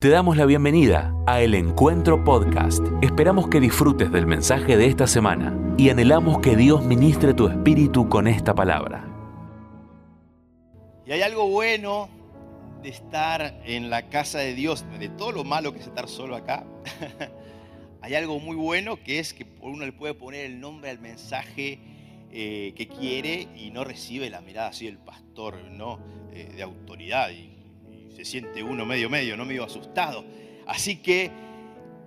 Te 0.00 0.10
damos 0.10 0.36
la 0.36 0.46
bienvenida 0.46 1.12
a 1.26 1.40
El 1.40 1.56
Encuentro 1.56 2.22
Podcast. 2.22 2.84
Esperamos 3.02 3.48
que 3.48 3.58
disfrutes 3.58 4.12
del 4.12 4.28
mensaje 4.28 4.76
de 4.76 4.86
esta 4.86 5.08
semana 5.08 5.74
y 5.76 5.90
anhelamos 5.90 6.38
que 6.38 6.54
Dios 6.54 6.84
ministre 6.84 7.34
tu 7.34 7.48
espíritu 7.48 8.08
con 8.08 8.28
esta 8.28 8.54
palabra. 8.54 9.04
Y 11.04 11.10
hay 11.10 11.22
algo 11.22 11.48
bueno 11.48 12.08
de 12.80 12.90
estar 12.90 13.60
en 13.64 13.90
la 13.90 14.08
casa 14.08 14.38
de 14.38 14.54
Dios, 14.54 14.84
de 15.00 15.08
todo 15.08 15.32
lo 15.32 15.42
malo 15.42 15.72
que 15.72 15.80
es 15.80 15.88
estar 15.88 16.08
solo 16.08 16.36
acá. 16.36 16.64
hay 18.00 18.14
algo 18.14 18.38
muy 18.38 18.54
bueno 18.54 19.02
que 19.02 19.18
es 19.18 19.34
que 19.34 19.46
uno 19.62 19.84
le 19.84 19.90
puede 19.90 20.14
poner 20.14 20.46
el 20.46 20.60
nombre 20.60 20.90
al 20.90 21.00
mensaje 21.00 21.80
eh, 22.30 22.72
que 22.76 22.86
quiere 22.86 23.48
y 23.56 23.72
no 23.72 23.82
recibe 23.82 24.30
la 24.30 24.42
mirada 24.42 24.68
así 24.68 24.86
del 24.86 24.98
pastor, 24.98 25.56
¿no? 25.72 25.98
Eh, 26.32 26.52
de 26.54 26.62
autoridad. 26.62 27.30
Se 28.18 28.24
siente 28.24 28.64
uno 28.64 28.84
medio 28.84 29.08
medio, 29.08 29.36
no 29.36 29.44
medio 29.44 29.62
asustado. 29.64 30.24
Así 30.66 30.96
que 30.96 31.30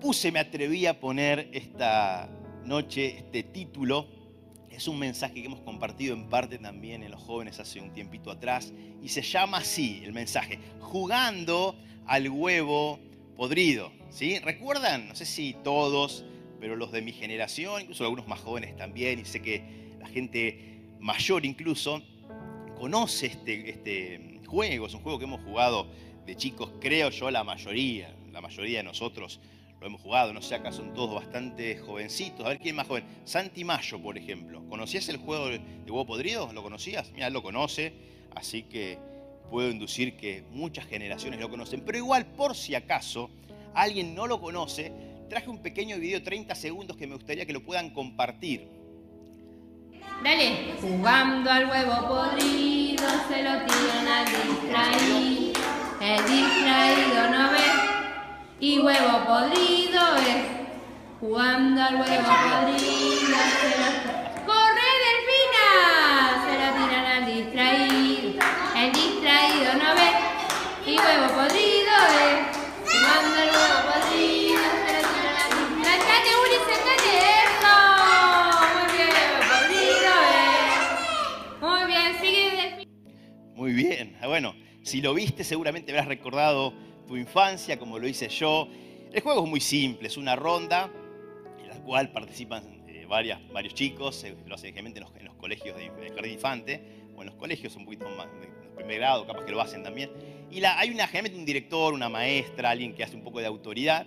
puse, 0.02 0.30
me 0.32 0.40
atreví 0.40 0.86
a 0.86 1.00
poner 1.00 1.50
esta 1.54 2.30
noche 2.66 3.18
este 3.18 3.44
título. 3.44 4.08
Es 4.70 4.90
un 4.90 5.00
mensaje 5.00 5.36
que 5.36 5.46
hemos 5.46 5.62
compartido 5.62 6.14
en 6.14 6.28
parte 6.28 6.58
también 6.58 7.04
en 7.04 7.12
los 7.12 7.22
jóvenes 7.22 7.60
hace 7.62 7.80
un 7.80 7.94
tiempito 7.94 8.30
atrás 8.30 8.74
y 9.02 9.08
se 9.08 9.22
llama 9.22 9.60
así 9.60 10.02
el 10.04 10.12
mensaje, 10.12 10.60
jugando 10.82 11.78
al 12.06 12.30
huevo 12.30 13.00
podrido. 13.38 13.94
¿sí? 14.10 14.40
¿Recuerdan? 14.40 15.08
No 15.08 15.16
sé 15.16 15.26
si 15.26 15.56
todos, 15.64 16.26
pero 16.60 16.76
los 16.76 16.92
de 16.92 17.02
mi 17.02 17.14
generación, 17.14 17.84
incluso 17.84 18.04
algunos 18.04 18.28
más 18.28 18.42
jóvenes 18.42 18.76
también, 18.76 19.20
y 19.20 19.26
sé 19.26 19.42
que 19.42 19.64
la 19.98 20.08
gente 20.08 20.82
mayor 21.00 21.46
incluso, 21.46 22.02
conoce 22.78 23.28
este, 23.28 23.70
este 23.70 24.32
juego, 24.52 24.86
es 24.86 24.94
un 24.94 25.02
juego 25.02 25.18
que 25.18 25.26
hemos 25.26 25.42
jugado 25.42 25.88
de 26.26 26.36
chicos, 26.36 26.72
creo 26.80 27.10
yo, 27.10 27.32
la 27.32 27.44
mayoría, 27.44 28.14
la 28.32 28.42
mayoría 28.42 28.80
de 28.80 28.84
nosotros 28.84 29.40
lo 29.82 29.88
hemos 29.88 30.02
jugado, 30.02 30.32
no 30.32 30.44
sé, 30.44 30.54
acá 30.54 30.72
son 30.72 30.94
todos 30.94 31.16
bastante 31.16 31.76
jovencitos. 31.78 32.46
A 32.46 32.50
ver 32.50 32.60
quién 32.60 32.76
es 32.76 32.78
más 32.78 32.88
joven. 32.88 33.04
Santi 33.26 33.64
Mayo, 33.64 34.00
por 34.00 34.16
ejemplo. 34.16 34.64
¿Conocías 34.70 35.10
el 35.10 35.18
juego 35.18 35.48
de 35.48 35.60
huevo 35.88 36.06
podrido? 36.06 36.54
¿Lo 36.54 36.62
conocías? 36.62 37.12
Mira, 37.14 37.32
lo 37.32 37.42
conoce, 37.42 37.92
así 38.36 38.62
que 38.62 39.00
puedo 39.50 39.72
inducir 39.72 40.18
que 40.18 40.44
muchas 40.52 40.86
generaciones 40.86 41.40
lo 41.40 41.50
conocen. 41.50 41.82
Pero 41.82 41.98
igual, 41.98 42.28
por 42.28 42.56
si 42.56 42.76
acaso 42.76 43.32
alguien 43.74 44.14
no 44.14 44.28
lo 44.28 44.40
conoce, 44.40 44.92
traje 45.30 45.50
un 45.50 45.64
pequeño 45.64 45.98
video, 45.98 46.22
30 46.22 46.54
segundos, 46.54 46.96
que 46.96 47.08
me 47.08 47.16
gustaría 47.16 47.48
que 47.48 47.54
lo 47.54 47.64
puedan 47.64 47.90
compartir. 47.90 48.68
Dale. 50.24 50.76
Jugando 50.80 51.50
al 51.50 51.68
huevo 51.68 52.08
podrido, 52.08 53.08
se 53.28 53.42
lo 53.42 53.66
tiran 53.66 54.08
al 54.08 54.26
distraído. 54.26 55.51
El 56.02 56.18
distraído 56.26 57.30
no 57.30 57.52
ve 57.52 57.60
y 58.60 58.80
huevo 58.80 59.24
podrido 59.24 60.16
es. 60.18 60.48
Jugando 61.20 61.80
al 61.80 61.94
huevo 61.94 62.32
podrido, 62.50 63.38
se 63.62 63.80
lo 63.80 64.21
si 84.92 85.00
lo 85.00 85.14
viste 85.14 85.46
seguramente 85.46 85.94
habrás 85.94 86.08
recordado 86.08 86.74
tu 87.08 87.16
infancia 87.16 87.80
como 87.80 87.98
lo 87.98 88.10
hice 88.10 88.28
yo. 88.28 88.68
El 89.14 89.22
juego 89.22 89.46
es 89.46 89.50
muy 89.50 89.62
simple, 89.62 90.10
es 90.10 90.18
una 90.18 90.36
ronda 90.36 90.92
en 91.62 91.70
la 91.70 91.78
cual 91.82 92.12
participan 92.12 92.84
eh, 92.90 93.06
varias, 93.08 93.40
varios 93.54 93.74
chicos, 93.74 94.22
eh, 94.26 94.36
lo 94.46 94.56
hacen 94.56 94.74
generalmente 94.74 95.00
en 95.00 95.06
los, 95.06 95.16
en 95.16 95.26
los 95.28 95.36
colegios 95.36 95.78
de, 95.78 95.90
de 95.92 96.10
jardín 96.14 96.34
infante, 96.34 97.06
o 97.16 97.22
en 97.22 97.28
los 97.28 97.36
colegios 97.36 97.74
un 97.78 97.86
poquito 97.86 98.10
más 98.18 98.28
de, 98.34 98.48
de 98.48 98.76
primer 98.76 98.98
grado, 98.98 99.26
capaz 99.26 99.46
que 99.46 99.54
lo 99.54 99.62
hacen 99.62 99.82
también. 99.82 100.12
Y 100.52 100.60
la- 100.60 100.78
hay 100.78 100.90
una, 100.90 101.08
generalmente 101.08 101.40
un 101.40 101.46
director, 101.46 101.94
una 101.94 102.10
maestra, 102.10 102.72
alguien 102.72 102.94
que 102.94 103.06
hace 103.06 103.16
un 103.16 103.24
poco 103.24 103.40
de 103.40 103.46
autoridad, 103.46 104.06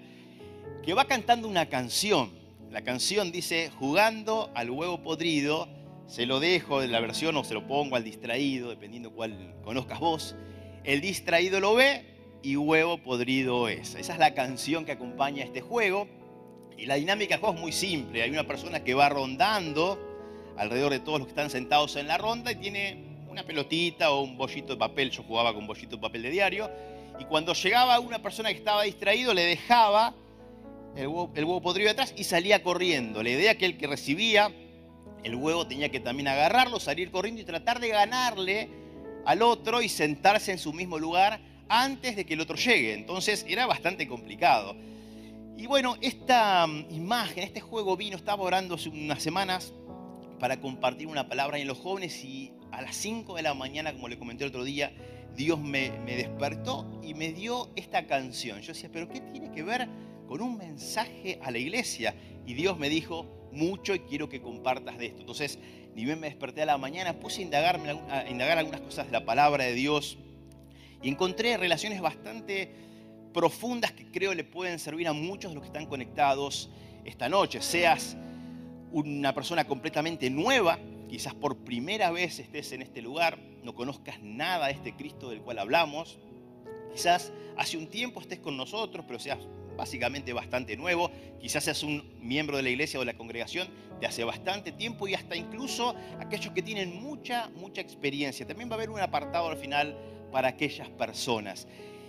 que 0.82 0.92
va 0.92 1.06
cantando 1.06 1.48
una 1.48 1.70
canción. 1.70 2.30
La 2.70 2.82
canción 2.84 3.32
dice, 3.32 3.70
jugando 3.78 4.50
al 4.54 4.68
huevo 4.68 5.02
podrido, 5.02 5.66
se 6.06 6.26
lo 6.26 6.40
dejo 6.40 6.82
de 6.82 6.88
la 6.88 7.00
versión 7.00 7.34
o 7.38 7.44
se 7.44 7.54
lo 7.54 7.66
pongo 7.66 7.96
al 7.96 8.04
distraído, 8.04 8.68
dependiendo 8.68 9.12
cuál 9.12 9.54
conozcas 9.64 9.98
vos. 9.98 10.36
El 10.84 11.00
distraído 11.00 11.60
lo 11.60 11.74
ve 11.74 12.04
y 12.42 12.56
huevo 12.56 12.98
podrido 12.98 13.68
es. 13.68 13.94
Esa 13.94 14.12
es 14.12 14.18
la 14.18 14.34
canción 14.34 14.84
que 14.84 14.92
acompaña 14.92 15.42
este 15.42 15.62
juego. 15.62 16.06
Y 16.76 16.84
la 16.84 16.96
dinámica 16.96 17.34
del 17.34 17.40
juego 17.40 17.54
es 17.54 17.60
muy 17.62 17.72
simple. 17.72 18.22
Hay 18.22 18.30
una 18.30 18.46
persona 18.46 18.84
que 18.84 18.92
va 18.92 19.08
rondando 19.08 19.98
alrededor 20.58 20.92
de 20.92 21.00
todos 21.00 21.20
los 21.20 21.26
que 21.26 21.30
están 21.30 21.48
sentados 21.48 21.96
en 21.96 22.06
la 22.06 22.18
ronda 22.18 22.52
y 22.52 22.56
tiene 22.56 23.02
una 23.30 23.44
pelotita 23.44 24.10
o 24.10 24.22
un 24.22 24.36
bollito 24.36 24.74
de 24.74 24.78
papel. 24.78 25.10
Yo 25.10 25.22
jugaba 25.22 25.54
con 25.54 25.66
bollito 25.66 25.96
de 25.96 26.02
papel 26.02 26.20
de 26.20 26.30
diario. 26.30 26.70
Y 27.18 27.24
cuando 27.24 27.54
llegaba 27.54 27.98
una 27.98 28.20
persona 28.20 28.50
que 28.50 28.58
estaba 28.58 28.82
distraído, 28.82 29.32
le 29.32 29.42
dejaba 29.42 30.14
el 30.96 31.06
huevo, 31.08 31.62
podrido 31.62 31.92
atrás 31.92 32.12
y 32.14 32.24
salía 32.24 32.62
corriendo. 32.62 33.22
La 33.22 33.30
idea 33.30 33.56
que 33.56 33.64
el 33.64 33.78
que 33.78 33.86
recibía 33.86 34.52
el 35.22 35.34
huevo 35.34 35.66
tenía 35.66 35.88
que 35.88 36.00
también 36.00 36.28
agarrarlo, 36.28 36.78
salir 36.78 37.10
corriendo 37.10 37.40
y 37.40 37.44
tratar 37.44 37.80
de 37.80 37.88
ganarle 37.88 38.83
al 39.24 39.42
otro 39.42 39.82
y 39.82 39.88
sentarse 39.88 40.52
en 40.52 40.58
su 40.58 40.72
mismo 40.72 40.98
lugar 40.98 41.40
antes 41.68 42.16
de 42.16 42.24
que 42.24 42.34
el 42.34 42.40
otro 42.40 42.56
llegue. 42.56 42.94
Entonces 42.94 43.44
era 43.48 43.66
bastante 43.66 44.06
complicado. 44.06 44.76
Y 45.56 45.66
bueno, 45.66 45.96
esta 46.00 46.66
mm, 46.66 46.86
imagen, 46.90 47.44
este 47.44 47.60
juego 47.60 47.96
vino, 47.96 48.16
estaba 48.16 48.42
orando 48.42 48.74
hace 48.74 48.88
unas 48.88 49.22
semanas 49.22 49.72
para 50.38 50.60
compartir 50.60 51.06
una 51.06 51.28
palabra 51.28 51.58
en 51.58 51.66
los 51.66 51.78
jóvenes 51.78 52.24
y 52.24 52.52
a 52.72 52.82
las 52.82 52.96
5 52.96 53.36
de 53.36 53.42
la 53.42 53.54
mañana, 53.54 53.92
como 53.92 54.08
le 54.08 54.18
comenté 54.18 54.44
el 54.44 54.50
otro 54.50 54.64
día, 54.64 54.92
Dios 55.36 55.60
me, 55.60 55.90
me 56.04 56.16
despertó 56.16 57.00
y 57.02 57.14
me 57.14 57.32
dio 57.32 57.70
esta 57.76 58.06
canción. 58.06 58.60
Yo 58.60 58.72
decía, 58.72 58.90
pero 58.92 59.08
¿qué 59.08 59.20
tiene 59.20 59.50
que 59.52 59.62
ver 59.62 59.88
con 60.28 60.40
un 60.40 60.58
mensaje 60.58 61.38
a 61.42 61.50
la 61.50 61.58
iglesia? 61.58 62.14
Y 62.46 62.54
Dios 62.54 62.78
me 62.78 62.88
dijo 62.88 63.26
mucho 63.54 63.94
y 63.94 64.00
quiero 64.00 64.28
que 64.28 64.40
compartas 64.40 64.98
de 64.98 65.06
esto. 65.06 65.20
Entonces, 65.20 65.58
ni 65.94 66.04
bien 66.04 66.20
me 66.20 66.26
desperté 66.26 66.62
a 66.62 66.66
la 66.66 66.78
mañana, 66.78 67.14
puse 67.14 67.42
a, 67.42 68.28
indagar 68.28 68.58
algunas 68.58 68.80
cosas 68.80 69.06
de 69.06 69.12
la 69.12 69.24
palabra 69.24 69.64
de 69.64 69.74
Dios 69.74 70.18
y 71.02 71.08
encontré 71.08 71.56
relaciones 71.56 72.00
bastante 72.00 72.70
profundas 73.32 73.92
que 73.92 74.10
creo 74.10 74.34
le 74.34 74.44
pueden 74.44 74.78
servir 74.78 75.08
a 75.08 75.12
muchos 75.12 75.50
de 75.50 75.54
los 75.56 75.62
que 75.62 75.68
están 75.68 75.86
conectados 75.86 76.70
esta 77.04 77.28
noche. 77.28 77.60
Seas 77.62 78.16
una 78.92 79.34
persona 79.34 79.64
completamente 79.64 80.30
nueva, 80.30 80.78
quizás 81.08 81.34
por 81.34 81.58
primera 81.58 82.10
vez 82.10 82.38
estés 82.38 82.72
en 82.72 82.82
este 82.82 83.02
lugar, 83.02 83.38
no 83.62 83.74
conozcas 83.74 84.20
nada 84.22 84.66
de 84.66 84.72
este 84.72 84.94
Cristo 84.94 85.30
del 85.30 85.40
cual 85.40 85.58
hablamos, 85.58 86.18
quizás 86.92 87.32
hace 87.56 87.76
un 87.76 87.88
tiempo 87.88 88.20
estés 88.20 88.38
con 88.38 88.56
nosotros, 88.56 89.04
pero 89.06 89.18
seas 89.18 89.38
básicamente 89.76 90.32
bastante 90.32 90.76
nuevo, 90.76 91.10
quizás 91.40 91.64
seas 91.64 91.82
un 91.82 92.14
miembro 92.20 92.56
de 92.56 92.62
la 92.62 92.70
iglesia 92.70 92.98
o 92.98 93.02
de 93.02 93.06
la 93.06 93.18
congregación 93.18 93.68
de 94.00 94.06
hace 94.06 94.24
bastante 94.24 94.72
tiempo 94.72 95.06
y 95.08 95.14
hasta 95.14 95.36
incluso 95.36 95.94
aquellos 96.18 96.52
que 96.52 96.62
tienen 96.62 97.00
mucha, 97.00 97.50
mucha 97.56 97.80
experiencia. 97.80 98.46
También 98.46 98.68
va 98.68 98.74
a 98.74 98.76
haber 98.76 98.90
un 98.90 99.00
apartado 99.00 99.48
al 99.48 99.56
final 99.56 99.96
para 100.32 100.48
aquellas 100.48 100.88
personas. 100.90 101.66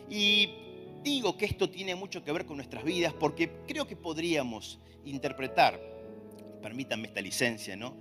Y 0.09 0.49
digo 1.03 1.37
que 1.37 1.45
esto 1.45 1.69
tiene 1.69 1.95
mucho 1.95 2.23
que 2.23 2.31
ver 2.31 2.45
con 2.45 2.57
nuestras 2.57 2.83
vidas 2.83 3.13
porque 3.13 3.51
creo 3.67 3.85
que 3.85 3.95
podríamos 3.95 4.79
interpretar, 5.05 5.79
permítanme 6.61 7.07
esta 7.07 7.21
licencia, 7.21 7.75
¿no? 7.75 7.95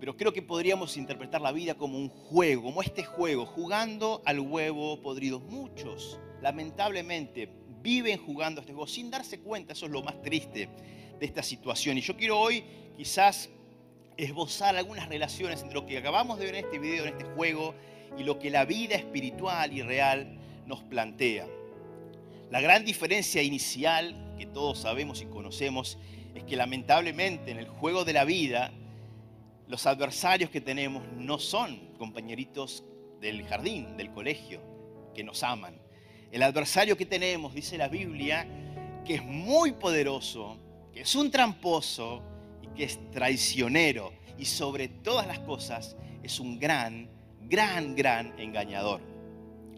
Pero 0.00 0.16
creo 0.16 0.32
que 0.32 0.42
podríamos 0.42 0.96
interpretar 0.96 1.40
la 1.40 1.52
vida 1.52 1.74
como 1.74 1.98
un 1.98 2.08
juego, 2.08 2.62
como 2.64 2.82
este 2.82 3.02
juego, 3.02 3.46
jugando 3.46 4.22
al 4.24 4.40
huevo 4.40 5.00
podrido. 5.00 5.40
Muchos, 5.40 6.20
lamentablemente, 6.42 7.48
viven 7.86 8.18
jugando 8.18 8.60
a 8.60 8.62
este 8.62 8.72
juego 8.72 8.88
sin 8.88 9.12
darse 9.12 9.38
cuenta, 9.38 9.72
eso 9.72 9.86
es 9.86 9.92
lo 9.92 10.02
más 10.02 10.20
triste 10.20 10.68
de 11.20 11.24
esta 11.24 11.40
situación. 11.40 11.96
Y 11.96 12.00
yo 12.00 12.16
quiero 12.16 12.36
hoy 12.36 12.64
quizás 12.96 13.48
esbozar 14.16 14.74
algunas 14.74 15.08
relaciones 15.08 15.62
entre 15.62 15.74
lo 15.74 15.86
que 15.86 15.96
acabamos 15.96 16.40
de 16.40 16.46
ver 16.46 16.56
en 16.56 16.64
este 16.64 16.80
video, 16.80 17.04
en 17.04 17.10
este 17.10 17.24
juego, 17.36 17.76
y 18.18 18.24
lo 18.24 18.40
que 18.40 18.50
la 18.50 18.64
vida 18.64 18.96
espiritual 18.96 19.72
y 19.72 19.82
real 19.82 20.36
nos 20.66 20.82
plantea. 20.82 21.46
La 22.50 22.60
gran 22.60 22.84
diferencia 22.84 23.40
inicial 23.40 24.34
que 24.36 24.46
todos 24.46 24.80
sabemos 24.80 25.22
y 25.22 25.26
conocemos 25.26 25.96
es 26.34 26.42
que 26.42 26.56
lamentablemente 26.56 27.52
en 27.52 27.58
el 27.58 27.68
juego 27.68 28.04
de 28.04 28.14
la 28.14 28.24
vida 28.24 28.72
los 29.68 29.86
adversarios 29.86 30.50
que 30.50 30.60
tenemos 30.60 31.04
no 31.16 31.38
son 31.38 31.94
compañeritos 31.98 32.82
del 33.20 33.46
jardín, 33.46 33.96
del 33.96 34.10
colegio, 34.10 34.60
que 35.14 35.22
nos 35.22 35.44
aman. 35.44 35.85
El 36.36 36.42
adversario 36.42 36.98
que 36.98 37.06
tenemos, 37.06 37.54
dice 37.54 37.78
la 37.78 37.88
Biblia, 37.88 38.46
que 39.06 39.14
es 39.14 39.24
muy 39.24 39.72
poderoso, 39.72 40.58
que 40.92 41.00
es 41.00 41.14
un 41.14 41.30
tramposo 41.30 42.22
y 42.60 42.76
que 42.76 42.84
es 42.84 43.10
traicionero. 43.10 44.12
Y 44.36 44.44
sobre 44.44 44.88
todas 44.88 45.26
las 45.26 45.38
cosas 45.38 45.96
es 46.22 46.38
un 46.38 46.58
gran, 46.58 47.08
gran, 47.48 47.96
gran 47.96 48.38
engañador. 48.38 49.00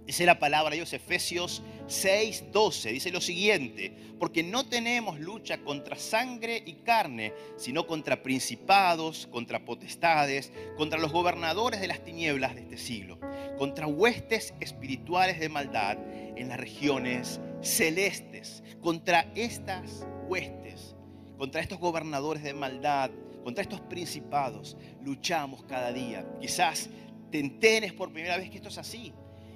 Dice 0.05 0.27
la 0.27 0.41
palabra 0.41 0.71
de 0.71 0.79
Dios, 0.79 0.93
Efesios 0.95 1.63
6:12 1.87 2.91
dice 2.93 3.13
lo 3.13 3.21
siguiente, 3.21 3.95
porque 4.19 4.43
no 4.43 4.67
tenemos 4.67 5.21
lucha 5.21 5.59
contra 5.59 5.95
sangre 5.95 6.61
y 6.67 6.73
carne, 6.83 7.35
sino 7.57 7.87
contra 7.87 8.23
principados, 8.23 9.29
contra 9.31 9.65
potestades, 9.65 10.51
contra 10.77 10.99
los 10.99 11.13
gobernadores 11.13 11.81
de 11.81 11.87
las 11.87 12.03
tinieblas 12.03 12.57
de 12.57 12.63
este 12.63 12.79
siglo, 12.79 13.21
contra 13.59 13.87
huestes 13.87 14.55
espirituales 14.61 15.39
de 15.39 15.51
maldad 15.51 15.99
en 16.39 16.49
las 16.49 16.59
regiones 16.59 17.41
celestes, 17.61 18.63
contra 18.81 19.31
estas 19.35 20.07
huestes, 20.29 20.95
contra 21.37 21.61
estos 21.61 21.79
gobernadores 21.79 22.43
de 22.43 22.55
maldad, 22.55 23.11
contra 23.45 23.63
estos 23.63 23.81
principados, 23.81 24.77
luchamos 25.05 25.65
cada 25.65 25.93
día. 25.93 26.27
Quizás 26.41 26.89
te 27.31 27.39
enteres 27.39 27.93
por 27.93 28.13
primera 28.13 28.37
vez 28.37 28.51
que 28.51 28.57
esto 28.57 28.69
es 28.69 28.79
así. 28.79 29.13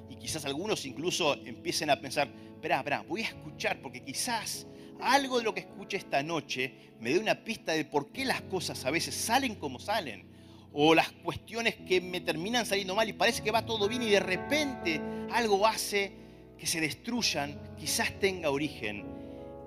Y 0.08 0.17
quizás 0.17 0.44
algunos 0.44 0.84
incluso 0.84 1.34
empiecen 1.44 1.90
a 1.90 2.00
pensar, 2.00 2.29
espera, 2.55 2.79
espera, 2.79 3.05
voy 3.08 3.23
a 3.23 3.29
escuchar 3.29 3.81
porque 3.81 4.02
quizás 4.02 4.67
algo 5.00 5.38
de 5.38 5.44
lo 5.44 5.55
que 5.55 5.61
escuche 5.61 5.96
esta 5.96 6.23
noche 6.23 6.93
me 7.00 7.11
dé 7.11 7.19
una 7.19 7.43
pista 7.43 7.73
de 7.73 7.84
por 7.84 8.12
qué 8.12 8.25
las 8.25 8.43
cosas 8.43 8.84
a 8.84 8.90
veces 8.90 9.14
salen 9.14 9.55
como 9.55 9.79
salen. 9.79 10.31
O 10.75 10.94
las 10.94 11.12
cuestiones 11.12 11.75
que 11.75 12.00
me 12.00 12.20
terminan 12.23 12.64
saliendo 12.64 12.94
mal 12.94 13.08
y 13.08 13.12
parece 13.12 13.43
que 13.43 13.50
va 13.50 13.67
todo 13.67 13.88
bien 13.88 14.02
y 14.02 14.11
de 14.11 14.20
repente 14.20 15.00
algo 15.31 15.67
hace 15.67 16.22
que 16.62 16.69
se 16.69 16.81
destruyan, 16.81 17.59
quizás 17.76 18.12
tenga 18.20 18.49
origen 18.49 19.05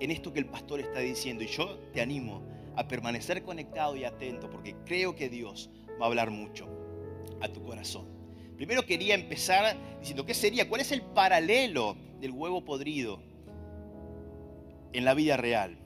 en 0.00 0.10
esto 0.10 0.32
que 0.32 0.38
el 0.38 0.46
pastor 0.46 0.80
está 0.80 1.00
diciendo. 1.00 1.44
Y 1.44 1.46
yo 1.46 1.76
te 1.92 2.00
animo 2.00 2.42
a 2.74 2.88
permanecer 2.88 3.42
conectado 3.42 3.94
y 3.96 4.04
atento 4.04 4.48
porque 4.48 4.74
creo 4.86 5.14
que 5.14 5.28
Dios 5.28 5.68
va 6.00 6.06
a 6.06 6.08
hablar 6.08 6.30
mucho 6.30 6.66
a 7.42 7.48
tu 7.48 7.62
corazón. 7.62 8.06
Primero 8.56 8.86
quería 8.86 9.14
empezar 9.14 9.76
diciendo, 10.00 10.24
¿qué 10.24 10.32
sería? 10.32 10.70
¿Cuál 10.70 10.80
es 10.80 10.90
el 10.90 11.02
paralelo 11.02 11.98
del 12.18 12.30
huevo 12.30 12.64
podrido 12.64 13.20
en 14.94 15.04
la 15.04 15.12
vida 15.12 15.36
real? 15.36 15.76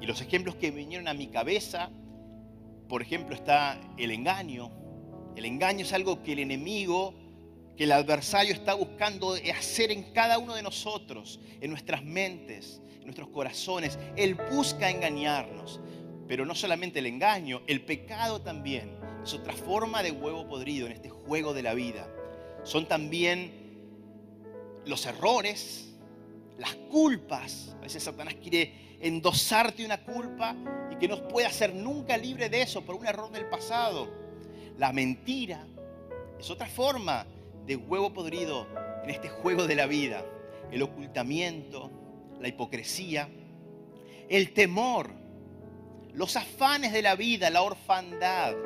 Y 0.00 0.06
los 0.06 0.20
ejemplos 0.20 0.56
que 0.56 0.72
vinieron 0.72 1.06
a 1.06 1.14
mi 1.14 1.28
cabeza, 1.28 1.88
por 2.88 3.00
ejemplo, 3.00 3.36
está 3.36 3.80
el 3.96 4.10
engaño. 4.10 4.72
El 5.36 5.44
engaño 5.44 5.82
es 5.82 5.92
algo 5.92 6.24
que 6.24 6.32
el 6.32 6.40
enemigo, 6.40 7.14
que 7.78 7.84
el 7.84 7.92
adversario 7.92 8.52
está 8.52 8.74
buscando 8.74 9.36
hacer 9.56 9.92
en 9.92 10.02
cada 10.12 10.38
uno 10.38 10.56
de 10.56 10.64
nosotros, 10.64 11.38
en 11.60 11.70
nuestras 11.70 12.02
mentes, 12.02 12.82
en 12.98 13.04
nuestros 13.04 13.28
corazones. 13.28 14.00
Él 14.16 14.34
busca 14.34 14.90
engañarnos. 14.90 15.80
Pero 16.26 16.44
no 16.44 16.56
solamente 16.56 16.98
el 16.98 17.06
engaño, 17.06 17.62
el 17.68 17.82
pecado 17.82 18.40
también 18.40 18.98
es 19.22 19.32
otra 19.32 19.52
forma 19.52 20.02
de 20.02 20.10
huevo 20.10 20.48
podrido 20.48 20.86
en 20.86 20.92
este 20.92 21.08
juego 21.08 21.54
de 21.54 21.62
la 21.62 21.72
vida. 21.72 22.12
Son 22.64 22.86
también 22.88 23.52
los 24.84 25.06
errores, 25.06 25.94
las 26.58 26.74
culpas. 26.90 27.76
A 27.78 27.82
veces 27.82 28.02
Satanás 28.02 28.34
quiere 28.42 28.98
endosarte 29.00 29.84
una 29.84 30.02
culpa 30.02 30.56
y 30.90 30.96
que 30.96 31.06
no 31.06 31.28
puede 31.28 31.46
hacer 31.46 31.72
nunca 31.72 32.16
libre 32.16 32.48
de 32.48 32.60
eso 32.60 32.82
por 32.82 32.96
un 32.96 33.06
error 33.06 33.30
del 33.30 33.48
pasado. 33.48 34.12
La 34.76 34.92
mentira 34.92 35.64
es 36.40 36.50
otra 36.50 36.66
forma 36.66 37.24
de 37.68 37.76
huevo 37.76 38.12
podrido 38.12 38.66
en 39.04 39.10
este 39.10 39.28
juego 39.28 39.68
de 39.68 39.76
la 39.76 39.86
vida. 39.86 40.24
El 40.72 40.82
ocultamiento, 40.82 41.92
la 42.40 42.48
hipocresía, 42.48 43.28
el 44.28 44.52
temor, 44.52 45.10
los 46.12 46.34
afanes 46.34 46.92
de 46.92 47.02
la 47.02 47.14
vida, 47.14 47.48
la 47.48 47.62
orfandad 47.62 48.56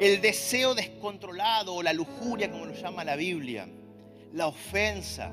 el 0.00 0.22
deseo 0.22 0.74
descontrolado 0.74 1.74
o 1.74 1.82
la 1.82 1.92
lujuria, 1.92 2.50
como 2.50 2.64
lo 2.64 2.72
llama 2.72 3.04
la 3.04 3.16
Biblia, 3.16 3.68
la 4.32 4.46
ofensa, 4.46 5.30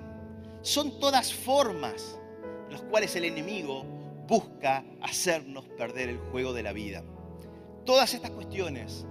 son 0.61 0.99
todas 0.99 1.33
formas 1.33 2.19
en 2.65 2.73
las 2.73 2.81
cuales 2.81 3.15
el 3.15 3.23
enemigo 3.23 3.85
busca 4.27 4.83
hacernos 5.01 5.65
perder 5.69 6.09
el 6.09 6.17
juego 6.17 6.51
de 6.51 6.63
la 6.63 6.73
vida. 6.73 7.01
Todas 7.85 8.13
estas 8.13 8.31
cuestiones, 8.31 9.05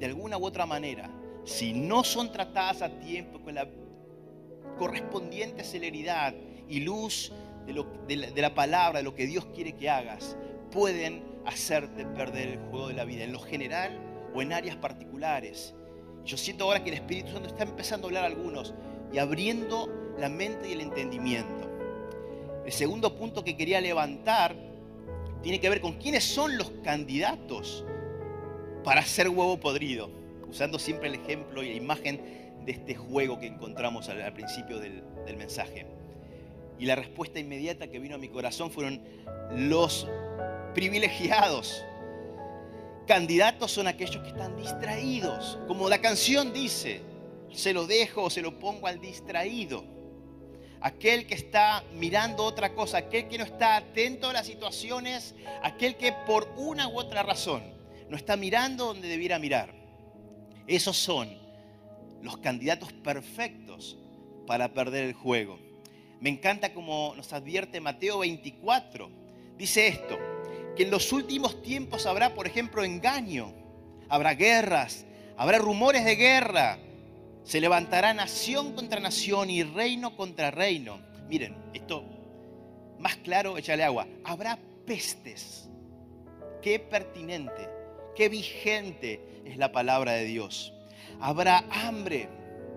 de 0.00 0.06
alguna 0.06 0.36
u 0.38 0.44
otra 0.44 0.66
manera, 0.66 1.08
si 1.44 1.72
no 1.72 2.04
son 2.04 2.32
tratadas 2.32 2.82
a 2.82 2.88
tiempo 3.00 3.40
con 3.40 3.54
la 3.54 3.68
correspondiente 4.78 5.64
celeridad 5.64 6.34
y 6.68 6.80
luz 6.80 7.32
de, 7.66 8.16
la, 8.16 8.30
la 8.34 8.54
palabra, 8.54 9.00
de 9.00 9.04
lo 9.04 9.14
que 9.14 9.26
Dios 9.26 9.46
quiere 9.54 9.72
que 9.72 9.90
hagas, 9.90 10.36
pueden 10.70 11.24
hacerte 11.44 12.04
perder 12.04 12.48
el 12.48 12.58
juego 12.70 12.88
de 12.88 12.94
la 12.94 13.04
vida. 13.04 13.24
En 13.24 13.32
lo 13.32 13.40
general, 13.40 13.98
o 14.34 14.42
en 14.42 14.52
áreas 14.52 14.76
particulares. 14.76 15.74
Yo 16.24 16.36
siento 16.36 16.64
ahora 16.64 16.82
que 16.82 16.90
el 16.90 16.96
Espíritu 16.96 17.32
Santo 17.32 17.48
está 17.48 17.64
empezando 17.64 18.06
a 18.06 18.08
hablar 18.08 18.24
a 18.24 18.26
algunos 18.26 18.74
y 19.12 19.18
abriendo 19.18 19.88
la 20.18 20.28
mente 20.28 20.68
y 20.68 20.72
el 20.72 20.80
entendimiento. 20.82 21.68
El 22.64 22.72
segundo 22.72 23.16
punto 23.16 23.42
que 23.42 23.56
quería 23.56 23.80
levantar 23.80 24.54
tiene 25.42 25.60
que 25.60 25.70
ver 25.70 25.80
con 25.80 25.94
quiénes 25.94 26.24
son 26.24 26.56
los 26.58 26.70
candidatos 26.82 27.84
para 28.84 29.02
ser 29.02 29.28
huevo 29.28 29.58
podrido, 29.58 30.10
usando 30.50 30.78
siempre 30.78 31.08
el 31.08 31.14
ejemplo 31.14 31.62
y 31.62 31.70
la 31.70 31.76
imagen 31.76 32.20
de 32.64 32.72
este 32.72 32.94
juego 32.94 33.38
que 33.38 33.46
encontramos 33.46 34.08
al, 34.08 34.32
principio 34.32 34.78
del, 34.78 35.02
del 35.24 35.36
mensaje. 35.36 35.86
Y 36.78 36.86
la 36.86 36.96
respuesta 36.96 37.38
inmediata 37.38 37.88
que 37.88 37.98
vino 37.98 38.16
a 38.16 38.18
mi 38.18 38.28
corazón 38.28 38.70
fueron 38.70 39.00
los 39.54 40.06
privilegiados, 40.74 41.84
candidatos 43.06 43.72
son 43.72 43.88
aquellos 43.88 44.22
que 44.22 44.28
están 44.28 44.56
distraídos. 44.56 45.58
Como 45.66 45.88
la 45.88 46.00
canción 46.00 46.52
dice, 46.52 47.00
se 47.52 47.72
lo 47.72 47.86
dejo 47.86 48.22
o 48.22 48.30
se 48.30 48.42
lo 48.42 48.58
pongo 48.58 48.86
al 48.86 49.00
distraído. 49.00 49.84
Aquel 50.80 51.26
que 51.26 51.34
está 51.34 51.84
mirando 51.92 52.44
otra 52.44 52.72
cosa, 52.72 52.98
aquel 52.98 53.28
que 53.28 53.36
no 53.36 53.44
está 53.44 53.76
atento 53.76 54.28
a 54.28 54.32
las 54.32 54.46
situaciones, 54.46 55.34
aquel 55.62 55.96
que 55.96 56.12
por 56.26 56.48
una 56.56 56.88
u 56.88 56.98
otra 56.98 57.22
razón 57.22 57.62
no 58.08 58.16
está 58.16 58.36
mirando 58.36 58.86
donde 58.86 59.08
debiera 59.08 59.38
mirar. 59.38 59.79
Esos 60.70 60.96
son 60.96 61.36
los 62.22 62.38
candidatos 62.38 62.92
perfectos 62.92 63.98
para 64.46 64.72
perder 64.72 65.02
el 65.02 65.14
juego. 65.14 65.58
Me 66.20 66.30
encanta 66.30 66.72
como 66.72 67.12
nos 67.16 67.32
advierte 67.32 67.80
Mateo 67.80 68.20
24. 68.20 69.10
Dice 69.58 69.88
esto, 69.88 70.16
que 70.76 70.84
en 70.84 70.92
los 70.92 71.12
últimos 71.12 71.60
tiempos 71.60 72.06
habrá, 72.06 72.34
por 72.34 72.46
ejemplo, 72.46 72.84
engaño, 72.84 73.52
habrá 74.08 74.34
guerras, 74.34 75.06
habrá 75.36 75.58
rumores 75.58 76.04
de 76.04 76.14
guerra, 76.14 76.78
se 77.42 77.60
levantará 77.60 78.14
nación 78.14 78.72
contra 78.74 79.00
nación 79.00 79.50
y 79.50 79.64
reino 79.64 80.14
contra 80.14 80.52
reino. 80.52 81.00
Miren, 81.28 81.56
esto 81.74 82.04
más 83.00 83.16
claro, 83.16 83.58
échale 83.58 83.82
agua. 83.82 84.06
Habrá 84.22 84.56
pestes. 84.86 85.68
Qué 86.62 86.78
pertinente, 86.78 87.68
qué 88.20 88.28
vigente 88.28 89.18
es 89.46 89.56
la 89.56 89.72
palabra 89.72 90.12
de 90.12 90.26
Dios. 90.26 90.74
Habrá 91.22 91.64
hambre 91.70 92.28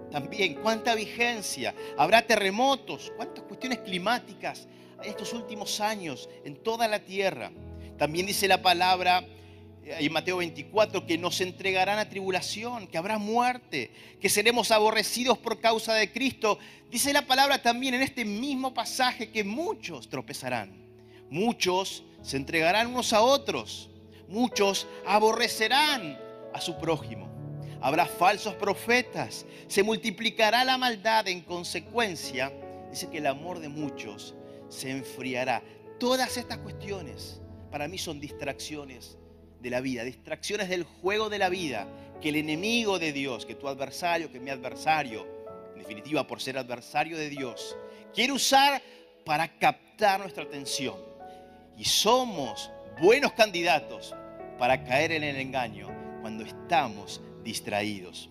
también, 0.10 0.54
cuánta 0.54 0.96
vigencia. 0.96 1.76
Habrá 1.98 2.22
terremotos, 2.22 3.12
cuántas 3.18 3.44
cuestiones 3.44 3.80
climáticas 3.80 4.70
en 5.04 5.10
estos 5.10 5.34
últimos 5.34 5.82
años 5.82 6.30
en 6.46 6.56
toda 6.56 6.88
la 6.88 7.00
tierra. 7.00 7.52
También 7.98 8.26
dice 8.26 8.48
la 8.48 8.62
palabra 8.62 9.26
eh, 9.84 9.98
en 10.00 10.14
Mateo 10.14 10.38
24 10.38 11.06
que 11.06 11.18
nos 11.18 11.42
entregarán 11.42 12.00
a 12.00 12.08
tribulación, 12.08 12.88
que 12.88 12.98
habrá 12.98 13.18
muerte, 13.18 13.92
que 14.22 14.30
seremos 14.30 14.72
aborrecidos 14.72 15.38
por 15.38 15.60
causa 15.60 15.94
de 15.94 16.10
Cristo. 16.10 16.58
Dice 16.90 17.12
la 17.12 17.24
palabra 17.24 17.62
también 17.62 17.96
en 17.96 18.02
este 18.02 18.24
mismo 18.24 18.74
pasaje 18.74 19.30
que 19.30 19.44
muchos 19.44 20.08
tropezarán, 20.08 20.72
muchos 21.30 22.06
se 22.22 22.38
entregarán 22.38 22.88
unos 22.88 23.12
a 23.12 23.22
otros, 23.22 23.90
muchos 24.34 24.88
aborrecerán 25.06 26.20
a 26.54 26.60
su 26.60 26.78
prójimo. 26.78 27.30
Habrá 27.80 28.06
falsos 28.06 28.56
profetas, 28.56 29.46
se 29.68 29.84
multiplicará 29.84 30.66
la 30.66 30.78
maldad 30.78 31.28
en 31.28 31.42
consecuencia. 31.42 32.52
Dice 32.90 33.10
que 33.10 33.20
el 33.20 33.28
amor 33.28 33.60
de 33.60 33.70
muchos 33.70 34.34
se 34.70 34.90
enfriará. 34.90 35.62
Todas 36.00 36.38
estas 36.38 36.58
cuestiones 36.58 37.42
para 37.72 37.88
mí 37.88 37.98
son 37.98 38.20
distracciones 38.20 39.18
de 39.60 39.70
la 39.70 39.82
vida, 39.82 40.04
distracciones 40.04 40.68
del 40.68 40.84
juego 40.84 41.30
de 41.30 41.40
la 41.40 41.50
vida, 41.50 41.88
que 42.22 42.30
el 42.30 42.38
enemigo 42.38 43.00
de 43.00 43.14
Dios, 43.14 43.46
que 43.46 43.56
tu 43.56 43.68
adversario, 43.68 44.32
que 44.32 44.40
mi 44.40 44.50
adversario, 44.50 45.28
en 45.74 45.80
definitiva 45.80 46.26
por 46.26 46.42
ser 46.42 46.58
adversario 46.58 47.18
de 47.18 47.30
Dios, 47.30 47.76
quiere 48.14 48.34
usar 48.34 48.82
para 49.26 49.60
captar 49.60 50.20
nuestra 50.20 50.44
atención. 50.44 50.96
Y 51.78 51.86
somos 51.86 52.72
buenos 53.00 53.34
candidatos 53.34 54.16
para 54.64 54.82
caer 54.82 55.12
en 55.12 55.26
el 55.26 55.36
engaño 55.36 55.90
cuando 56.22 56.46
estamos 56.46 57.20
distraídos. 57.44 58.30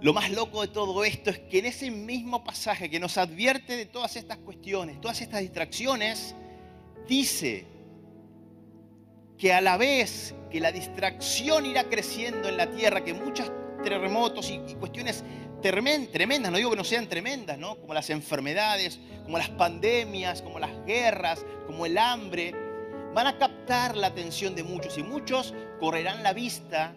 Lo 0.00 0.14
más 0.14 0.30
loco 0.30 0.62
de 0.62 0.68
todo 0.68 1.04
esto 1.04 1.30
es 1.30 1.40
que 1.40 1.58
en 1.58 1.66
ese 1.66 1.90
mismo 1.90 2.44
pasaje 2.44 2.88
que 2.88 3.00
nos 3.00 3.18
advierte 3.18 3.76
de 3.76 3.86
todas 3.86 4.14
estas 4.14 4.38
cuestiones, 4.38 5.00
todas 5.00 5.20
estas 5.20 5.40
distracciones, 5.40 6.36
dice 7.08 7.66
que 9.36 9.52
a 9.52 9.60
la 9.60 9.76
vez 9.76 10.36
que 10.52 10.60
la 10.60 10.70
distracción 10.70 11.66
irá 11.66 11.82
creciendo 11.82 12.48
en 12.48 12.56
la 12.56 12.70
tierra, 12.70 13.02
que 13.02 13.12
muchos 13.12 13.50
terremotos 13.82 14.52
y, 14.52 14.58
cuestiones 14.76 15.24
tremendas, 15.60 16.52
no 16.52 16.58
digo 16.58 16.70
que 16.70 16.76
no 16.76 16.84
sean 16.84 17.08
tremendas, 17.08 17.58
¿no? 17.58 17.74
Como 17.74 17.92
las 17.92 18.08
enfermedades, 18.10 19.00
como 19.24 19.36
las 19.36 19.48
pandemias, 19.48 20.42
como 20.42 20.60
las 20.60 20.86
guerras, 20.86 21.44
como 21.66 21.86
el 21.86 21.98
hambre, 21.98 22.54
van 23.14 23.26
a 23.26 23.38
captar 23.38 23.96
la 23.96 24.08
atención 24.08 24.54
de 24.54 24.62
muchos 24.62 24.96
y 24.98 25.02
muchos 25.02 25.54
correrán 25.78 26.22
la 26.22 26.32
vista 26.32 26.94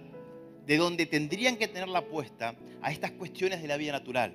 de 0.66 0.78
donde 0.78 1.06
tendrían 1.06 1.58
que 1.58 1.68
tenerla 1.68 2.06
puesta 2.06 2.56
a 2.82 2.92
estas 2.92 3.12
cuestiones 3.12 3.62
de 3.62 3.68
la 3.68 3.78
vida 3.78 3.92
natural. 3.92 4.34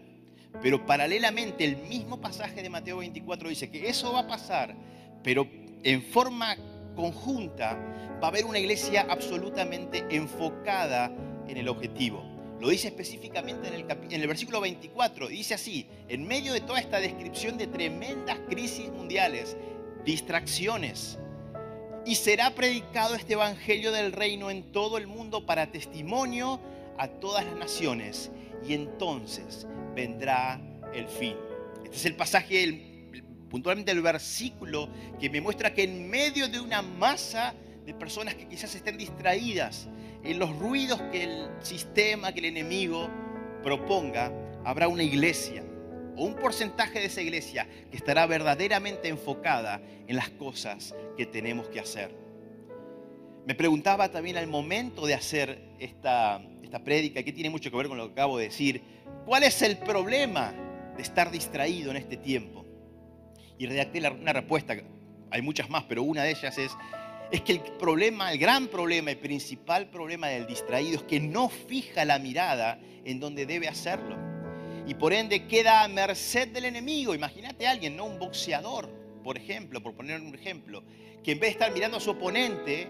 Pero 0.62 0.84
paralelamente 0.84 1.64
el 1.64 1.76
mismo 1.76 2.20
pasaje 2.20 2.62
de 2.62 2.68
Mateo 2.68 2.98
24 2.98 3.48
dice 3.48 3.70
que 3.70 3.88
eso 3.88 4.12
va 4.12 4.20
a 4.20 4.26
pasar, 4.26 4.74
pero 5.22 5.46
en 5.82 6.02
forma 6.02 6.56
conjunta 6.94 7.74
va 8.22 8.26
a 8.26 8.30
haber 8.30 8.44
una 8.44 8.58
iglesia 8.58 9.06
absolutamente 9.08 10.04
enfocada 10.10 11.10
en 11.48 11.56
el 11.56 11.68
objetivo. 11.68 12.24
Lo 12.60 12.68
dice 12.68 12.88
específicamente 12.88 13.68
en 13.68 13.74
el, 13.74 13.86
en 13.88 14.20
el, 14.20 14.28
versículo 14.28 14.60
24. 14.60 15.28
Dice 15.28 15.54
así, 15.54 15.86
en 16.08 16.26
medio 16.26 16.52
de 16.52 16.60
toda 16.60 16.78
esta 16.78 17.00
descripción 17.00 17.56
de 17.56 17.66
tremendas 17.66 18.38
crisis 18.50 18.90
mundiales, 18.90 19.56
distracciones, 20.04 21.18
y 22.06 22.14
será 22.14 22.54
predicado 22.54 23.14
este 23.14 23.34
Evangelio 23.34 23.92
del 23.92 24.12
Reino 24.12 24.50
en 24.50 24.72
todo 24.72 24.98
el 24.98 25.06
mundo 25.06 25.44
para 25.44 25.70
testimonio 25.70 26.60
a 26.98 27.08
todas 27.08 27.44
las 27.44 27.56
naciones. 27.56 28.30
Y 28.66 28.74
entonces 28.74 29.66
vendrá 29.94 30.60
el 30.94 31.06
fin. 31.06 31.34
Este 31.84 31.96
es 31.96 32.04
el 32.06 32.16
pasaje, 32.16 33.12
puntualmente 33.48 33.92
el 33.92 34.02
versículo 34.02 34.88
que 35.18 35.28
me 35.30 35.40
muestra 35.40 35.74
que 35.74 35.84
en 35.84 36.08
medio 36.08 36.48
de 36.48 36.60
una 36.60 36.82
masa 36.82 37.54
de 37.84 37.94
personas 37.94 38.34
que 38.34 38.46
quizás 38.46 38.74
estén 38.74 38.96
distraídas 38.96 39.88
en 40.22 40.38
los 40.38 40.56
ruidos 40.58 41.00
que 41.10 41.24
el 41.24 41.48
sistema, 41.60 42.32
que 42.32 42.40
el 42.40 42.46
enemigo 42.46 43.08
proponga, 43.62 44.32
habrá 44.64 44.88
una 44.88 45.02
iglesia 45.02 45.64
o 46.20 46.24
un 46.24 46.34
porcentaje 46.34 46.98
de 46.98 47.06
esa 47.06 47.22
iglesia 47.22 47.66
que 47.90 47.96
estará 47.96 48.26
verdaderamente 48.26 49.08
enfocada 49.08 49.80
en 50.06 50.16
las 50.16 50.28
cosas 50.28 50.94
que 51.16 51.24
tenemos 51.24 51.68
que 51.68 51.80
hacer. 51.80 52.14
Me 53.46 53.54
preguntaba 53.54 54.10
también 54.10 54.36
al 54.36 54.46
momento 54.46 55.06
de 55.06 55.14
hacer 55.14 55.62
esta, 55.78 56.42
esta 56.62 56.84
prédica, 56.84 57.22
que 57.22 57.32
tiene 57.32 57.48
mucho 57.48 57.70
que 57.70 57.76
ver 57.78 57.88
con 57.88 57.96
lo 57.96 58.08
que 58.08 58.12
acabo 58.12 58.36
de 58.36 58.44
decir, 58.44 58.82
¿cuál 59.24 59.44
es 59.44 59.62
el 59.62 59.78
problema 59.78 60.52
de 60.94 61.02
estar 61.02 61.30
distraído 61.30 61.90
en 61.90 61.96
este 61.96 62.18
tiempo? 62.18 62.66
Y 63.56 63.64
redacté 63.64 64.06
una 64.10 64.34
respuesta, 64.34 64.76
hay 65.30 65.40
muchas 65.40 65.70
más, 65.70 65.84
pero 65.84 66.02
una 66.02 66.22
de 66.22 66.32
ellas 66.32 66.58
es, 66.58 66.70
es 67.32 67.40
que 67.40 67.52
el 67.52 67.60
problema, 67.78 68.30
el 68.30 68.38
gran 68.38 68.68
problema, 68.68 69.10
el 69.10 69.18
principal 69.18 69.88
problema 69.88 70.28
del 70.28 70.46
distraído 70.46 70.96
es 70.96 71.02
que 71.04 71.18
no 71.18 71.48
fija 71.48 72.04
la 72.04 72.18
mirada 72.18 72.78
en 73.06 73.20
donde 73.20 73.46
debe 73.46 73.68
hacerlo 73.68 74.28
y 74.90 74.94
por 74.94 75.12
ende 75.12 75.46
queda 75.46 75.84
a 75.84 75.88
merced 75.88 76.48
del 76.48 76.64
enemigo. 76.64 77.14
Imagínate 77.14 77.64
a 77.64 77.70
alguien, 77.70 77.96
¿no? 77.96 78.06
Un 78.06 78.18
boxeador, 78.18 78.90
por 79.22 79.38
ejemplo, 79.38 79.80
por 79.80 79.94
poner 79.94 80.20
un 80.20 80.34
ejemplo, 80.34 80.82
que 81.22 81.30
en 81.30 81.38
vez 81.38 81.50
de 81.50 81.52
estar 81.52 81.72
mirando 81.72 81.98
a 81.98 82.00
su 82.00 82.10
oponente, 82.10 82.88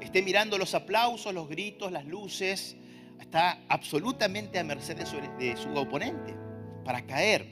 esté 0.00 0.22
mirando 0.22 0.56
los 0.56 0.74
aplausos, 0.74 1.34
los 1.34 1.46
gritos, 1.46 1.92
las 1.92 2.06
luces, 2.06 2.76
está 3.20 3.58
absolutamente 3.68 4.58
a 4.58 4.64
merced 4.64 4.96
de 4.96 5.54
su, 5.54 5.68
oponente 5.78 6.34
para 6.82 7.04
caer. 7.04 7.46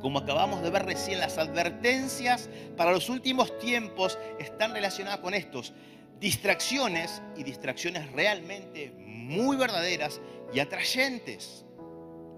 Como 0.00 0.18
acabamos 0.18 0.60
de 0.60 0.70
ver 0.70 0.84
recién, 0.84 1.20
las 1.20 1.38
advertencias 1.38 2.50
para 2.76 2.90
los 2.90 3.08
últimos 3.08 3.56
tiempos 3.60 4.18
están 4.40 4.72
relacionadas 4.72 5.20
con 5.20 5.34
estos. 5.34 5.72
Distracciones 6.18 7.22
y 7.36 7.44
distracciones 7.44 8.10
realmente 8.10 8.90
muy 9.06 9.56
verdaderas 9.56 10.20
y 10.52 10.58
atrayentes 10.58 11.64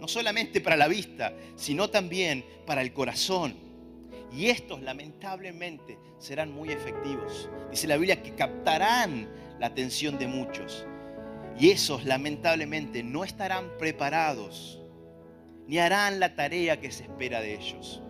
no 0.01 0.09
solamente 0.09 0.61
para 0.61 0.77
la 0.77 0.89
vista, 0.89 1.35
sino 1.57 1.91
también 1.91 2.45
para 2.67 2.83
el 2.83 2.93
corazón. 2.93 3.55
Y 4.33 4.47
estos 4.47 4.81
lamentablemente 4.81 5.99
serán 6.19 6.53
muy 6.53 6.71
efectivos. 6.71 7.51
Dice 7.71 7.87
la 7.87 7.97
Biblia 7.97 8.23
que 8.23 8.35
captarán 8.35 9.29
la 9.59 9.67
atención 9.67 10.19
de 10.19 10.27
muchos. 10.27 10.87
Y 11.59 11.71
esos 11.71 12.05
lamentablemente 12.05 13.03
no 13.03 13.25
estarán 13.25 13.77
preparados 13.79 14.81
ni 15.67 15.79
harán 15.79 16.19
la 16.19 16.35
tarea 16.35 16.81
que 16.81 16.91
se 16.91 17.05
espera 17.05 17.41
de 17.41 17.55
ellos. 17.55 18.01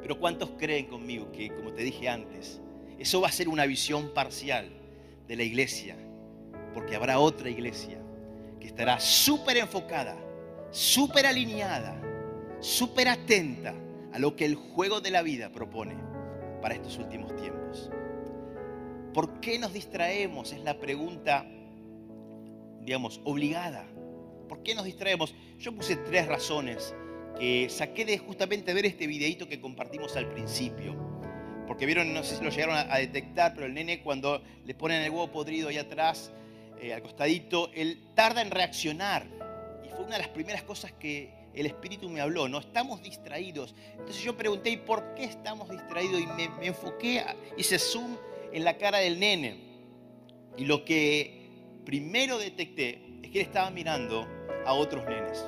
Pero 0.00 0.18
¿cuántos 0.18 0.50
creen 0.58 0.86
conmigo 0.86 1.30
que, 1.30 1.54
como 1.54 1.72
te 1.72 1.82
dije 1.82 2.08
antes, 2.08 2.60
eso 2.98 3.20
va 3.20 3.28
a 3.28 3.32
ser 3.32 3.48
una 3.48 3.64
visión 3.66 4.12
parcial 4.12 4.68
de 5.28 5.36
la 5.36 5.44
iglesia? 5.44 5.96
Porque 6.74 6.96
habrá 6.96 7.20
otra 7.20 7.48
iglesia 7.48 7.98
que 8.58 8.66
estará 8.66 8.98
súper 8.98 9.58
enfocada 9.58 10.16
súper 10.70 11.26
alineada, 11.26 12.00
súper 12.60 13.08
atenta 13.08 13.74
a 14.12 14.18
lo 14.18 14.36
que 14.36 14.44
el 14.44 14.54
juego 14.54 15.00
de 15.00 15.10
la 15.10 15.22
vida 15.22 15.50
propone 15.50 15.96
para 16.60 16.74
estos 16.74 16.98
últimos 16.98 17.34
tiempos. 17.36 17.90
¿Por 19.14 19.40
qué 19.40 19.58
nos 19.58 19.72
distraemos? 19.72 20.52
Es 20.52 20.60
la 20.60 20.78
pregunta, 20.78 21.46
digamos, 22.82 23.20
obligada. 23.24 23.86
¿Por 24.48 24.62
qué 24.62 24.74
nos 24.74 24.84
distraemos? 24.84 25.34
Yo 25.58 25.74
puse 25.74 25.96
tres 25.96 26.26
razones 26.26 26.94
que 27.38 27.68
saqué 27.70 28.04
de 28.04 28.18
justamente 28.18 28.74
ver 28.74 28.86
este 28.86 29.06
videito 29.06 29.48
que 29.48 29.60
compartimos 29.60 30.16
al 30.16 30.28
principio. 30.28 30.96
Porque 31.66 31.86
vieron, 31.86 32.14
no 32.14 32.22
sé 32.22 32.36
si 32.36 32.44
lo 32.44 32.50
llegaron 32.50 32.76
a, 32.76 32.96
detectar, 32.96 33.54
pero 33.54 33.66
el 33.66 33.74
nene 33.74 34.02
cuando 34.02 34.42
le 34.64 34.74
ponen 34.74 35.02
el 35.02 35.10
huevo 35.10 35.30
podrido 35.30 35.68
ahí 35.68 35.76
atrás, 35.76 36.32
eh, 36.80 36.94
al 36.94 37.02
costadito, 37.02 37.70
él 37.74 38.00
tarda 38.14 38.40
en 38.40 38.50
reaccionar 38.50 39.26
fue 39.98 40.06
una 40.06 40.14
de 40.14 40.22
las 40.22 40.30
primeras 40.30 40.62
cosas 40.62 40.92
que 40.92 41.28
el 41.52 41.66
Espíritu 41.66 42.08
me 42.08 42.20
habló, 42.20 42.48
¿no? 42.48 42.60
Estamos 42.60 43.02
distraídos. 43.02 43.74
Entonces 43.94 44.22
yo 44.22 44.36
pregunté, 44.36 44.70
¿y 44.70 44.76
por 44.76 45.14
qué 45.14 45.24
estamos 45.24 45.68
distraídos? 45.68 46.20
Y 46.20 46.26
me, 46.28 46.66
enfoqué, 46.68 47.24
hice 47.56 47.80
zoom 47.80 48.16
en 48.52 48.62
la 48.62 48.78
cara 48.78 48.98
del 48.98 49.18
nene. 49.18 49.58
Y 50.56 50.66
lo 50.66 50.84
que 50.84 51.50
primero 51.84 52.38
detecté 52.38 53.02
es 53.24 53.30
que 53.30 53.40
él 53.40 53.46
estaba 53.46 53.70
mirando 53.70 54.24
a 54.64 54.72
otros 54.72 55.04
nenes. 55.04 55.44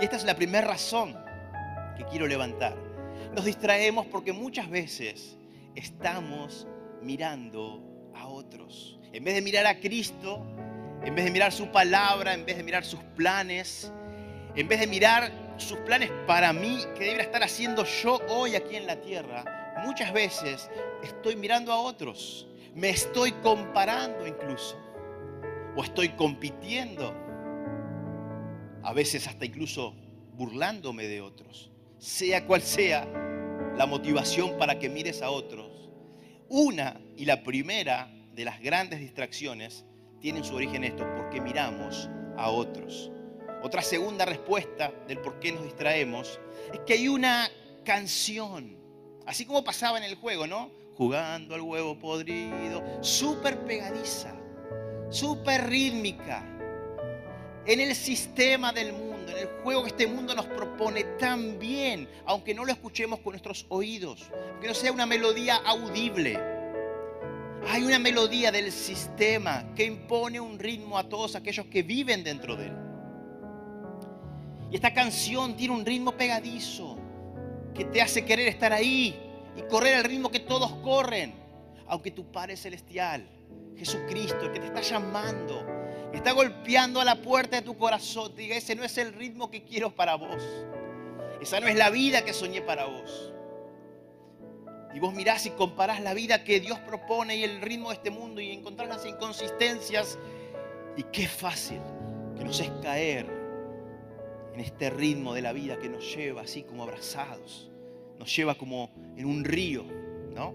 Y 0.00 0.04
esta 0.04 0.16
es 0.16 0.24
la 0.24 0.34
primera 0.34 0.66
razón 0.66 1.14
que 1.98 2.04
quiero 2.06 2.26
levantar. 2.26 2.74
Nos 3.34 3.44
distraemos 3.44 4.06
porque 4.06 4.32
muchas 4.32 4.70
veces 4.70 5.36
estamos 5.74 6.66
mirando 7.02 7.82
a 8.14 8.28
otros. 8.28 8.98
En 9.12 9.24
vez 9.24 9.34
de 9.34 9.42
mirar 9.42 9.66
a 9.66 9.78
Cristo, 9.78 10.42
en 11.04 11.14
vez 11.14 11.24
de 11.24 11.30
mirar 11.30 11.52
su 11.52 11.68
palabra, 11.68 12.34
en 12.34 12.44
vez 12.44 12.56
de 12.56 12.62
mirar 12.62 12.84
sus 12.84 13.00
planes, 13.16 13.92
en 14.54 14.68
vez 14.68 14.80
de 14.80 14.86
mirar 14.86 15.30
sus 15.56 15.78
planes 15.78 16.10
para 16.26 16.52
mí, 16.52 16.78
que 16.94 17.04
debería 17.04 17.22
estar 17.22 17.42
haciendo 17.42 17.84
yo 17.84 18.20
hoy 18.28 18.54
aquí 18.54 18.76
en 18.76 18.86
la 18.86 19.00
tierra, 19.00 19.44
muchas 19.84 20.12
veces 20.12 20.70
estoy 21.02 21.36
mirando 21.36 21.72
a 21.72 21.80
otros, 21.80 22.46
me 22.74 22.90
estoy 22.90 23.32
comparando 23.32 24.26
incluso, 24.26 24.76
o 25.76 25.82
estoy 25.82 26.10
compitiendo, 26.10 27.14
a 28.82 28.92
veces 28.92 29.26
hasta 29.26 29.44
incluso 29.44 29.94
burlándome 30.34 31.06
de 31.06 31.20
otros, 31.20 31.70
sea 31.98 32.46
cual 32.46 32.62
sea 32.62 33.06
la 33.76 33.86
motivación 33.86 34.56
para 34.58 34.78
que 34.78 34.88
mires 34.88 35.22
a 35.22 35.30
otros. 35.30 35.90
Una 36.48 37.00
y 37.16 37.24
la 37.24 37.42
primera 37.42 38.10
de 38.34 38.44
las 38.44 38.60
grandes 38.60 39.00
distracciones 39.00 39.84
tienen 40.20 40.44
su 40.44 40.54
origen 40.54 40.84
esto, 40.84 41.06
porque 41.16 41.40
miramos 41.40 42.08
a 42.36 42.50
otros. 42.50 43.10
Otra 43.62 43.82
segunda 43.82 44.24
respuesta 44.24 44.92
del 45.06 45.18
por 45.18 45.40
qué 45.40 45.52
nos 45.52 45.64
distraemos 45.64 46.38
es 46.72 46.80
que 46.80 46.94
hay 46.94 47.08
una 47.08 47.48
canción, 47.84 48.76
así 49.26 49.44
como 49.44 49.64
pasaba 49.64 49.98
en 49.98 50.04
el 50.04 50.14
juego, 50.14 50.46
¿no? 50.46 50.70
Jugando 50.96 51.54
al 51.54 51.62
huevo 51.62 51.98
podrido, 51.98 52.82
súper 53.02 53.58
pegadiza, 53.60 54.34
súper 55.10 55.68
rítmica, 55.68 56.44
en 57.66 57.80
el 57.80 57.94
sistema 57.94 58.72
del 58.72 58.92
mundo, 58.92 59.32
en 59.32 59.38
el 59.38 59.48
juego 59.62 59.82
que 59.82 59.88
este 59.88 60.06
mundo 60.06 60.34
nos 60.34 60.46
propone 60.46 61.04
tan 61.18 61.58
bien, 61.58 62.08
aunque 62.24 62.54
no 62.54 62.64
lo 62.64 62.72
escuchemos 62.72 63.20
con 63.20 63.32
nuestros 63.32 63.66
oídos, 63.68 64.30
que 64.60 64.68
no 64.68 64.74
sea 64.74 64.90
una 64.90 65.04
melodía 65.04 65.56
audible 65.66 66.57
hay 67.66 67.84
una 67.84 67.98
melodía 67.98 68.52
del 68.52 68.70
sistema 68.72 69.64
que 69.74 69.84
impone 69.84 70.40
un 70.40 70.58
ritmo 70.58 70.98
a 70.98 71.08
todos 71.08 71.34
aquellos 71.36 71.66
que 71.66 71.82
viven 71.82 72.22
dentro 72.22 72.56
de 72.56 72.66
él. 72.66 72.76
Y 74.70 74.76
esta 74.76 74.92
canción 74.92 75.56
tiene 75.56 75.74
un 75.74 75.84
ritmo 75.84 76.12
pegadizo 76.12 76.98
que 77.74 77.84
te 77.84 78.02
hace 78.02 78.24
querer 78.24 78.48
estar 78.48 78.72
ahí 78.72 79.18
y 79.56 79.62
correr 79.62 79.94
al 79.94 80.04
ritmo 80.04 80.30
que 80.30 80.40
todos 80.40 80.72
corren. 80.76 81.34
Aunque 81.86 82.10
tu 82.10 82.30
Padre 82.30 82.56
Celestial, 82.56 83.26
Jesucristo, 83.76 84.40
el 84.44 84.52
que 84.52 84.60
te 84.60 84.66
está 84.66 84.82
llamando, 84.82 85.64
está 86.12 86.32
golpeando 86.32 87.00
a 87.00 87.04
la 87.04 87.16
puerta 87.16 87.56
de 87.56 87.62
tu 87.62 87.76
corazón, 87.78 88.34
te 88.34 88.42
diga, 88.42 88.56
ese 88.56 88.74
no 88.74 88.84
es 88.84 88.98
el 88.98 89.14
ritmo 89.14 89.50
que 89.50 89.62
quiero 89.62 89.90
para 89.94 90.14
vos. 90.16 90.42
Esa 91.40 91.60
no 91.60 91.66
es 91.66 91.76
la 91.76 91.88
vida 91.88 92.24
que 92.24 92.34
soñé 92.34 92.60
para 92.60 92.84
vos. 92.84 93.32
Y 94.94 95.00
vos 95.00 95.12
mirás 95.12 95.44
y 95.46 95.50
comparás 95.50 96.00
la 96.00 96.14
vida 96.14 96.44
que 96.44 96.60
Dios 96.60 96.78
propone 96.80 97.36
y 97.36 97.44
el 97.44 97.60
ritmo 97.60 97.90
de 97.90 97.96
este 97.96 98.10
mundo 98.10 98.40
y 98.40 98.50
encontrás 98.50 98.88
las 98.88 99.04
inconsistencias. 99.04 100.18
Y 100.96 101.02
qué 101.04 101.28
fácil 101.28 101.80
que 102.36 102.44
nos 102.44 102.60
es 102.60 102.70
caer 102.82 103.26
en 104.54 104.60
este 104.60 104.90
ritmo 104.90 105.34
de 105.34 105.42
la 105.42 105.52
vida 105.52 105.78
que 105.78 105.88
nos 105.88 106.14
lleva 106.16 106.42
así 106.42 106.62
como 106.62 106.82
abrazados, 106.82 107.70
nos 108.18 108.34
lleva 108.34 108.56
como 108.56 108.90
en 109.16 109.26
un 109.26 109.44
río, 109.44 109.84
¿no? 110.34 110.54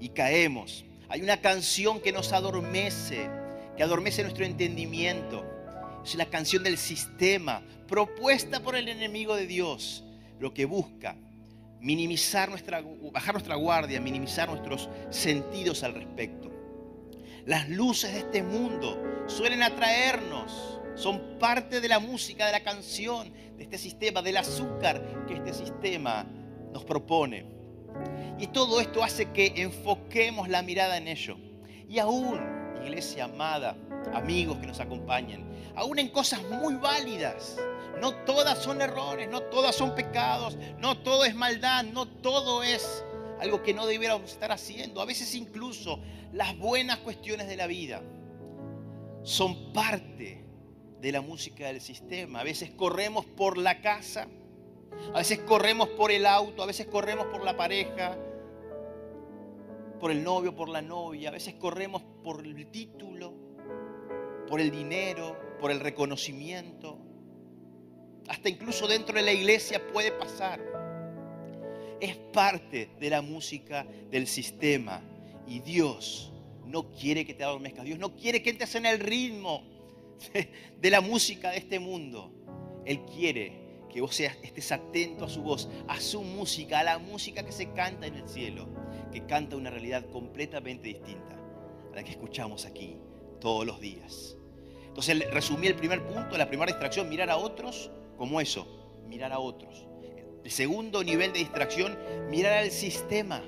Y 0.00 0.10
caemos. 0.10 0.84
Hay 1.08 1.20
una 1.20 1.40
canción 1.40 2.00
que 2.00 2.12
nos 2.12 2.32
adormece, 2.32 3.28
que 3.76 3.82
adormece 3.82 4.22
nuestro 4.22 4.44
entendimiento. 4.44 5.44
Es 6.04 6.14
la 6.14 6.26
canción 6.26 6.62
del 6.62 6.78
sistema, 6.78 7.62
propuesta 7.86 8.60
por 8.60 8.76
el 8.76 8.88
enemigo 8.88 9.36
de 9.36 9.46
Dios, 9.46 10.04
lo 10.40 10.54
que 10.54 10.64
busca 10.64 11.16
minimizar 11.82 12.48
nuestra, 12.48 12.82
bajar 13.12 13.34
nuestra 13.34 13.56
guardia, 13.56 14.00
minimizar 14.00 14.48
nuestros 14.48 14.88
sentidos 15.10 15.82
al 15.82 15.94
respecto. 15.94 16.50
Las 17.44 17.68
luces 17.68 18.12
de 18.12 18.20
este 18.20 18.42
mundo 18.42 19.02
suelen 19.26 19.64
atraernos, 19.64 20.80
son 20.94 21.38
parte 21.40 21.80
de 21.80 21.88
la 21.88 21.98
música, 21.98 22.46
de 22.46 22.52
la 22.52 22.62
canción, 22.62 23.32
de 23.56 23.64
este 23.64 23.78
sistema, 23.78 24.22
del 24.22 24.36
azúcar 24.36 25.24
que 25.26 25.34
este 25.34 25.52
sistema 25.52 26.24
nos 26.72 26.84
propone. 26.84 27.44
Y 28.38 28.46
todo 28.46 28.80
esto 28.80 29.02
hace 29.02 29.32
que 29.32 29.52
enfoquemos 29.56 30.48
la 30.48 30.62
mirada 30.62 30.96
en 30.96 31.08
ello. 31.08 31.36
Y 31.88 31.98
aún, 31.98 32.40
iglesia 32.80 33.24
amada, 33.24 33.76
amigos 34.14 34.58
que 34.58 34.66
nos 34.68 34.78
acompañen, 34.78 35.44
aún 35.74 35.98
en 35.98 36.08
cosas 36.08 36.42
muy 36.44 36.74
válidas. 36.76 37.56
No 38.00 38.14
todas 38.24 38.58
son 38.58 38.80
errores, 38.80 39.28
no 39.28 39.42
todas 39.42 39.74
son 39.74 39.94
pecados, 39.94 40.56
no 40.78 40.98
todo 40.98 41.24
es 41.24 41.34
maldad, 41.34 41.84
no 41.84 42.06
todo 42.06 42.62
es 42.62 43.04
algo 43.40 43.62
que 43.62 43.74
no 43.74 43.86
debiéramos 43.86 44.30
estar 44.30 44.52
haciendo. 44.52 45.00
A 45.00 45.04
veces 45.04 45.34
incluso 45.34 46.00
las 46.32 46.56
buenas 46.58 46.98
cuestiones 46.98 47.48
de 47.48 47.56
la 47.56 47.66
vida 47.66 48.02
son 49.22 49.72
parte 49.72 50.44
de 51.00 51.12
la 51.12 51.20
música 51.20 51.66
del 51.66 51.80
sistema. 51.80 52.40
A 52.40 52.44
veces 52.44 52.70
corremos 52.70 53.26
por 53.26 53.58
la 53.58 53.80
casa, 53.80 54.28
a 55.12 55.18
veces 55.18 55.40
corremos 55.40 55.88
por 55.88 56.10
el 56.10 56.26
auto, 56.26 56.62
a 56.62 56.66
veces 56.66 56.86
corremos 56.86 57.26
por 57.26 57.44
la 57.44 57.56
pareja, 57.56 58.16
por 60.00 60.10
el 60.10 60.22
novio, 60.24 60.54
por 60.54 60.68
la 60.68 60.82
novia, 60.82 61.28
a 61.28 61.32
veces 61.32 61.54
corremos 61.54 62.02
por 62.22 62.44
el 62.44 62.66
título, 62.70 63.34
por 64.48 64.60
el 64.60 64.70
dinero, 64.70 65.36
por 65.60 65.70
el 65.70 65.80
reconocimiento. 65.80 66.98
Hasta 68.28 68.48
incluso 68.48 68.86
dentro 68.86 69.14
de 69.14 69.22
la 69.22 69.32
iglesia 69.32 69.80
puede 69.92 70.12
pasar. 70.12 70.60
Es 72.00 72.16
parte 72.16 72.90
de 72.98 73.10
la 73.10 73.22
música 73.22 73.86
del 74.10 74.26
sistema. 74.26 75.02
Y 75.46 75.60
Dios 75.60 76.32
no 76.66 76.90
quiere 76.90 77.24
que 77.24 77.34
te 77.34 77.44
adormezcas. 77.44 77.84
Dios 77.84 77.98
no 77.98 78.14
quiere 78.14 78.42
que 78.42 78.50
entres 78.50 78.74
en 78.74 78.86
el 78.86 78.98
ritmo 79.00 79.62
de 80.80 80.90
la 80.90 81.00
música 81.00 81.50
de 81.50 81.58
este 81.58 81.78
mundo. 81.78 82.32
Él 82.84 83.00
quiere 83.04 83.60
que 83.92 84.00
vos 84.00 84.18
estés 84.18 84.72
atento 84.72 85.26
a 85.26 85.28
su 85.28 85.42
voz, 85.42 85.68
a 85.86 86.00
su 86.00 86.22
música, 86.22 86.80
a 86.80 86.84
la 86.84 86.98
música 86.98 87.44
que 87.44 87.52
se 87.52 87.72
canta 87.72 88.06
en 88.06 88.14
el 88.14 88.28
cielo, 88.28 88.68
que 89.12 89.26
canta 89.26 89.56
una 89.56 89.70
realidad 89.70 90.06
completamente 90.10 90.88
distinta 90.88 91.38
a 91.92 91.96
la 91.96 92.02
que 92.02 92.12
escuchamos 92.12 92.64
aquí 92.64 92.96
todos 93.40 93.66
los 93.66 93.80
días. 93.80 94.36
Entonces 94.86 95.30
resumí 95.30 95.66
el 95.66 95.74
primer 95.74 96.06
punto, 96.06 96.38
la 96.38 96.48
primera 96.48 96.72
distracción, 96.72 97.08
mirar 97.08 97.28
a 97.30 97.36
otros 97.36 97.90
como 98.22 98.40
eso, 98.40 98.68
mirar 99.08 99.32
a 99.32 99.40
otros. 99.40 99.84
El 100.44 100.50
segundo 100.52 101.02
nivel 101.02 101.32
de 101.32 101.40
distracción, 101.40 101.98
mirar 102.30 102.52
al 102.52 102.70
sistema. 102.70 103.42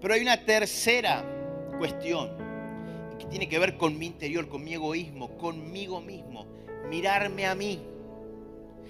Pero 0.00 0.14
hay 0.14 0.20
una 0.20 0.44
tercera 0.44 1.24
cuestión 1.76 2.30
que 3.18 3.26
tiene 3.26 3.48
que 3.48 3.58
ver 3.58 3.76
con 3.76 3.98
mi 3.98 4.06
interior, 4.06 4.48
con 4.48 4.62
mi 4.62 4.74
egoísmo, 4.74 5.36
conmigo 5.36 6.00
mismo, 6.00 6.46
mirarme 6.88 7.44
a 7.46 7.56
mí. 7.56 7.82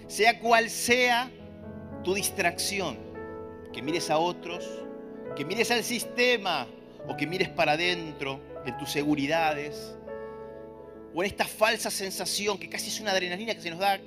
Sea 0.09 0.39
cual 0.39 0.69
sea 0.69 1.31
tu 2.03 2.13
distracción, 2.13 2.99
que 3.73 3.81
mires 3.81 4.11
a 4.11 4.19
otros, 4.19 4.69
que 5.37 5.47
mires 5.47 5.71
al 5.71 5.83
sistema 5.83 6.67
o 7.09 7.17
que 7.17 7.27
mires 7.27 7.49
para 7.49 7.73
adentro 7.73 8.41
en 8.67 8.77
tus 8.77 8.91
seguridades, 8.91 9.97
o 11.15 11.23
en 11.23 11.31
esta 11.31 11.47
falsa 11.47 11.91
sensación 11.91 12.59
que 12.59 12.69
casi 12.69 12.89
es 12.89 13.01
una 13.01 13.13
adrenalina 13.13 13.55
que 13.55 13.63
se 13.63 13.71
nos 13.71 13.79
da, 13.79 13.99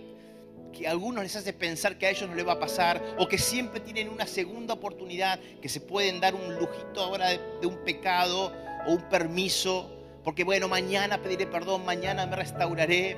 que 0.78 0.88
a 0.88 0.92
algunos 0.92 1.24
les 1.24 1.36
hace 1.36 1.54
pensar 1.54 1.98
que 1.98 2.06
a 2.06 2.10
ellos 2.10 2.30
no 2.30 2.36
les 2.36 2.48
va 2.48 2.54
a 2.54 2.60
pasar, 2.60 3.02
o 3.18 3.28
que 3.28 3.38
siempre 3.38 3.80
tienen 3.80 4.10
una 4.10 4.28
segunda 4.28 4.76
oportunidad, 4.76 5.40
que 5.62 5.70
se 5.70 5.82
pueden 5.82 6.20
dar 6.20 6.36
un 6.36 6.56
lujito 6.56 7.02
ahora 7.02 7.30
de, 7.30 7.40
de 7.62 7.68
un 7.68 7.78
pecado 7.84 8.54
o 8.86 8.92
un 8.92 9.02
permiso, 9.10 9.90
porque 10.24 10.44
bueno, 10.44 10.68
mañana 10.68 11.22
pediré 11.22 11.48
perdón, 11.48 11.86
mañana 11.86 12.26
me 12.26 12.36
restauraré. 12.36 13.18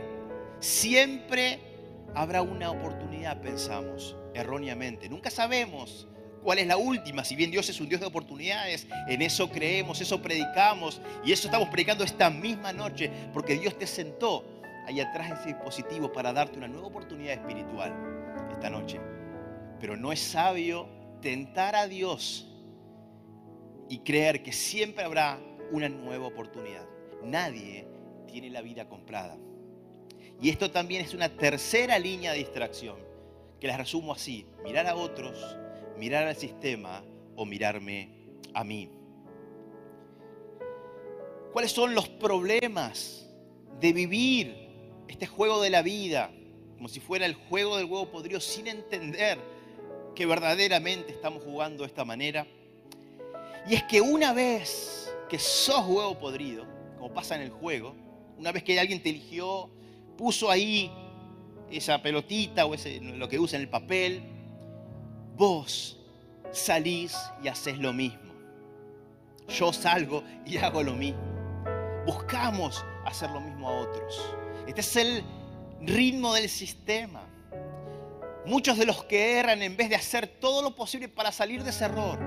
Siempre 0.60 1.60
habrá 2.15 2.41
una 2.41 2.72
oportunidad, 2.72 3.41
pensamos, 3.41 4.15
erróneamente. 4.34 5.10
Nunca 5.10 5.30
sabemos 5.30 6.08
cuál 6.43 6.60
es 6.60 6.67
la 6.67 6.78
última. 6.78 7.24
Si 7.24 7.36
bien 7.36 7.52
Dios 7.52 7.69
es 7.69 7.80
un 7.80 7.89
Dios 7.89 8.02
de 8.02 8.08
oportunidades, 8.08 8.88
en 9.08 9.22
eso 9.22 9.50
creemos, 9.50 10.02
eso 10.02 10.22
predicamos 10.22 11.02
y 11.26 11.32
eso 11.32 11.48
estamos 11.48 11.69
predicando 11.69 12.04
esta 12.04 12.30
misma 12.30 12.74
noche, 12.74 13.10
porque 13.34 13.58
Dios 13.58 13.78
te 13.78 13.88
sentó 13.88 14.43
ahí 14.89 14.99
atrás 14.99 15.39
ese 15.39 15.49
dispositivo 15.49 16.12
para 16.12 16.34
darte 16.34 16.58
una 16.58 16.67
nueva 16.67 16.88
oportunidad 16.88 17.34
espiritual 17.34 17.93
esta 18.52 18.69
noche. 18.69 18.99
Pero 19.80 19.95
no 19.95 20.12
es 20.12 20.19
sabio 20.19 20.89
tentar 21.21 21.75
a 21.75 21.88
Dios 21.88 22.47
y 23.88 23.99
creer 23.99 24.43
que 24.43 24.52
siempre 24.52 25.04
habrá 25.04 25.39
una 25.71 25.89
nueva 25.89 26.28
oportunidad. 26.28 26.86
Nadie 27.23 27.88
tiene 28.28 28.49
la 28.49 28.62
vida 28.62 28.88
comprada. 28.89 29.38
Y 30.41 30.49
esto 30.49 30.71
también 30.71 31.02
es 31.02 31.13
una 31.13 31.30
tercera 31.30 31.99
línea 31.99 32.32
de 32.32 32.39
distracción, 32.39 32.97
que 33.60 33.67
la 33.67 33.78
resumo 33.78 34.13
así, 34.13 34.45
mirar 34.63 34.88
a 34.88 34.95
otros 34.95 35.58
mirar 35.99 36.28
al 36.28 36.36
sistema 36.36 37.04
o 37.36 37.45
mirarme 37.45 38.10
a 38.54 38.63
mí. 38.63 38.89
¿Cuáles 41.52 41.71
son 41.71 41.93
los 41.93 42.08
problemas 42.08 43.30
de 43.80 43.93
vivir 43.93 44.69
este 45.10 45.28
juego 45.28 45.62
de 45.62 45.69
la 45.69 45.82
vida 45.82 46.32
como 46.78 46.88
si 46.88 47.02
fuera 47.02 47.26
el 47.26 47.34
juego 47.34 47.76
del 47.76 47.88
huevo 47.88 48.10
podrido 48.10 48.39
sin 48.39 48.67
entender 48.67 49.38
que 50.15 50.26
verdaderamente 50.26 51.12
estamos 51.12 51.43
jugando 51.43 51.84
de 51.84 51.88
esta 51.88 52.06
manera? 52.06 52.48
Y 53.67 53.76
es 53.76 53.84
que 53.84 54.00
una 54.00 54.32
vez 54.32 55.13
que 55.28 55.38
sos 55.38 55.86
huevo 55.86 56.17
podrido, 56.17 56.65
como 56.98 57.13
pasa 57.13 57.36
en 57.36 57.41
el 57.41 57.50
juego, 57.50 57.95
una 58.38 58.54
vez 58.54 58.63
que 58.63 58.80
alguien 58.80 59.04
te 59.04 59.10
eligió, 59.10 59.69
puso 60.17 60.50
ahí 60.50 60.89
esa 61.69 62.02
pelotita 62.02 62.65
o 62.65 62.74
ese, 62.74 63.02
lo 63.02 63.28
que 63.28 63.39
usa 63.39 63.58
en 63.58 63.63
el 63.63 63.69
papel, 63.69 64.24
vos 65.36 65.98
salís 66.52 67.17
y 67.43 67.50
haces 67.50 67.78
lo 67.78 67.91
mismo. 67.91 68.34
Yo 69.50 69.74
salgo 69.74 70.24
y 70.45 70.58
hago 70.58 70.82
lo 70.82 70.93
mismo. 70.93 71.19
Buscamos 72.06 72.86
hacer 73.06 73.30
lo 73.32 73.41
mismo 73.41 73.67
a 73.67 73.80
otros. 73.82 74.38
Este 74.70 74.82
es 74.82 74.96
el 74.98 75.24
ritmo 75.82 76.32
del 76.36 76.48
sistema. 76.48 77.24
Muchos 78.46 78.78
de 78.78 78.86
los 78.86 79.04
que 79.04 79.40
erran, 79.40 79.64
en 79.64 79.76
vez 79.76 79.90
de 79.90 79.96
hacer 79.96 80.28
todo 80.28 80.62
lo 80.62 80.76
posible 80.76 81.10
para 81.10 81.32
salir 81.32 81.64
de 81.64 81.72
ese 81.72 81.86
error, 81.86 82.20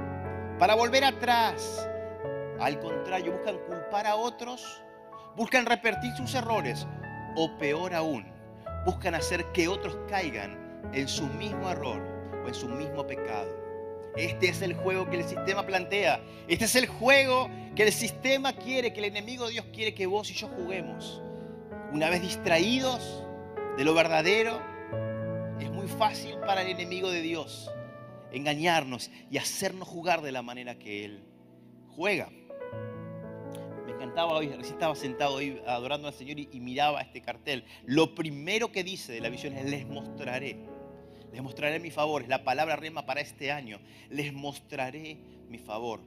para 0.58 0.74
volver 0.74 1.04
atrás, 1.04 1.88
al 2.58 2.80
contrario, 2.80 3.34
buscan 3.34 3.58
culpar 3.58 4.08
a 4.08 4.16
otros, 4.16 4.82
buscan 5.36 5.66
repetir 5.66 6.16
sus 6.16 6.34
errores 6.34 6.84
o 7.36 7.56
peor 7.58 7.94
aún, 7.94 8.26
buscan 8.84 9.14
hacer 9.14 9.44
que 9.52 9.68
otros 9.68 9.96
caigan 10.08 10.90
en 10.92 11.06
su 11.06 11.28
mismo 11.28 11.70
error 11.70 12.02
o 12.44 12.48
en 12.48 12.54
su 12.54 12.68
mismo 12.68 13.06
pecado. 13.06 13.56
Este 14.16 14.48
es 14.48 14.62
el 14.62 14.74
juego 14.74 15.08
que 15.08 15.18
el 15.18 15.28
sistema 15.28 15.64
plantea. 15.64 16.20
Este 16.48 16.64
es 16.64 16.74
el 16.74 16.88
juego 16.88 17.48
que 17.76 17.84
el 17.84 17.92
sistema 17.92 18.52
quiere, 18.52 18.92
que 18.92 18.98
el 18.98 19.06
enemigo 19.06 19.46
de 19.46 19.52
Dios 19.52 19.66
quiere 19.72 19.94
que 19.94 20.06
vos 20.06 20.28
y 20.28 20.34
yo 20.34 20.48
juguemos. 20.48 21.22
Una 21.92 22.08
vez 22.08 22.22
distraídos 22.22 23.22
de 23.76 23.84
lo 23.84 23.92
verdadero, 23.92 24.62
es 25.60 25.70
muy 25.70 25.86
fácil 25.86 26.38
para 26.38 26.62
el 26.62 26.68
enemigo 26.68 27.10
de 27.10 27.20
Dios 27.20 27.70
engañarnos 28.32 29.10
y 29.30 29.36
hacernos 29.36 29.88
jugar 29.88 30.22
de 30.22 30.32
la 30.32 30.40
manera 30.40 30.78
que 30.78 31.04
Él 31.04 31.22
juega. 31.94 32.30
Me 33.84 33.92
encantaba 33.92 34.32
hoy, 34.32 34.46
estaba 34.46 34.94
sentado 34.94 35.36
ahí 35.36 35.62
adorando 35.66 36.08
al 36.08 36.14
Señor 36.14 36.38
y, 36.38 36.48
miraba 36.60 37.02
este 37.02 37.20
cartel. 37.20 37.64
Lo 37.84 38.14
primero 38.14 38.72
que 38.72 38.84
dice 38.84 39.12
de 39.12 39.20
la 39.20 39.28
visión 39.28 39.52
es, 39.52 39.68
les 39.68 39.86
mostraré 39.86 40.56
les 41.30 41.42
mostraré 41.42 41.78
mi 41.78 41.90
favor. 41.90 42.22
Es 42.22 42.28
la 42.28 42.44
palabra 42.44 42.76
rema 42.76 43.06
para 43.06 43.20
este 43.20 43.50
año. 43.50 43.80
Les 44.10 44.32
mostraré 44.32 45.18
mi 45.48 45.58
favor. 45.58 46.00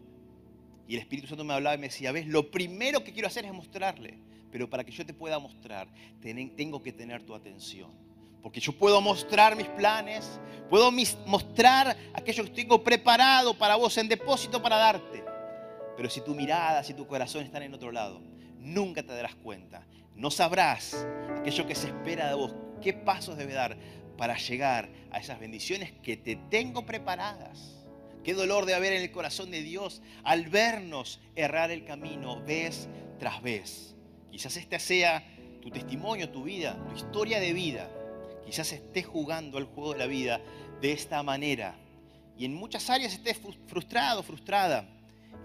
Y 0.88 0.96
el 0.96 1.00
Espíritu 1.00 1.28
Santo 1.28 1.44
me 1.44 1.54
hablaba 1.54 1.76
y 1.76 1.80
me 1.80 1.88
decía, 1.88 2.12
ves, 2.12 2.28
lo 2.28 2.52
primero 2.52 3.04
que 3.04 3.12
quiero 3.12 3.28
hacer 3.28 3.46
es 3.46 3.54
mostrarle. 3.54 4.20
Pero 4.56 4.70
para 4.70 4.86
que 4.86 4.92
yo 4.94 5.06
te 5.06 5.14
pueda 5.14 5.38
mostrar, 5.38 5.86
tengo 6.22 6.82
que 6.82 6.94
tener 6.94 7.22
tu 7.24 7.36
atención. 7.36 7.92
Porque 8.42 8.62
yo 8.62 8.72
puedo 8.72 9.02
mostrar 9.02 9.54
mis 9.54 9.68
planes, 9.68 10.40
puedo 10.70 10.94
mostrar 11.26 11.98
aquello 12.14 12.46
que 12.46 12.52
tengo 12.52 12.82
preparado 12.82 13.54
para 13.58 13.76
vos 13.76 13.98
en 13.98 14.08
depósito 14.08 14.62
para 14.62 14.78
darte. 14.78 15.26
Pero 15.98 16.10
si 16.10 16.22
tu 16.22 16.34
mirada, 16.34 16.86
si 16.86 16.94
tu 16.94 17.06
corazón 17.06 17.44
están 17.44 17.64
en 17.64 17.74
otro 17.74 17.92
lado, 17.92 18.22
nunca 18.58 19.04
te 19.04 19.14
darás 19.14 19.36
cuenta. 19.36 19.86
No 20.16 20.32
sabrás 20.32 21.06
aquello 21.38 21.68
que 21.68 21.76
se 21.76 21.88
espera 21.88 22.30
de 22.30 22.36
vos 22.36 22.56
¿Qué 22.82 22.94
pasos 22.94 23.36
debes 23.36 23.56
dar 23.56 23.76
para 24.16 24.38
llegar 24.38 24.88
a 25.12 25.20
esas 25.20 25.38
bendiciones 25.38 25.92
que 26.02 26.16
te 26.16 26.38
tengo 26.50 26.86
preparadas? 26.86 27.86
Qué 28.24 28.34
dolor 28.34 28.66
de 28.66 28.74
haber 28.74 28.94
en 28.94 29.02
el 29.02 29.12
corazón 29.12 29.52
de 29.52 29.62
Dios 29.62 30.02
al 30.24 30.48
vernos 30.48 31.20
errar 31.36 31.72
el 31.72 31.84
camino 31.84 32.42
vez 32.46 32.88
tras 33.20 33.42
vez. 33.42 33.95
Quizás 34.36 34.58
este 34.58 34.78
sea 34.80 35.24
tu 35.62 35.72
testimonio, 35.72 36.30
tu 36.30 36.44
vida, 36.44 36.78
tu 36.90 36.94
historia 36.94 37.40
de 37.40 37.54
vida. 37.54 37.90
Quizás 38.46 38.70
estés 38.74 39.06
jugando 39.08 39.58
el 39.58 39.64
juego 39.64 39.94
de 39.94 40.00
la 40.00 40.08
vida 40.08 40.42
de 40.82 40.92
esta 40.92 41.24
manera. 41.24 41.78
Y 42.38 42.44
en 42.44 42.54
muchas 42.54 42.90
áreas 42.90 43.14
estés 43.14 43.40
frustrado, 43.66 44.24
frustrada. 44.24 44.90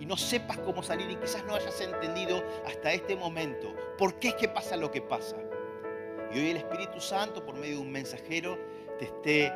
Y 0.01 0.07
no 0.07 0.17
sepas 0.17 0.59
cómo 0.59 0.83
salir 0.83 1.09
y 1.09 1.15
quizás 1.15 1.45
no 1.45 1.55
hayas 1.55 1.81
entendido 1.81 2.43
hasta 2.67 2.93
este 2.93 3.15
momento 3.15 3.73
por 3.97 4.19
qué 4.19 4.31
es 4.31 4.35
que 4.35 4.49
pasa 4.49 4.77
lo 4.77 4.91
que 4.91 5.03
pasa. 5.03 5.37
Y 6.35 6.41
hoy 6.41 6.51
el 6.51 6.57
Espíritu 6.57 7.01
Santo, 7.01 7.47
por 7.47 7.55
medio 7.55 7.77
de 7.77 7.83
un 7.83 7.93
mensajero, 7.93 8.59
te 8.99 9.05
esté 9.05 9.53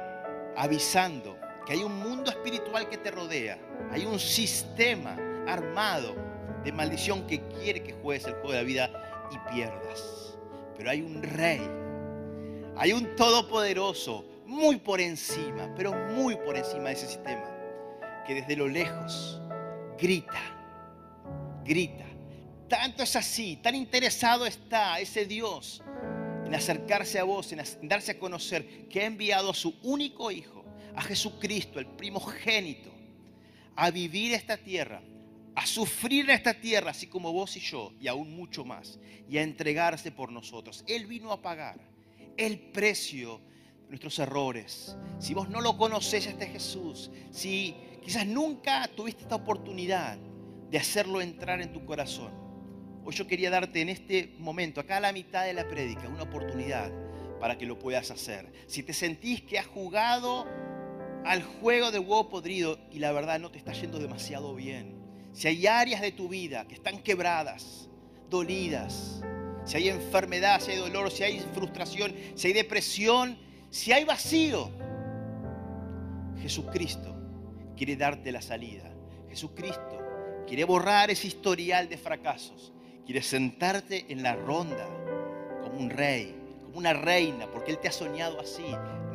avisando 0.57 1.37
que 1.67 1.73
hay 1.73 1.83
un 1.83 1.99
mundo 1.99 2.31
espiritual 2.31 2.89
que 2.89 2.99
te 2.99 3.11
rodea, 3.11 3.59
hay 3.91 4.07
un 4.07 4.21
sistema 4.21 5.19
armado 5.49 6.15
de 6.63 6.71
maldición 6.71 7.27
que 7.27 7.41
quiere 7.49 7.83
que 7.83 7.95
juegues 7.95 8.27
el 8.27 8.35
juego 8.35 8.53
de 8.53 8.59
la 8.59 8.63
vida 8.63 9.04
y 9.31 9.39
pierdas. 9.53 10.37
Pero 10.77 10.91
hay 10.91 11.03
un 11.03 11.23
rey, 11.23 11.63
hay 12.77 12.93
un 12.93 13.15
todopoderoso, 13.17 14.25
muy 14.47 14.77
por 14.77 15.01
encima, 15.01 15.73
pero 15.77 15.95
muy 15.95 16.37
por 16.37 16.57
encima 16.57 16.85
de 16.85 16.93
ese 16.93 17.07
sistema, 17.07 17.45
que 18.27 18.35
desde 18.35 18.57
lo 18.57 18.69
lejos 18.69 19.41
grita, 19.99 20.41
grita. 21.65 22.05
Tanto 22.69 23.03
es 23.03 23.15
así, 23.17 23.57
tan 23.57 23.75
interesado 23.75 24.47
está 24.47 24.99
ese 25.01 25.27
Dios 25.27 25.83
en 26.45 26.55
acercarse 26.55 27.19
a 27.19 27.25
vos, 27.25 27.53
en 27.53 27.89
darse 27.89 28.13
a 28.13 28.19
conocer 28.19 28.89
que 28.89 29.01
ha 29.01 29.07
enviado 29.07 29.51
a 29.51 29.55
su 29.55 29.75
único 29.83 30.31
hijo 30.31 30.65
a 30.95 31.03
Jesucristo, 31.03 31.79
el 31.79 31.87
primogénito, 31.87 32.91
a 33.77 33.91
vivir 33.91 34.33
esta 34.33 34.57
tierra, 34.57 35.03
a 35.55 35.67
sufrir 35.67 36.29
esta 36.31 36.55
tierra, 36.55 36.91
así 36.91 37.07
como 37.07 37.33
vos 37.33 37.57
y 37.57 37.61
yo, 37.61 37.93
y 38.01 38.09
aún 38.09 38.35
mucho 38.35 38.65
más, 38.65 38.99
y 39.29 39.39
a 39.39 39.43
entregarse 39.43 40.11
por 40.11 40.33
nosotros. 40.33 40.85
Él 40.87 41.07
vino 41.07 41.33
a 41.33 41.41
pagar 41.41 41.79
el 42.37 42.59
precio 42.59 43.41
de 43.85 43.89
nuestros 43.91 44.19
errores. 44.19 44.97
Si 45.19 45.35
vos 45.35 45.49
no 45.49 45.61
lo 45.61 45.77
conocés, 45.77 46.27
este 46.27 46.47
Jesús, 46.47 47.11
si 47.31 47.77
quizás 48.03 48.27
nunca 48.27 48.89
tuviste 48.89 49.23
esta 49.23 49.37
oportunidad 49.37 50.19
de 50.71 50.79
hacerlo 50.79 51.21
entrar 51.21 51.61
en 51.61 51.73
tu 51.73 51.85
corazón, 51.85 52.33
hoy 53.05 53.15
yo 53.15 53.27
quería 53.27 53.51
darte 53.51 53.81
en 53.81 53.91
este 53.91 54.35
momento, 54.39 54.81
acá 54.81 54.97
a 54.97 55.01
la 55.01 55.13
mitad 55.13 55.45
de 55.45 55.55
la 55.55 55.69
prédica, 55.69 56.09
una 56.09 56.25
oportunidad 56.25 56.91
para 57.39 57.57
que 57.59 57.67
lo 57.67 57.79
puedas 57.79 58.11
hacer. 58.11 58.53
Si 58.67 58.83
te 58.83 58.93
sentís 58.93 59.43
que 59.43 59.59
has 59.59 59.67
jugado 59.67 60.47
al 61.25 61.43
juego 61.43 61.91
de 61.91 61.99
huevo 61.99 62.29
podrido 62.29 62.79
y 62.91 62.99
la 62.99 63.13
verdad 63.13 63.39
no 63.39 63.51
te 63.51 63.59
está 63.59 63.73
yendo 63.73 63.99
demasiado 63.99 64.55
bien. 64.55 64.94
Si 65.35 65.49
hay 65.49 65.67
áreas 65.67 66.01
de 66.01 66.13
tu 66.13 66.29
vida 66.29 66.65
que 66.67 66.75
están 66.75 67.01
quebradas, 67.01 67.89
dolidas, 68.31 69.21
si 69.65 69.77
hay 69.77 69.89
enfermedad, 69.89 70.61
si 70.61 70.71
hay 70.71 70.79
dolor, 70.79 71.11
si 71.11 71.25
hay 71.25 71.41
frustración, 71.53 72.15
si 72.37 72.47
hay 72.47 72.53
depresión, 72.55 73.37
si 73.69 73.93
hay 73.93 74.05
vacío, 74.05 74.71
Jesucristo 76.41 77.13
quiere 77.77 77.97
darte 77.97 78.31
la 78.31 78.41
salida. 78.41 78.89
Jesucristo 79.29 79.99
quiere 80.47 80.63
borrar 80.63 81.11
ese 81.11 81.27
historial 81.27 81.89
de 81.89 81.99
fracasos. 81.99 82.73
Quiere 83.05 83.21
sentarte 83.21 84.07
en 84.11 84.23
la 84.23 84.37
ronda 84.37 84.87
como 85.65 85.81
un 85.81 85.91
rey, 85.91 86.33
como 86.63 86.79
una 86.79 86.93
reina, 86.93 87.51
porque 87.51 87.73
Él 87.73 87.79
te 87.79 87.89
ha 87.89 87.93
soñado 87.93 88.41
así 88.41 88.65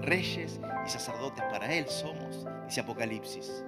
reyes 0.02 0.60
y 0.86 0.90
sacerdotes 0.90 1.46
para 1.50 1.74
Él 1.74 1.88
somos, 1.88 2.46
dice 2.68 2.82
Apocalipsis. 2.82 3.64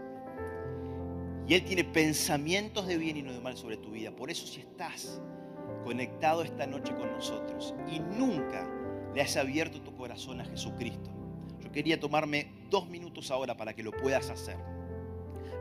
Y 1.51 1.55
Él 1.55 1.65
tiene 1.65 1.83
pensamientos 1.83 2.87
de 2.87 2.95
bien 2.95 3.17
y 3.17 3.23
no 3.23 3.33
de 3.33 3.41
mal 3.41 3.57
sobre 3.57 3.75
tu 3.75 3.91
vida. 3.91 4.09
Por 4.15 4.31
eso 4.31 4.47
si 4.47 4.61
estás 4.61 5.21
conectado 5.83 6.43
esta 6.43 6.65
noche 6.65 6.95
con 6.95 7.11
nosotros 7.11 7.73
y 7.91 7.99
nunca 7.99 8.65
le 9.13 9.21
has 9.21 9.35
abierto 9.35 9.81
tu 9.81 9.93
corazón 9.93 10.39
a 10.39 10.45
Jesucristo, 10.45 11.09
yo 11.59 11.69
quería 11.69 11.99
tomarme 11.99 12.53
dos 12.69 12.87
minutos 12.87 13.31
ahora 13.31 13.57
para 13.57 13.73
que 13.73 13.83
lo 13.83 13.91
puedas 13.91 14.29
hacer. 14.29 14.55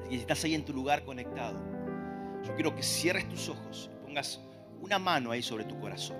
Y 0.08 0.14
si 0.14 0.20
estás 0.20 0.44
ahí 0.44 0.54
en 0.54 0.64
tu 0.64 0.72
lugar 0.72 1.04
conectado, 1.04 1.58
yo 2.44 2.54
quiero 2.54 2.72
que 2.72 2.84
cierres 2.84 3.28
tus 3.28 3.48
ojos, 3.48 3.90
pongas 4.04 4.40
una 4.80 5.00
mano 5.00 5.32
ahí 5.32 5.42
sobre 5.42 5.64
tu 5.64 5.76
corazón 5.80 6.18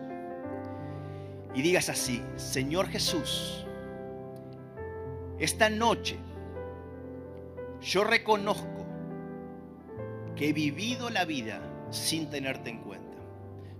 y 1.54 1.62
digas 1.62 1.88
así, 1.88 2.20
Señor 2.34 2.88
Jesús, 2.88 3.64
esta 5.38 5.70
noche 5.70 6.18
yo 7.80 8.02
reconozco 8.02 8.79
que 10.40 10.48
he 10.48 10.52
vivido 10.54 11.10
la 11.10 11.26
vida 11.26 11.60
sin 11.90 12.30
tenerte 12.30 12.70
en 12.70 12.78
cuenta. 12.78 13.18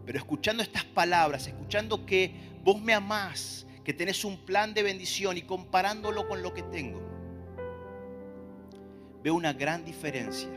Pero 0.05 0.19
escuchando 0.19 0.63
estas 0.63 0.85
palabras, 0.85 1.47
escuchando 1.47 2.05
que 2.05 2.35
vos 2.63 2.79
me 2.83 2.93
amás, 2.93 3.67
que 3.83 3.95
tenés 3.95 4.27
un 4.27 4.37
plan 4.37 4.75
de 4.75 4.83
bendición 4.83 5.39
y 5.39 5.43
comparándolo 5.43 6.29
con 6.29 6.43
lo 6.43 6.53
que 6.53 6.63
tengo, 6.65 7.01
veo 9.23 9.33
una 9.33 9.55
gran 9.55 9.87
diferencia. 9.87 10.51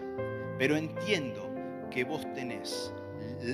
Pero 0.58 0.76
entiendo 0.76 1.50
que 1.90 2.04
vos 2.04 2.28
tenés 2.34 2.94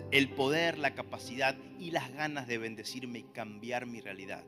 el 0.09 0.31
poder, 0.31 0.79
la 0.79 0.95
capacidad 0.95 1.55
y 1.77 1.91
las 1.91 2.11
ganas 2.15 2.47
de 2.47 2.57
bendecirme 2.57 3.19
y 3.19 3.23
cambiar 3.25 3.85
mi 3.85 4.01
realidad. 4.01 4.43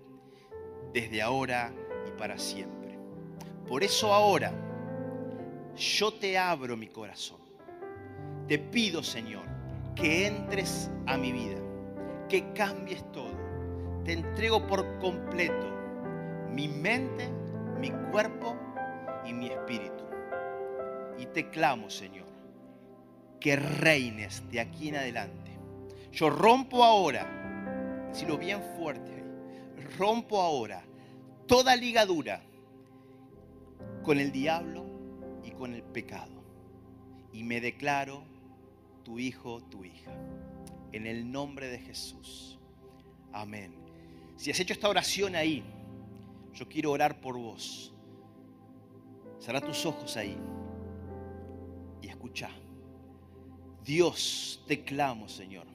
Desde 0.92 1.22
ahora 1.22 1.72
y 2.08 2.18
para 2.18 2.40
siempre. 2.40 2.98
Por 3.68 3.84
eso 3.84 4.12
ahora 4.12 4.52
yo 5.78 6.12
te 6.16 6.40
abro 6.40 6.76
mi 6.76 6.88
corazón. 6.88 7.41
Te 8.48 8.60
pido, 8.60 9.04
Señor, 9.04 9.44
que 9.96 10.28
entres 10.28 10.90
a 11.06 11.18
mi 11.18 11.32
vida, 11.32 11.58
que 12.28 12.52
cambies 12.54 13.04
todo. 13.12 13.32
Te 14.04 14.14
entrego 14.14 14.66
por 14.68 15.00
completo 15.00 15.68
mi 16.50 16.68
mente, 16.68 17.30
mi 17.80 17.92
cuerpo 18.12 18.56
y 19.26 19.34
mi 19.34 19.48
espíritu. 19.48 20.04
Y 21.18 21.26
te 21.28 21.50
clamo, 21.50 21.90
Señor, 21.90 22.28
que 23.40 23.56
reines 23.56 24.44
de 24.52 24.60
aquí 24.60 24.90
en 24.90 24.98
adelante. 24.98 25.52
Yo 26.12 26.30
rompo 26.30 26.84
ahora, 26.84 28.08
decirlo 28.10 28.38
bien 28.38 28.62
fuerte, 28.76 29.24
rompo 29.98 30.42
ahora 30.42 30.84
toda 31.48 31.76
ligadura 31.76 32.42
con 34.04 34.20
el 34.20 34.32
diablo 34.32 34.86
y 35.44 35.52
con 35.52 35.74
el 35.74 35.84
pecado. 35.84 36.42
Y 37.34 37.44
me 37.44 37.62
declaro 37.62 38.24
tu 39.04 39.20
hijo, 39.20 39.62
tu 39.64 39.84
hija. 39.84 40.12
En 40.92 41.08
el 41.08 41.32
nombre 41.32 41.68
de 41.68 41.80
Jesús. 41.80 42.60
Amén. 43.32 43.74
Si 44.36 44.52
has 44.52 44.60
hecho 44.60 44.74
esta 44.74 44.90
oración 44.90 45.36
ahí, 45.36 45.64
yo 46.54 46.68
quiero 46.68 46.92
orar 46.92 47.22
por 47.22 47.38
vos. 47.38 47.94
Cerra 49.40 49.62
tus 49.62 49.86
ojos 49.86 50.18
ahí 50.18 50.38
y 52.02 52.08
escucha. 52.08 52.50
Dios, 53.84 54.64
te 54.68 54.84
clamo, 54.84 55.28
Señor, 55.28 55.66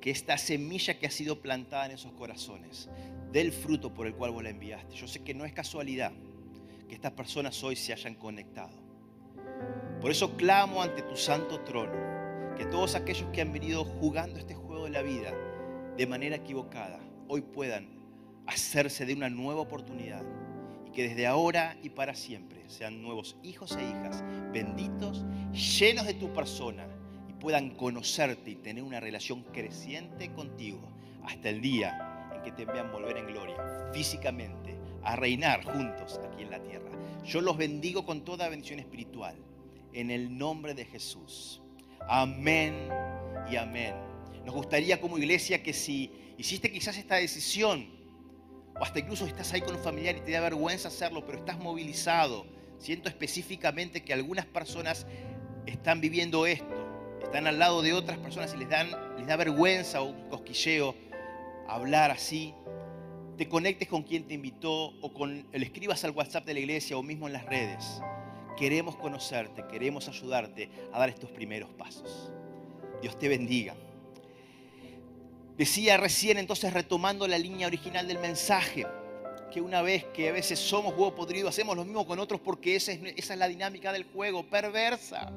que 0.00 0.10
esta 0.10 0.38
semilla 0.38 0.98
que 0.98 1.06
ha 1.06 1.10
sido 1.10 1.40
plantada 1.40 1.86
en 1.86 1.92
esos 1.92 2.12
corazones 2.12 2.88
dé 3.32 3.42
el 3.42 3.52
fruto 3.52 3.92
por 3.92 4.06
el 4.06 4.14
cual 4.14 4.30
vos 4.30 4.42
la 4.42 4.50
enviaste. 4.50 4.96
Yo 4.96 5.06
sé 5.06 5.22
que 5.22 5.34
no 5.34 5.44
es 5.44 5.52
casualidad 5.52 6.12
que 6.88 6.94
estas 6.94 7.12
personas 7.12 7.62
hoy 7.62 7.76
se 7.76 7.92
hayan 7.92 8.14
conectado. 8.14 8.72
Por 10.00 10.10
eso 10.10 10.36
clamo 10.36 10.82
ante 10.82 11.02
tu 11.02 11.16
santo 11.16 11.60
trono, 11.60 11.92
que 12.60 12.66
todos 12.66 12.94
aquellos 12.94 13.26
que 13.30 13.40
han 13.40 13.54
venido 13.54 13.86
jugando 13.86 14.38
este 14.38 14.54
juego 14.54 14.84
de 14.84 14.90
la 14.90 15.00
vida 15.00 15.32
de 15.96 16.06
manera 16.06 16.36
equivocada, 16.36 17.00
hoy 17.26 17.40
puedan 17.40 17.88
hacerse 18.46 19.06
de 19.06 19.14
una 19.14 19.30
nueva 19.30 19.62
oportunidad 19.62 20.22
y 20.86 20.90
que 20.90 21.08
desde 21.08 21.26
ahora 21.26 21.78
y 21.82 21.88
para 21.88 22.14
siempre 22.14 22.68
sean 22.68 23.00
nuevos 23.00 23.38
hijos 23.42 23.78
e 23.78 23.82
hijas, 23.82 24.22
benditos, 24.52 25.24
llenos 25.54 26.04
de 26.04 26.12
tu 26.12 26.34
persona 26.34 26.86
y 27.30 27.32
puedan 27.32 27.70
conocerte 27.76 28.50
y 28.50 28.56
tener 28.56 28.84
una 28.84 29.00
relación 29.00 29.42
creciente 29.54 30.30
contigo 30.30 30.80
hasta 31.24 31.48
el 31.48 31.62
día 31.62 32.28
en 32.34 32.42
que 32.42 32.52
te 32.52 32.66
vean 32.66 32.92
volver 32.92 33.16
en 33.16 33.26
gloria, 33.28 33.56
físicamente, 33.94 34.76
a 35.02 35.16
reinar 35.16 35.64
juntos 35.64 36.20
aquí 36.30 36.42
en 36.42 36.50
la 36.50 36.62
tierra. 36.62 36.90
Yo 37.24 37.40
los 37.40 37.56
bendigo 37.56 38.04
con 38.04 38.22
toda 38.22 38.50
bendición 38.50 38.80
espiritual 38.80 39.34
en 39.94 40.10
el 40.10 40.36
nombre 40.36 40.74
de 40.74 40.84
Jesús. 40.84 41.62
Amén 42.08 42.88
y 43.50 43.56
amén. 43.56 43.94
Nos 44.44 44.54
gustaría 44.54 45.00
como 45.00 45.18
iglesia 45.18 45.62
que 45.62 45.72
si 45.72 46.10
hiciste 46.38 46.72
quizás 46.72 46.96
esta 46.96 47.16
decisión, 47.16 47.86
o 48.78 48.82
hasta 48.82 48.98
incluso 48.98 49.26
estás 49.26 49.52
ahí 49.52 49.60
con 49.60 49.74
un 49.74 49.82
familiar 49.82 50.16
y 50.16 50.20
te 50.20 50.32
da 50.32 50.40
vergüenza 50.40 50.88
hacerlo, 50.88 51.24
pero 51.26 51.38
estás 51.38 51.58
movilizado, 51.58 52.46
siento 52.78 53.08
específicamente 53.08 54.02
que 54.02 54.12
algunas 54.12 54.46
personas 54.46 55.06
están 55.66 56.00
viviendo 56.00 56.46
esto, 56.46 57.18
están 57.22 57.46
al 57.46 57.58
lado 57.58 57.82
de 57.82 57.92
otras 57.92 58.18
personas 58.18 58.54
y 58.54 58.56
les, 58.56 58.68
dan, 58.68 58.90
les 59.18 59.26
da 59.26 59.36
vergüenza 59.36 60.00
o 60.02 60.06
un 60.06 60.28
cosquilleo 60.28 60.94
hablar 61.68 62.10
así 62.10 62.54
te 63.40 63.48
conectes 63.48 63.88
con 63.88 64.02
quien 64.02 64.24
te 64.24 64.34
invitó 64.34 64.92
o 65.00 65.14
con 65.14 65.46
le 65.50 65.64
escribas 65.64 66.04
al 66.04 66.10
WhatsApp 66.10 66.44
de 66.44 66.52
la 66.52 66.60
iglesia 66.60 66.98
o 66.98 67.02
mismo 67.02 67.26
en 67.26 67.32
las 67.32 67.46
redes. 67.46 68.02
Queremos 68.60 68.94
conocerte, 68.94 69.64
queremos 69.66 70.06
ayudarte 70.06 70.68
a 70.92 70.98
dar 70.98 71.08
estos 71.08 71.30
primeros 71.30 71.70
pasos. 71.70 72.30
Dios 73.00 73.18
te 73.18 73.26
bendiga. 73.26 73.74
Decía 75.56 75.96
recién 75.96 76.36
entonces 76.36 76.70
retomando 76.70 77.26
la 77.26 77.38
línea 77.38 77.68
original 77.68 78.06
del 78.06 78.18
mensaje, 78.18 78.86
que 79.50 79.62
una 79.62 79.80
vez 79.80 80.04
que 80.12 80.28
a 80.28 80.32
veces 80.32 80.58
somos 80.58 80.92
huevo 80.92 81.14
podrido, 81.14 81.48
hacemos 81.48 81.74
lo 81.74 81.86
mismo 81.86 82.06
con 82.06 82.18
otros 82.18 82.38
porque 82.38 82.76
esa 82.76 82.92
es, 82.92 83.30
la 83.34 83.48
dinámica 83.48 83.94
del 83.94 84.04
juego, 84.04 84.42
perversa, 84.42 85.32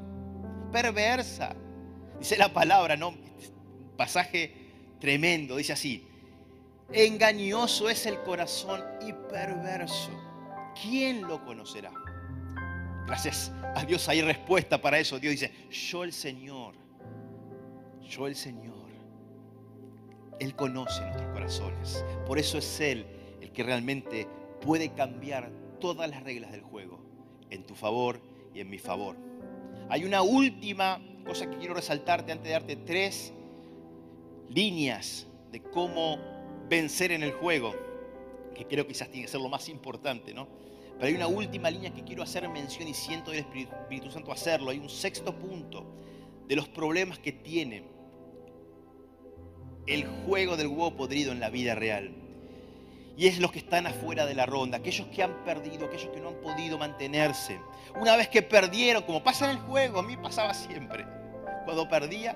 perversa. 0.74 1.56
Dice 2.20 2.36
la 2.36 2.52
palabra, 2.52 2.98
¿no? 2.98 3.16
Pasaje 3.96 4.54
tremendo, 5.00 5.56
dice 5.56 5.72
así, 5.72 6.06
engañoso 6.92 7.90
es 7.90 8.06
el 8.06 8.22
corazón 8.24 8.84
y 9.08 9.14
perverso. 9.32 10.12
¿Quién 10.82 11.22
lo 11.22 11.46
conocerá? 11.46 12.03
Gracias 13.06 13.52
a 13.76 13.84
Dios 13.86 14.08
hay 14.08 14.22
respuesta 14.22 14.82
para 14.82 15.00
eso. 15.00 15.20
Dios 15.20 15.32
dice, 15.32 15.52
yo 15.70 16.04
el 16.04 16.14
Señor, 16.14 16.76
yo 18.08 18.28
el 18.28 18.36
Señor. 18.36 18.74
Él 20.40 20.56
conoce 20.56 21.02
nuestros 21.02 21.32
corazones. 21.32 22.06
Por 22.26 22.40
eso 22.40 22.58
es 22.58 22.80
Él 22.80 23.06
el 23.42 23.52
que 23.52 23.64
realmente 23.64 24.28
puede 24.62 24.94
cambiar 24.94 25.52
todas 25.80 26.10
las 26.10 26.24
reglas 26.24 26.52
del 26.52 26.62
juego 26.62 27.00
en 27.50 27.64
tu 27.64 27.76
favor 27.76 28.22
y 28.54 28.60
en 28.60 28.70
mi 28.70 28.80
favor. 28.80 29.16
Hay 29.90 30.06
una 30.06 30.22
última 30.22 31.02
cosa 31.26 31.50
que 31.50 31.58
quiero 31.58 31.74
resaltarte 31.74 32.32
antes 32.32 32.48
de 32.48 32.52
darte 32.52 32.76
tres 32.78 33.34
líneas 34.50 35.28
de 35.52 35.62
cómo 35.62 36.18
vencer 36.70 37.12
en 37.12 37.24
el 37.24 37.32
juego, 37.34 37.74
que 38.56 38.66
creo 38.66 38.88
quizás 38.88 39.10
tiene 39.10 39.26
que 39.26 39.32
ser 39.32 39.42
lo 39.42 39.50
más 39.50 39.70
importante, 39.70 40.34
¿no? 40.34 40.48
Pero 40.96 41.08
hay 41.08 41.16
una 41.16 41.28
última 41.28 41.70
línea 41.70 41.94
que 41.94 42.04
quiero 42.04 42.24
hacer 42.24 42.48
mención 42.50 42.88
y 42.88 42.94
siento 42.94 43.32
del 43.32 43.40
Espíritu 43.42 44.12
Santo 44.12 44.32
hacerlo. 44.32 44.72
Hay 44.72 44.80
un 44.80 44.90
sexto 44.90 45.38
punto 45.38 45.86
de 46.48 46.56
los 46.56 46.68
problemas 46.68 47.20
que 47.20 47.32
tiene 47.32 47.84
el 49.88 50.06
juego 50.26 50.56
del 50.56 50.68
huevo 50.68 50.96
podrido 50.96 51.32
en 51.32 51.40
la 51.40 51.50
vida 51.50 51.76
real. 51.76 52.14
Y 53.16 53.28
es 53.28 53.38
los 53.40 53.52
que 53.52 53.60
están 53.60 53.86
afuera 53.86 54.26
de 54.26 54.34
la 54.34 54.46
ronda, 54.46 54.78
aquellos 54.78 55.08
que 55.08 55.22
han 55.22 55.44
perdido, 55.44 55.86
aquellos 55.86 56.10
que 56.10 56.20
no 56.20 56.30
han 56.30 56.42
podido 56.42 56.78
mantenerse. 56.80 57.60
Una 58.00 58.16
vez 58.16 58.28
que 58.28 58.42
perdieron, 58.42 59.04
como 59.04 59.24
pasa 59.24 59.46
en 59.46 59.58
el 59.58 59.64
juego, 59.64 60.00
a 60.00 60.04
mí 60.04 60.18
pasaba 60.18 60.54
siempre. 60.54 61.06
Cuando 61.66 61.88
perdía, 61.88 62.36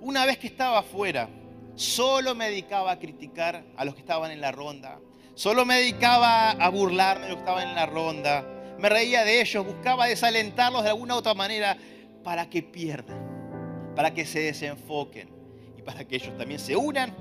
una 0.00 0.24
vez 0.24 0.38
que 0.38 0.46
estaba 0.46 0.78
afuera, 0.78 1.28
solo 1.74 2.34
me 2.34 2.48
dedicaba 2.48 2.92
a 2.92 2.98
criticar 2.98 3.64
a 3.76 3.84
los 3.84 3.94
que 3.94 4.00
estaban 4.00 4.30
en 4.30 4.40
la 4.40 4.52
ronda. 4.52 5.00
Solo 5.36 5.66
me 5.66 5.74
dedicaba 5.76 6.52
a 6.52 6.70
burlarme 6.70 7.26
que 7.26 7.34
estaban 7.34 7.68
en 7.68 7.74
la 7.74 7.84
ronda. 7.84 8.42
Me 8.78 8.88
reía 8.88 9.22
de 9.22 9.42
ellos, 9.42 9.66
buscaba 9.66 10.06
desalentarlos 10.06 10.82
de 10.82 10.88
alguna 10.88 11.14
u 11.14 11.18
otra 11.18 11.34
manera 11.34 11.76
para 12.24 12.48
que 12.48 12.62
pierdan, 12.62 13.92
para 13.94 14.14
que 14.14 14.24
se 14.24 14.40
desenfoquen 14.40 15.28
y 15.76 15.82
para 15.82 16.06
que 16.06 16.16
ellos 16.16 16.34
también 16.38 16.58
se 16.58 16.74
unan 16.74 17.14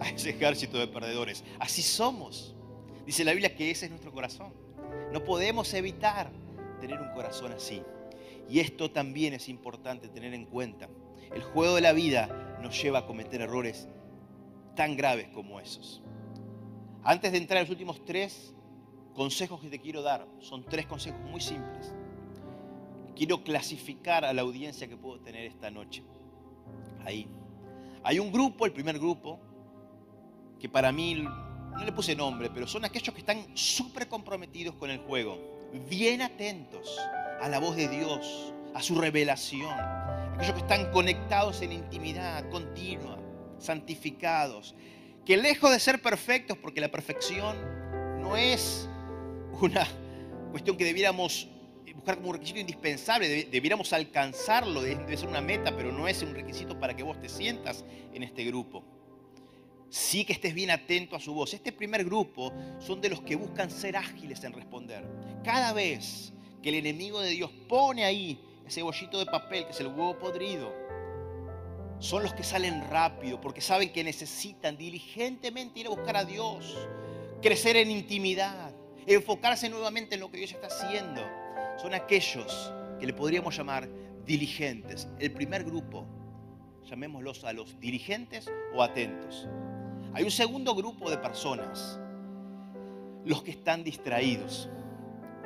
a 0.00 0.10
ese 0.10 0.30
ejército 0.30 0.76
de 0.78 0.86
perdedores. 0.86 1.44
Así 1.58 1.80
somos. 1.80 2.54
Dice 3.06 3.24
la 3.24 3.32
Biblia 3.32 3.56
que 3.56 3.70
ese 3.70 3.86
es 3.86 3.90
nuestro 3.90 4.12
corazón. 4.12 4.52
No 5.10 5.24
podemos 5.24 5.72
evitar 5.72 6.30
tener 6.78 7.00
un 7.00 7.08
corazón 7.14 7.52
así. 7.52 7.82
Y 8.50 8.60
esto 8.60 8.90
también 8.90 9.32
es 9.32 9.48
importante 9.48 10.08
tener 10.08 10.34
en 10.34 10.44
cuenta. 10.44 10.90
El 11.34 11.42
juego 11.42 11.76
de 11.76 11.80
la 11.80 11.94
vida 11.94 12.58
nos 12.60 12.82
lleva 12.82 12.98
a 12.98 13.06
cometer 13.06 13.40
errores 13.40 13.88
tan 14.76 14.94
graves 14.94 15.28
como 15.28 15.58
esos. 15.58 16.02
Antes 17.04 17.32
de 17.32 17.38
entrar 17.38 17.58
a 17.58 17.62
los 17.62 17.70
últimos 17.70 18.04
tres 18.04 18.54
consejos 19.14 19.60
que 19.60 19.68
te 19.68 19.80
quiero 19.80 20.02
dar, 20.02 20.26
son 20.40 20.64
tres 20.64 20.86
consejos 20.86 21.20
muy 21.22 21.40
simples. 21.40 21.92
Quiero 23.16 23.42
clasificar 23.42 24.24
a 24.24 24.32
la 24.32 24.42
audiencia 24.42 24.86
que 24.86 24.96
puedo 24.96 25.20
tener 25.20 25.44
esta 25.46 25.70
noche. 25.70 26.04
Ahí. 27.04 27.28
Hay 28.04 28.18
un 28.18 28.32
grupo, 28.32 28.66
el 28.66 28.72
primer 28.72 28.98
grupo, 28.98 29.40
que 30.58 30.68
para 30.68 30.92
mí, 30.92 31.14
no 31.16 31.84
le 31.84 31.92
puse 31.92 32.14
nombre, 32.14 32.50
pero 32.50 32.66
son 32.66 32.84
aquellos 32.84 33.12
que 33.12 33.20
están 33.20 33.56
súper 33.56 34.08
comprometidos 34.08 34.76
con 34.76 34.90
el 34.90 34.98
juego, 34.98 35.38
bien 35.88 36.22
atentos 36.22 36.98
a 37.40 37.48
la 37.48 37.58
voz 37.58 37.76
de 37.76 37.88
Dios, 37.88 38.52
a 38.74 38.80
su 38.82 38.94
revelación, 38.94 39.72
aquellos 40.34 40.54
que 40.54 40.60
están 40.60 40.90
conectados 40.92 41.62
en 41.62 41.72
intimidad 41.72 42.48
continua, 42.50 43.18
santificados, 43.58 44.74
que 45.24 45.36
lejos 45.36 45.70
de 45.70 45.78
ser 45.78 46.02
perfectos, 46.02 46.58
porque 46.58 46.80
la 46.80 46.90
perfección 46.90 47.56
no 48.20 48.36
es 48.36 48.88
una 49.60 49.86
cuestión 50.50 50.76
que 50.76 50.84
debiéramos 50.84 51.48
buscar 51.94 52.16
como 52.16 52.30
un 52.30 52.34
requisito 52.34 52.58
indispensable, 52.58 53.44
debiéramos 53.44 53.92
alcanzarlo, 53.92 54.82
debe 54.82 55.16
ser 55.16 55.28
una 55.28 55.40
meta, 55.40 55.76
pero 55.76 55.92
no 55.92 56.08
es 56.08 56.22
un 56.22 56.34
requisito 56.34 56.78
para 56.80 56.96
que 56.96 57.02
vos 57.02 57.20
te 57.20 57.28
sientas 57.28 57.84
en 58.12 58.22
este 58.22 58.44
grupo. 58.44 58.82
Sí 59.88 60.24
que 60.24 60.32
estés 60.32 60.54
bien 60.54 60.70
atento 60.70 61.14
a 61.14 61.20
su 61.20 61.34
voz. 61.34 61.52
Este 61.54 61.70
primer 61.70 62.04
grupo 62.04 62.52
son 62.80 63.00
de 63.00 63.10
los 63.10 63.20
que 63.20 63.36
buscan 63.36 63.70
ser 63.70 63.96
ágiles 63.96 64.42
en 64.42 64.52
responder. 64.52 65.04
Cada 65.44 65.72
vez 65.72 66.32
que 66.62 66.70
el 66.70 66.76
enemigo 66.76 67.20
de 67.20 67.30
Dios 67.30 67.50
pone 67.68 68.04
ahí 68.04 68.40
ese 68.66 68.82
bollito 68.82 69.18
de 69.18 69.26
papel, 69.26 69.66
que 69.66 69.72
es 69.72 69.80
el 69.80 69.88
huevo 69.88 70.18
podrido, 70.18 70.72
son 72.02 72.24
los 72.24 72.34
que 72.34 72.42
salen 72.42 72.82
rápido 72.90 73.40
porque 73.40 73.60
saben 73.60 73.92
que 73.92 74.02
necesitan 74.02 74.76
diligentemente 74.76 75.78
ir 75.78 75.86
a 75.86 75.90
buscar 75.90 76.16
a 76.16 76.24
Dios, 76.24 76.76
crecer 77.40 77.76
en 77.76 77.92
intimidad, 77.92 78.74
enfocarse 79.06 79.68
nuevamente 79.68 80.16
en 80.16 80.20
lo 80.20 80.28
que 80.28 80.38
Dios 80.38 80.50
está 80.50 80.66
haciendo. 80.66 81.22
Son 81.80 81.94
aquellos 81.94 82.72
que 82.98 83.06
le 83.06 83.12
podríamos 83.12 83.56
llamar 83.56 83.88
diligentes. 84.26 85.06
El 85.20 85.30
primer 85.30 85.62
grupo, 85.62 86.04
llamémoslos 86.84 87.44
a 87.44 87.52
los 87.52 87.78
dirigentes 87.78 88.50
o 88.74 88.82
atentos. 88.82 89.46
Hay 90.12 90.24
un 90.24 90.32
segundo 90.32 90.74
grupo 90.74 91.08
de 91.08 91.18
personas, 91.18 92.00
los 93.24 93.44
que 93.44 93.52
están 93.52 93.84
distraídos. 93.84 94.68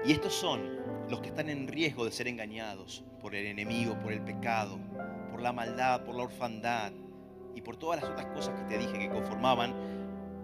Y 0.07 0.12
estos 0.12 0.33
son 0.33 0.75
los 1.11 1.21
que 1.21 1.29
están 1.29 1.51
en 1.51 1.69
riesgo 1.69 2.07
de 2.07 2.12
ser 2.12 2.29
engañados 2.29 3.05
por 3.21 3.35
el 3.35 3.45
enemigo, 3.45 3.99
por 4.01 4.14
el 4.14 4.23
pecado, 4.23 4.79
por 5.37 5.42
la 5.42 5.53
maldad, 5.53 6.03
por 6.07 6.14
la 6.14 6.22
orfandad 6.22 6.92
y 7.55 7.61
por 7.61 7.77
todas 7.77 8.01
las 8.01 8.11
otras 8.11 8.25
cosas 8.35 8.59
que 8.59 8.75
te 8.75 8.79
dije 8.79 8.99
que 8.99 9.11
conformaban 9.11 9.75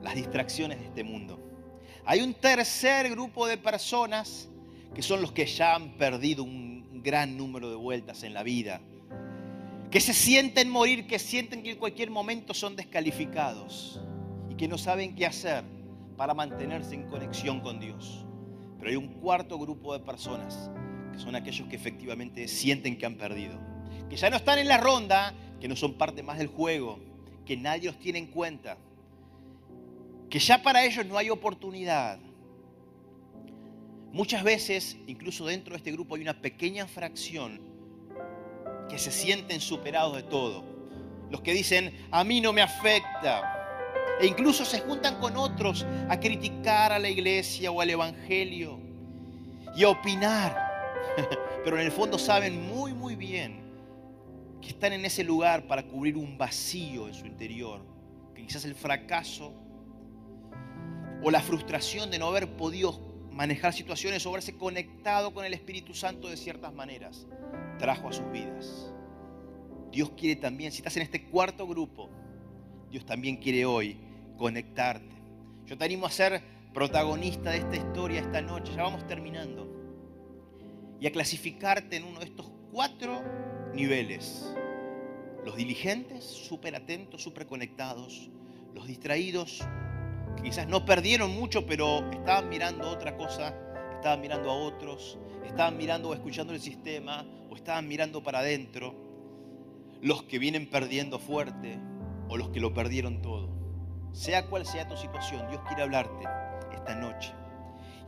las 0.03 0.15
distracciones 0.15 0.81
de 0.81 0.85
este 0.85 1.03
mundo. 1.03 1.41
Hay 2.05 2.21
un 2.21 2.35
tercer 2.35 3.09
grupo 3.09 3.47
de 3.47 3.57
personas 3.57 4.51
que 4.95 5.01
son 5.01 5.23
los 5.23 5.33
que 5.33 5.47
ya 5.47 5.77
han 5.77 5.97
perdido 5.97 6.45
un 6.45 7.01
gran 7.03 7.39
número 7.39 7.71
de 7.71 7.77
vueltas 7.77 8.23
en 8.23 8.35
la 8.35 8.43
vida, 8.43 8.83
que 9.91 9.99
se 9.99 10.13
sienten 10.13 10.69
morir, 10.69 11.07
que 11.07 11.19
sienten 11.19 11.63
que 11.63 11.71
en 11.71 11.79
cualquier 11.79 12.11
momento 12.11 12.53
son 12.53 12.77
descalificados 12.77 13.99
y 14.51 14.57
que 14.57 14.69
no 14.69 14.77
saben 14.77 15.15
qué 15.15 15.25
hacer 15.25 15.65
para 16.19 16.35
mantenerse 16.35 16.95
en 16.95 17.05
conexión 17.09 17.61
con 17.61 17.81
Dios. 17.81 18.27
Pero 18.77 18.91
hay 18.91 18.97
un 18.97 19.09
cuarto 19.09 19.59
grupo 19.59 19.95
de 19.95 20.01
personas 20.01 20.71
que 21.15 21.19
son 21.19 21.35
aquellos 21.35 21.67
que 21.69 21.77
efectivamente 21.77 22.47
sienten 22.47 22.99
que 22.99 23.07
han 23.07 23.15
perdido 23.15 23.72
que 24.13 24.19
ya 24.19 24.29
no 24.29 24.37
están 24.37 24.59
en 24.59 24.69
la 24.69 24.77
ronda, 24.77 25.33
que 25.59 25.67
no 25.67 25.75
son 25.75 25.95
parte 25.95 26.23
más 26.23 26.37
del 26.37 26.49
juego, 26.49 26.99
que 27.47 27.57
nadie 27.57 27.87
los 27.87 27.99
tiene 27.99 28.19
en 28.19 28.27
cuenta, 28.27 28.77
que 30.29 30.39
ya 30.39 30.63
para 30.63 30.85
ellos 30.85 31.07
no 31.07 31.17
hay 31.17 31.31
oportunidad. 31.31 32.19
Muchas 34.13 34.45
veces, 34.45 34.99
incluso 35.07 35.47
dentro 35.47 35.73
de 35.73 35.79
este 35.79 35.93
grupo, 35.93 36.15
hay 36.15 36.21
una 36.21 36.43
pequeña 36.43 36.87
fracción 36.87 37.59
que 38.91 38.99
se 38.99 39.11
sienten 39.11 39.63
superados 39.63 40.15
de 40.15 40.25
todo. 40.25 40.63
Los 41.31 41.41
que 41.41 41.55
dicen, 41.55 42.07
a 42.11 42.23
mí 42.23 42.43
no 42.43 42.53
me 42.53 42.61
afecta. 42.61 43.81
E 44.21 44.27
incluso 44.27 44.67
se 44.67 44.81
juntan 44.81 45.21
con 45.21 45.39
otros 45.39 45.87
a 46.11 46.21
criticar 46.21 46.93
a 46.93 46.99
la 46.99 47.09
iglesia 47.09 47.71
o 47.71 47.81
al 47.81 47.89
evangelio 47.89 48.79
y 49.75 49.85
a 49.85 49.89
opinar. 49.89 50.55
Pero 51.65 51.81
en 51.81 51.87
el 51.87 51.93
fondo 51.93 52.19
saben 52.19 52.69
muy, 52.69 52.93
muy 52.93 53.17
bien 53.17 53.62
que 54.63 54.69
están 54.69 54.93
en 54.93 55.05
ese 55.05 55.25
lugar 55.25 55.67
para 55.67 55.83
cubrir 55.83 56.17
un 56.17 56.39
vacío 56.39 57.09
en 57.09 57.15
su 57.15 57.27
interior, 57.27 57.85
que 58.35 58.47
quizás 58.47 58.65
el 58.65 58.77
fracaso 58.77 59.53
o 61.23 61.31
la 61.31 61.41
frustración 61.41 62.11
de 62.11 62.19
no 62.19 62.29
haber 62.29 62.57
podido 62.57 62.99
manejar 63.33 63.73
situaciones 63.73 64.25
o 64.25 64.31
haberse 64.31 64.57
conectado 64.57 65.35
con 65.35 65.45
el 65.45 65.53
Espíritu 65.53 65.95
Santo 65.95 66.29
de 66.29 66.37
ciertas 66.37 66.73
maneras, 66.73 67.27
trajo 67.79 68.09
a 68.09 68.13
sus 68.13 68.31
vidas. 68.31 68.93
Dios 69.91 70.11
quiere 70.17 70.41
también, 70.41 70.71
si 70.71 70.79
estás 70.79 70.97
en 70.97 71.03
este 71.03 71.25
cuarto 71.25 71.67
grupo, 71.67 72.09
Dios 72.91 73.05
también 73.05 73.37
quiere 73.37 73.65
hoy 73.65 73.99
conectarte. 74.37 75.17
Yo 75.67 75.77
te 75.77 75.85
animo 75.85 76.07
a 76.07 76.11
ser 76.11 76.41
protagonista 76.73 77.51
de 77.51 77.59
esta 77.59 77.77
historia 77.77 78.21
esta 78.21 78.41
noche, 78.41 78.73
ya 78.75 78.83
vamos 78.85 79.07
terminando, 79.07 79.69
y 81.01 81.07
a 81.07 81.13
clasificarte 81.13 81.97
en 81.97 82.05
uno 82.05 82.21
de 82.21 82.27
estos 82.27 82.51
cuatro 82.71 83.23
niveles. 83.75 84.55
Los 85.45 85.57
diligentes, 85.57 86.25
súper 86.25 86.77
atentos, 86.77 87.23
súper 87.23 87.47
conectados. 87.47 88.31
Los 88.75 88.87
distraídos, 88.87 89.63
quizás 90.43 90.67
no 90.69 90.85
perdieron 90.85 91.33
mucho, 91.33 91.67
pero 91.67 92.11
estaban 92.11 92.49
mirando 92.49 92.89
otra 92.89 93.17
cosa, 93.17 93.55
estaban 93.95 94.21
mirando 94.21 94.51
a 94.51 94.55
otros, 94.55 95.19
estaban 95.45 95.77
mirando 95.77 96.11
o 96.11 96.15
escuchando 96.15 96.53
el 96.53 96.61
sistema, 96.61 97.25
o 97.51 97.57
estaban 97.57 97.89
mirando 97.89 98.23
para 98.23 98.39
adentro. 98.39 98.95
Los 100.01 100.23
que 100.25 100.39
vienen 100.39 100.69
perdiendo 100.69 101.19
fuerte, 101.19 101.79
o 102.29 102.37
los 102.37 102.49
que 102.51 102.61
lo 102.61 102.73
perdieron 102.73 103.21
todo. 103.21 103.51
Sea 104.13 104.47
cual 104.47 104.67
sea 104.67 104.89
tu 104.89 104.97
situación, 104.97 105.49
Dios 105.49 105.63
quiere 105.67 105.83
hablarte 105.83 106.25
esta 106.73 106.95
noche. 106.95 107.33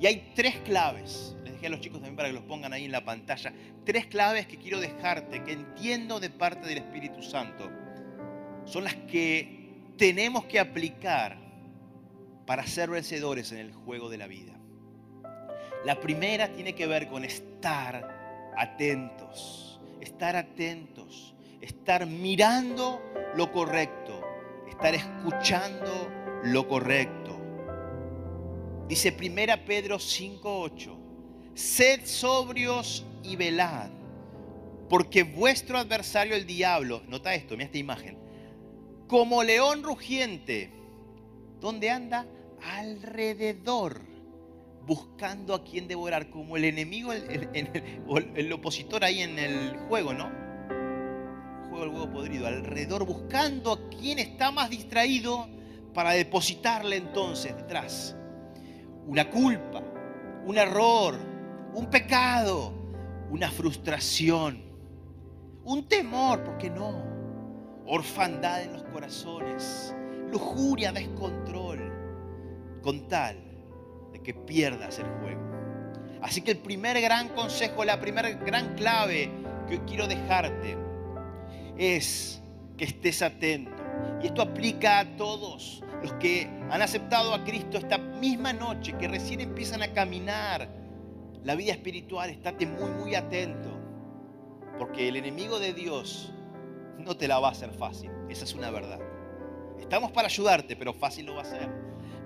Y 0.00 0.06
hay 0.06 0.32
tres 0.34 0.56
claves, 0.60 1.36
les 1.44 1.52
dejé 1.54 1.66
a 1.66 1.70
los 1.70 1.80
chicos 1.80 1.98
también 1.98 2.16
para 2.16 2.28
que 2.28 2.34
los 2.34 2.44
pongan 2.44 2.72
ahí 2.72 2.84
en 2.84 2.92
la 2.92 3.04
pantalla, 3.04 3.52
tres 3.84 4.06
claves 4.06 4.46
que 4.46 4.56
quiero 4.56 4.80
dejarte, 4.80 5.42
que 5.44 5.52
entiendo 5.52 6.20
de 6.20 6.30
parte 6.30 6.66
del 6.66 6.78
Espíritu 6.78 7.22
Santo. 7.22 7.70
Son 8.64 8.84
las 8.84 8.94
que 8.94 9.64
tenemos 9.96 10.44
que 10.46 10.58
aplicar 10.58 11.38
para 12.46 12.66
ser 12.66 12.90
vencedores 12.90 13.52
en 13.52 13.58
el 13.58 13.72
juego 13.72 14.10
de 14.10 14.18
la 14.18 14.26
vida. 14.26 14.52
La 15.84 16.00
primera 16.00 16.48
tiene 16.48 16.74
que 16.74 16.86
ver 16.86 17.08
con 17.08 17.24
estar 17.24 18.52
atentos, 18.56 19.80
estar 20.00 20.36
atentos, 20.36 21.34
estar 21.60 22.06
mirando 22.06 23.02
lo 23.36 23.52
correcto, 23.52 24.22
estar 24.68 24.94
escuchando 24.94 26.08
lo 26.44 26.66
correcto. 26.66 27.23
Dice 28.88 29.12
Primera 29.12 29.64
Pedro 29.64 29.98
5:8, 29.98 30.98
sed 31.54 32.04
sobrios 32.04 33.06
y 33.22 33.34
velad, 33.36 33.88
porque 34.90 35.22
vuestro 35.22 35.78
adversario 35.78 36.36
el 36.36 36.46
diablo, 36.46 37.02
nota 37.08 37.34
esto, 37.34 37.54
mira 37.54 37.64
esta 37.64 37.78
imagen, 37.78 38.18
como 39.06 39.42
león 39.42 39.82
rugiente, 39.82 40.70
¿dónde 41.60 41.88
anda? 41.88 42.26
Alrededor, 42.62 44.02
buscando 44.86 45.54
a 45.54 45.64
quien 45.64 45.88
devorar, 45.88 46.28
como 46.28 46.58
el 46.58 46.64
enemigo, 46.64 47.10
el, 47.14 48.52
opositor 48.52 49.02
ahí 49.02 49.22
en 49.22 49.38
el 49.38 49.76
juego, 49.88 50.12
¿no? 50.12 50.30
juego 51.70 51.86
del 51.86 51.88
huevo 51.88 52.12
podrido, 52.12 52.46
alrededor, 52.46 53.06
buscando 53.06 53.72
a 53.72 53.88
quien 53.88 54.18
está 54.18 54.50
más 54.50 54.68
distraído 54.68 55.48
para 55.94 56.10
depositarle 56.10 56.96
entonces 56.96 57.56
detrás 57.56 58.14
una 59.06 59.30
culpa, 59.30 59.82
un 60.44 60.58
error, 60.58 61.18
un 61.74 61.86
pecado, 61.86 62.72
una 63.30 63.50
frustración, 63.50 64.62
un 65.64 65.88
temor, 65.88 66.44
¿por 66.44 66.58
qué 66.58 66.70
no? 66.70 67.02
Orfandad 67.86 68.62
en 68.62 68.72
los 68.72 68.84
corazones, 68.84 69.94
lujuria, 70.30 70.92
descontrol, 70.92 71.80
con 72.82 73.08
tal 73.08 73.36
de 74.12 74.20
que 74.22 74.34
pierdas 74.34 74.98
el 74.98 75.06
juego. 75.20 75.40
Así 76.22 76.40
que 76.40 76.52
el 76.52 76.58
primer 76.58 77.00
gran 77.00 77.28
consejo, 77.30 77.84
la 77.84 78.00
primera 78.00 78.30
gran 78.30 78.74
clave 78.74 79.30
que 79.68 79.84
quiero 79.84 80.06
dejarte 80.06 80.76
es 81.76 82.42
que 82.76 82.84
estés 82.84 83.22
atento. 83.22 83.82
Y 84.22 84.26
esto 84.26 84.42
aplica 84.42 85.00
a 85.00 85.16
todos 85.16 85.82
los 86.04 86.12
que 86.14 86.50
han 86.70 86.82
aceptado 86.82 87.32
a 87.32 87.42
Cristo 87.44 87.78
esta 87.78 87.96
misma 87.96 88.52
noche, 88.52 88.94
que 88.98 89.08
recién 89.08 89.40
empiezan 89.40 89.82
a 89.82 89.90
caminar 89.94 90.68
la 91.42 91.54
vida 91.54 91.72
espiritual, 91.72 92.28
estate 92.28 92.66
muy, 92.66 92.90
muy 92.90 93.14
atento, 93.14 93.70
porque 94.78 95.08
el 95.08 95.16
enemigo 95.16 95.58
de 95.58 95.72
Dios 95.72 96.30
no 96.98 97.16
te 97.16 97.26
la 97.26 97.38
va 97.38 97.48
a 97.48 97.50
hacer 97.52 97.72
fácil, 97.72 98.10
esa 98.28 98.44
es 98.44 98.52
una 98.52 98.70
verdad. 98.70 99.00
Estamos 99.80 100.12
para 100.12 100.28
ayudarte, 100.28 100.76
pero 100.76 100.92
fácil 100.92 101.24
no 101.24 101.36
va 101.36 101.40
a 101.40 101.46
ser. 101.46 101.70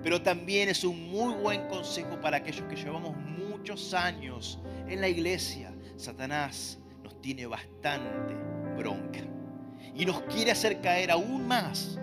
Pero 0.03 0.21
también 0.21 0.67
es 0.67 0.83
un 0.83 1.09
muy 1.09 1.33
buen 1.35 1.65
consejo 1.69 2.19
para 2.19 2.35
aquellos 2.35 2.67
que 2.67 2.75
llevamos 2.75 3.15
muchos 3.15 3.93
años 3.93 4.59
en 4.89 4.99
la 4.99 5.07
iglesia. 5.07 5.73
Satanás 5.95 6.79
nos 7.01 7.21
tiene 7.21 7.45
bastante 7.45 8.35
bronca 8.77 9.21
y 9.95 10.05
nos 10.05 10.21
quiere 10.23 10.51
hacer 10.51 10.81
caer 10.81 11.11
aún 11.11 11.47
más 11.47 11.97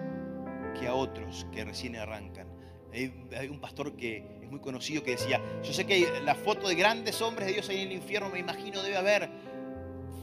que 0.78 0.86
a 0.86 0.94
otros 0.94 1.46
que 1.52 1.64
recién 1.64 1.96
arrancan. 1.96 2.46
Hay, 2.92 3.48
un 3.48 3.60
pastor 3.60 3.94
que 3.96 4.24
es 4.42 4.50
muy 4.50 4.60
conocido 4.60 5.02
que 5.02 5.12
decía, 5.12 5.40
yo 5.62 5.72
sé 5.72 5.84
que 5.84 6.20
la 6.24 6.34
foto 6.34 6.68
de 6.68 6.74
grandes 6.74 7.20
hombres 7.20 7.46
de 7.48 7.54
Dios 7.54 7.68
ahí 7.68 7.80
en 7.80 7.88
el 7.88 7.92
infierno, 7.94 8.30
me 8.30 8.38
imagino 8.38 8.82
debe 8.82 8.96
haber 8.96 9.28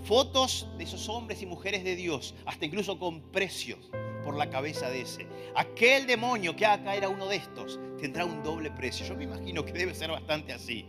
fotos 0.04 0.68
de 0.78 0.84
esos 0.86 1.08
hombres 1.08 1.42
y 1.42 1.46
mujeres 1.46 1.84
de 1.84 1.96
Dios, 1.96 2.34
hasta 2.46 2.66
incluso 2.66 2.98
con 2.98 3.22
precios 3.32 3.80
por 4.24 4.36
la 4.36 4.50
cabeza 4.50 4.90
de 4.90 5.02
ese. 5.02 5.28
Aquel 5.56 6.08
demonio 6.08 6.56
que 6.56 6.66
haga 6.66 6.84
caer 6.84 7.06
a 7.06 7.10
uno 7.10 7.28
de 7.28 7.36
estos 7.36 7.80
tendrá 8.00 8.26
un 8.26 8.42
doble 8.42 8.72
precio. 8.72 9.06
Yo 9.06 9.16
me 9.16 9.26
imagino 9.26 9.64
que 9.64 9.74
debe 9.74 9.94
ser 9.94 10.10
bastante 10.10 10.54
así. 10.54 10.86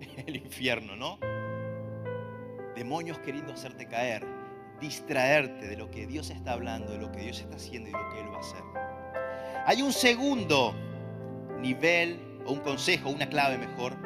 El 0.26 0.36
infierno, 0.36 0.96
¿no? 0.96 1.18
Demonios 2.74 3.18
queriendo 3.18 3.52
hacerte 3.52 3.86
caer 3.86 4.37
distraerte 4.80 5.68
de 5.68 5.76
lo 5.76 5.90
que 5.90 6.06
Dios 6.06 6.30
está 6.30 6.52
hablando, 6.52 6.92
de 6.92 6.98
lo 6.98 7.10
que 7.10 7.20
Dios 7.20 7.40
está 7.40 7.56
haciendo 7.56 7.88
y 7.88 7.92
de 7.92 7.98
lo 7.98 8.08
que 8.10 8.20
Él 8.20 8.32
va 8.32 8.36
a 8.36 8.40
hacer. 8.40 8.62
Hay 9.66 9.82
un 9.82 9.92
segundo 9.92 10.74
nivel 11.60 12.40
o 12.46 12.52
un 12.52 12.60
consejo, 12.60 13.10
una 13.10 13.28
clave 13.28 13.58
mejor, 13.58 13.96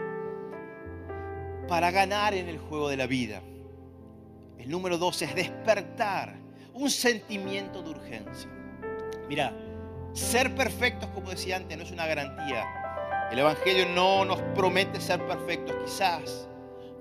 para 1.69 1.91
ganar 1.91 2.35
en 2.35 2.49
el 2.49 2.59
juego 2.59 2.89
de 2.89 2.97
la 2.97 3.07
vida. 3.07 3.43
El 4.59 4.71
número 4.71 4.99
dos 4.99 5.21
es 5.23 5.35
despertar 5.35 6.37
un 6.75 6.91
sentimiento 6.91 7.83
de 7.83 7.91
urgencia. 7.91 8.51
Mira, 9.29 9.53
ser 10.13 10.55
perfectos, 10.55 11.09
como 11.11 11.31
decía 11.31 11.57
antes, 11.57 11.77
no 11.77 11.85
es 11.85 11.91
una 11.91 12.07
garantía. 12.07 13.29
El 13.31 13.39
Evangelio 13.39 13.87
no 13.87 14.25
nos 14.25 14.41
promete 14.55 15.01
ser 15.01 15.27
perfectos. 15.27 15.75
Quizás 15.85 16.49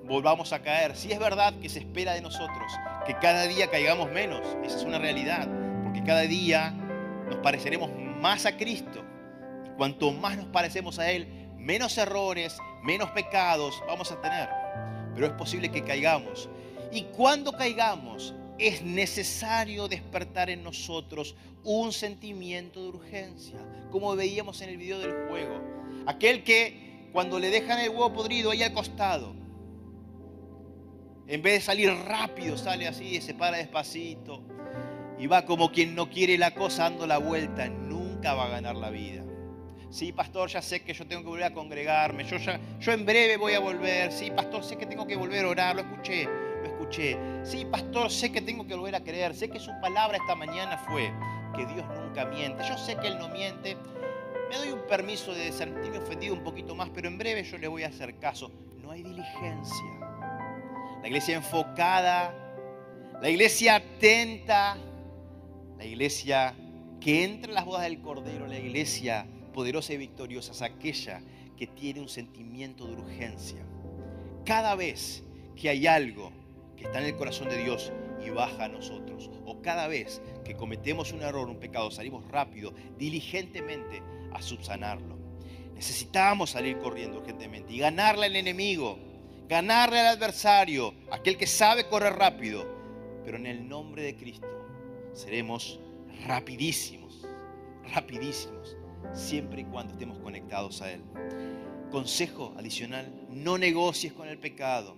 volvamos 0.05 0.53
a 0.53 0.61
caer. 0.61 0.95
Si 0.95 1.11
es 1.11 1.19
verdad 1.19 1.53
que 1.59 1.69
se 1.69 1.79
espera 1.79 2.13
de 2.13 2.21
nosotros 2.21 2.71
que 3.05 3.15
cada 3.15 3.47
día 3.47 3.69
caigamos 3.69 4.11
menos, 4.11 4.41
esa 4.63 4.77
es 4.77 4.83
una 4.83 4.99
realidad, 4.99 5.47
porque 5.83 6.03
cada 6.03 6.21
día 6.21 6.71
nos 7.27 7.37
pareceremos 7.37 7.89
más 8.19 8.45
a 8.45 8.57
Cristo. 8.57 9.03
Y 9.65 9.69
cuanto 9.77 10.11
más 10.11 10.37
nos 10.37 10.47
parecemos 10.47 10.99
a 10.99 11.11
Él, 11.11 11.27
menos 11.57 11.97
errores, 11.97 12.57
menos 12.83 13.09
pecados 13.11 13.81
vamos 13.87 14.11
a 14.11 14.21
tener. 14.21 14.49
Pero 15.13 15.27
es 15.27 15.33
posible 15.33 15.71
que 15.71 15.83
caigamos. 15.83 16.49
Y 16.91 17.03
cuando 17.03 17.53
caigamos, 17.53 18.33
es 18.57 18.83
necesario 18.83 19.87
despertar 19.87 20.49
en 20.49 20.63
nosotros 20.63 21.35
un 21.63 21.91
sentimiento 21.91 22.81
de 22.81 22.89
urgencia, 22.89 23.59
como 23.91 24.15
veíamos 24.15 24.61
en 24.61 24.69
el 24.69 24.77
video 24.77 24.99
del 24.99 25.27
juego. 25.27 25.59
Aquel 26.05 26.43
que 26.43 27.09
cuando 27.11 27.39
le 27.39 27.49
dejan 27.49 27.79
el 27.79 27.89
huevo 27.89 28.13
podrido 28.13 28.51
ahí 28.51 28.63
al 28.63 28.73
costado, 28.73 29.33
en 31.31 31.41
vez 31.41 31.53
de 31.53 31.61
salir 31.61 31.89
rápido, 32.07 32.57
sale 32.57 32.89
así, 32.89 33.21
se 33.21 33.33
para 33.33 33.55
despacito 33.55 34.41
y 35.17 35.27
va 35.27 35.45
como 35.45 35.71
quien 35.71 35.95
no 35.95 36.09
quiere 36.09 36.37
la 36.37 36.53
cosa 36.53 36.83
dando 36.83 37.07
la 37.07 37.19
vuelta. 37.19 37.69
Nunca 37.69 38.33
va 38.33 38.47
a 38.47 38.49
ganar 38.49 38.75
la 38.75 38.89
vida. 38.89 39.23
Sí, 39.89 40.11
pastor, 40.11 40.49
ya 40.49 40.61
sé 40.61 40.83
que 40.83 40.93
yo 40.93 41.07
tengo 41.07 41.21
que 41.23 41.29
volver 41.29 41.45
a 41.45 41.53
congregarme. 41.53 42.25
Yo, 42.25 42.35
ya, 42.35 42.59
yo 42.81 42.91
en 42.91 43.05
breve 43.05 43.37
voy 43.37 43.53
a 43.53 43.61
volver. 43.61 44.11
Sí, 44.11 44.29
pastor, 44.29 44.61
sé 44.61 44.75
que 44.75 44.85
tengo 44.85 45.07
que 45.07 45.15
volver 45.15 45.45
a 45.45 45.47
orar. 45.47 45.75
Lo 45.75 45.83
escuché, 45.83 46.25
lo 46.25 46.65
escuché. 46.65 47.17
Sí, 47.43 47.63
pastor, 47.63 48.11
sé 48.11 48.29
que 48.29 48.41
tengo 48.41 48.67
que 48.67 48.75
volver 48.75 48.95
a 48.95 48.99
creer. 49.01 49.33
Sé 49.33 49.49
que 49.49 49.59
su 49.61 49.71
palabra 49.79 50.17
esta 50.17 50.35
mañana 50.35 50.77
fue 50.79 51.13
que 51.55 51.65
Dios 51.65 51.85
nunca 51.95 52.25
miente. 52.25 52.61
Yo 52.67 52.77
sé 52.77 52.97
que 52.97 53.07
Él 53.07 53.17
no 53.17 53.29
miente. 53.29 53.77
Me 54.49 54.57
doy 54.57 54.71
un 54.71 54.85
permiso 54.85 55.33
de 55.33 55.53
sentirme 55.53 55.99
ofendido 55.99 56.33
un 56.33 56.43
poquito 56.43 56.75
más, 56.75 56.89
pero 56.89 57.07
en 57.07 57.17
breve 57.17 57.45
yo 57.45 57.57
le 57.57 57.69
voy 57.69 57.83
a 57.83 57.87
hacer 57.87 58.17
caso. 58.17 58.51
No 58.81 58.91
hay 58.91 59.01
diligencia 59.01 60.10
la 61.01 61.07
iglesia 61.07 61.35
enfocada, 61.35 62.33
la 63.21 63.29
iglesia 63.29 63.75
atenta, 63.75 64.77
la 65.77 65.85
iglesia 65.85 66.53
que 66.99 67.23
entra 67.23 67.49
en 67.49 67.55
las 67.55 67.65
bodas 67.65 67.83
del 67.83 68.01
Cordero, 68.01 68.45
la 68.47 68.59
iglesia 68.59 69.25
poderosa 69.53 69.93
y 69.93 69.97
victoriosa 69.97 70.51
es 70.51 70.61
aquella 70.61 71.21
que 71.57 71.65
tiene 71.67 72.01
un 72.01 72.09
sentimiento 72.09 72.85
de 72.85 72.93
urgencia. 72.93 73.63
Cada 74.45 74.75
vez 74.75 75.23
que 75.55 75.69
hay 75.69 75.87
algo 75.87 76.31
que 76.77 76.85
está 76.85 76.99
en 76.99 77.05
el 77.05 77.15
corazón 77.15 77.49
de 77.49 77.57
Dios 77.57 77.91
y 78.23 78.29
baja 78.29 78.65
a 78.65 78.69
nosotros, 78.69 79.31
o 79.45 79.61
cada 79.61 79.87
vez 79.87 80.21
que 80.45 80.55
cometemos 80.55 81.11
un 81.11 81.23
error, 81.23 81.49
un 81.49 81.59
pecado, 81.59 81.89
salimos 81.89 82.27
rápido, 82.29 82.73
diligentemente 82.97 84.03
a 84.33 84.41
subsanarlo. 84.41 85.17
Necesitamos 85.73 86.51
salir 86.51 86.77
corriendo 86.77 87.17
urgentemente 87.19 87.73
y 87.73 87.79
ganarle 87.79 88.27
al 88.27 88.35
enemigo 88.35 89.10
ganarle 89.51 89.99
al 89.99 90.07
adversario, 90.07 90.93
aquel 91.11 91.37
que 91.37 91.45
sabe 91.45 91.85
correr 91.89 92.13
rápido, 92.13 92.65
pero 93.25 93.35
en 93.35 93.45
el 93.45 93.67
nombre 93.67 94.01
de 94.01 94.15
Cristo 94.15 94.47
seremos 95.11 95.77
rapidísimos, 96.25 97.27
rapidísimos, 97.93 98.77
siempre 99.11 99.63
y 99.63 99.65
cuando 99.65 99.91
estemos 99.91 100.19
conectados 100.19 100.81
a 100.81 100.93
Él. 100.93 101.01
Consejo 101.91 102.53
adicional, 102.57 103.11
no 103.29 103.57
negocies 103.57 104.13
con 104.13 104.29
el 104.29 104.37
pecado, 104.37 104.95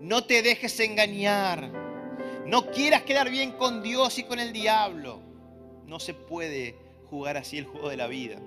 no 0.00 0.24
te 0.24 0.42
dejes 0.42 0.80
engañar, 0.80 1.70
no 2.44 2.68
quieras 2.72 3.02
quedar 3.02 3.30
bien 3.30 3.52
con 3.52 3.80
Dios 3.80 4.18
y 4.18 4.24
con 4.24 4.40
el 4.40 4.52
diablo. 4.52 5.20
No 5.86 6.00
se 6.00 6.14
puede 6.14 6.74
jugar 7.08 7.36
así 7.36 7.58
el 7.58 7.66
juego 7.66 7.90
de 7.90 7.96
la 7.96 8.08
vida. 8.08 8.40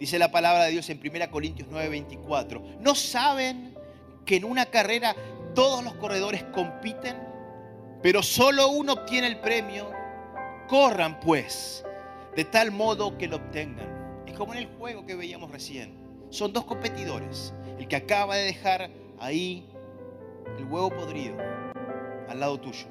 Dice 0.00 0.18
la 0.18 0.30
palabra 0.30 0.64
de 0.64 0.70
Dios 0.70 0.88
en 0.88 0.98
1 0.98 1.30
Corintios 1.30 1.68
9:24. 1.70 2.78
¿No 2.80 2.94
saben 2.94 3.76
que 4.24 4.36
en 4.36 4.44
una 4.44 4.64
carrera 4.64 5.14
todos 5.54 5.84
los 5.84 5.94
corredores 5.96 6.42
compiten, 6.44 7.18
pero 8.02 8.22
solo 8.22 8.70
uno 8.70 8.94
obtiene 8.94 9.26
el 9.26 9.38
premio? 9.40 9.90
Corran 10.68 11.20
pues, 11.20 11.84
de 12.34 12.46
tal 12.46 12.70
modo 12.70 13.18
que 13.18 13.28
lo 13.28 13.36
obtengan. 13.36 14.24
Es 14.26 14.32
como 14.32 14.54
en 14.54 14.60
el 14.60 14.68
juego 14.78 15.04
que 15.04 15.14
veíamos 15.14 15.50
recién. 15.50 15.94
Son 16.30 16.50
dos 16.50 16.64
competidores. 16.64 17.52
El 17.78 17.86
que 17.86 17.96
acaba 17.96 18.36
de 18.36 18.44
dejar 18.44 18.90
ahí 19.18 19.68
el 20.56 20.64
huevo 20.64 20.88
podrido 20.88 21.36
al 22.26 22.40
lado 22.40 22.58
tuyo 22.58 22.86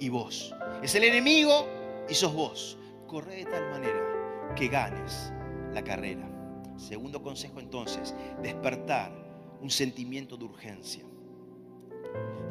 y 0.00 0.08
vos. 0.08 0.52
Es 0.82 0.92
el 0.96 1.04
enemigo 1.04 1.68
y 2.08 2.14
sos 2.14 2.34
vos. 2.34 2.78
Corre 3.06 3.36
de 3.36 3.44
tal 3.44 3.70
manera 3.70 4.54
que 4.56 4.66
ganes 4.66 5.32
la 5.72 5.84
carrera. 5.84 6.31
Segundo 6.76 7.22
consejo 7.22 7.60
entonces, 7.60 8.14
despertar 8.42 9.12
un 9.60 9.70
sentimiento 9.70 10.36
de 10.36 10.44
urgencia. 10.44 11.04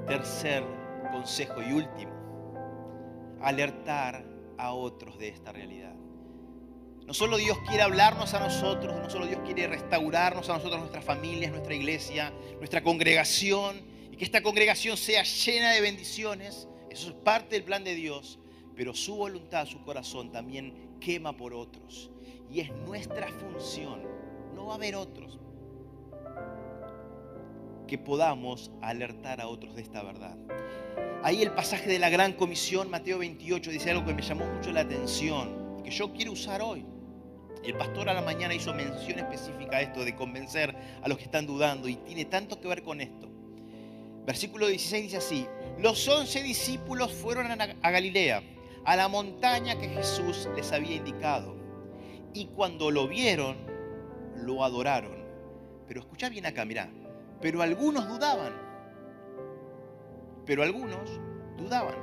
Tercer 0.07 0.63
consejo 1.11 1.61
y 1.61 1.74
último, 1.74 2.11
alertar 3.41 4.26
a 4.57 4.74
otros 4.74 5.17
de 5.17 5.30
esta 5.30 5.51
realidad. 5.51 5.93
No 7.05 7.13
solo 7.13 7.38
Dios 7.38 7.57
quiere 7.67 7.84
hablarnos 7.84 8.34
a 8.34 8.39
nosotros, 8.39 8.95
no 8.95 9.09
solo 9.09 9.26
Dios 9.26 9.41
quiere 9.43 9.67
restaurarnos 9.67 10.49
a 10.49 10.53
nosotros, 10.53 10.80
nuestras 10.80 11.03
familias, 11.03 11.51
nuestra 11.51 11.74
iglesia, 11.74 12.32
nuestra 12.57 12.84
congregación, 12.84 13.82
y 14.11 14.15
que 14.15 14.24
esta 14.24 14.41
congregación 14.41 14.95
sea 14.95 15.24
llena 15.24 15.72
de 15.72 15.82
bendiciones, 15.82 16.67
eso 16.89 17.09
es 17.09 17.15
parte 17.15 17.55
del 17.55 17.63
plan 17.63 17.84
de 17.84 17.95
Dios, 17.95 18.39
pero 18.76 18.93
su 18.93 19.15
voluntad, 19.15 19.65
su 19.65 19.84
corazón 19.84 20.32
también 20.32 20.91
quema 21.02 21.36
por 21.36 21.54
otros. 21.54 22.10
Y 22.49 22.62
es 22.62 22.72
nuestra 22.86 23.28
función, 23.28 24.02
no 24.56 24.68
va 24.68 24.74
a 24.74 24.76
haber 24.76 24.95
otros, 24.95 25.39
que 27.88 27.97
podamos 27.97 28.72
alertar 28.82 29.41
a 29.41 29.47
otros 29.49 29.76
de 29.76 29.82
esta 29.82 30.02
verdad. 30.02 30.38
Ahí 31.24 31.41
el 31.41 31.52
pasaje 31.52 31.89
de 31.89 31.99
la 31.99 32.10
gran 32.10 32.34
comisión, 32.34 32.89
Mateo 32.89 33.20
28, 33.20 33.70
dice 33.70 33.91
algo 33.91 34.06
que 34.06 34.14
me 34.14 34.22
llamó 34.22 34.45
mucho 34.45 34.72
la 34.72 34.82
atención 34.82 35.76
y 35.80 35.84
que 35.84 35.91
yo 35.91 36.14
quiero 36.14 36.32
usar 36.32 36.62
hoy. 36.62 36.86
El 37.64 37.76
pastor 37.76 38.10
a 38.10 38.14
la 38.14 38.22
mañana 38.22 38.54
hizo 38.54 38.74
mención 38.74 39.20
específica 39.20 39.78
a 39.78 39.82
esto 39.82 40.04
de 40.04 40.16
convencer 40.16 40.76
a 41.04 41.08
los 41.08 41.18
que 41.18 41.26
están 41.26 41.45
dudando 41.45 41.88
y 41.88 41.95
tiene 41.97 42.26
tanto 42.26 42.60
que 42.60 42.68
ver 42.68 42.82
con 42.82 43.02
esto. 43.02 43.30
Versículo 44.26 44.68
16 44.68 45.04
dice 45.04 45.18
así, 45.18 45.47
los 45.80 46.08
once 46.08 46.41
discípulos 46.41 47.12
fueron 47.12 47.47
a 47.52 47.91
Galilea, 47.91 48.41
a 48.86 48.96
la 48.96 49.08
montaña 49.08 49.78
que 49.80 49.90
Jesús 49.90 50.50
les 50.56 50.72
había 50.72 50.96
indicado. 50.96 51.56
Y 52.34 52.48
cuando 52.48 52.92
lo 52.92 53.08
vieron, 53.08 53.58
lo 54.36 54.64
adoraron. 54.64 55.22
Pero 55.88 56.02
escucha 56.02 56.30
bien 56.30 56.46
acá, 56.46 56.66
mirá. 56.66 56.90
Pero 57.42 57.62
algunos 57.62 58.08
dudaban. 58.08 58.54
Pero 60.46 60.64
algunos 60.64 61.20
dudaban. 61.58 61.96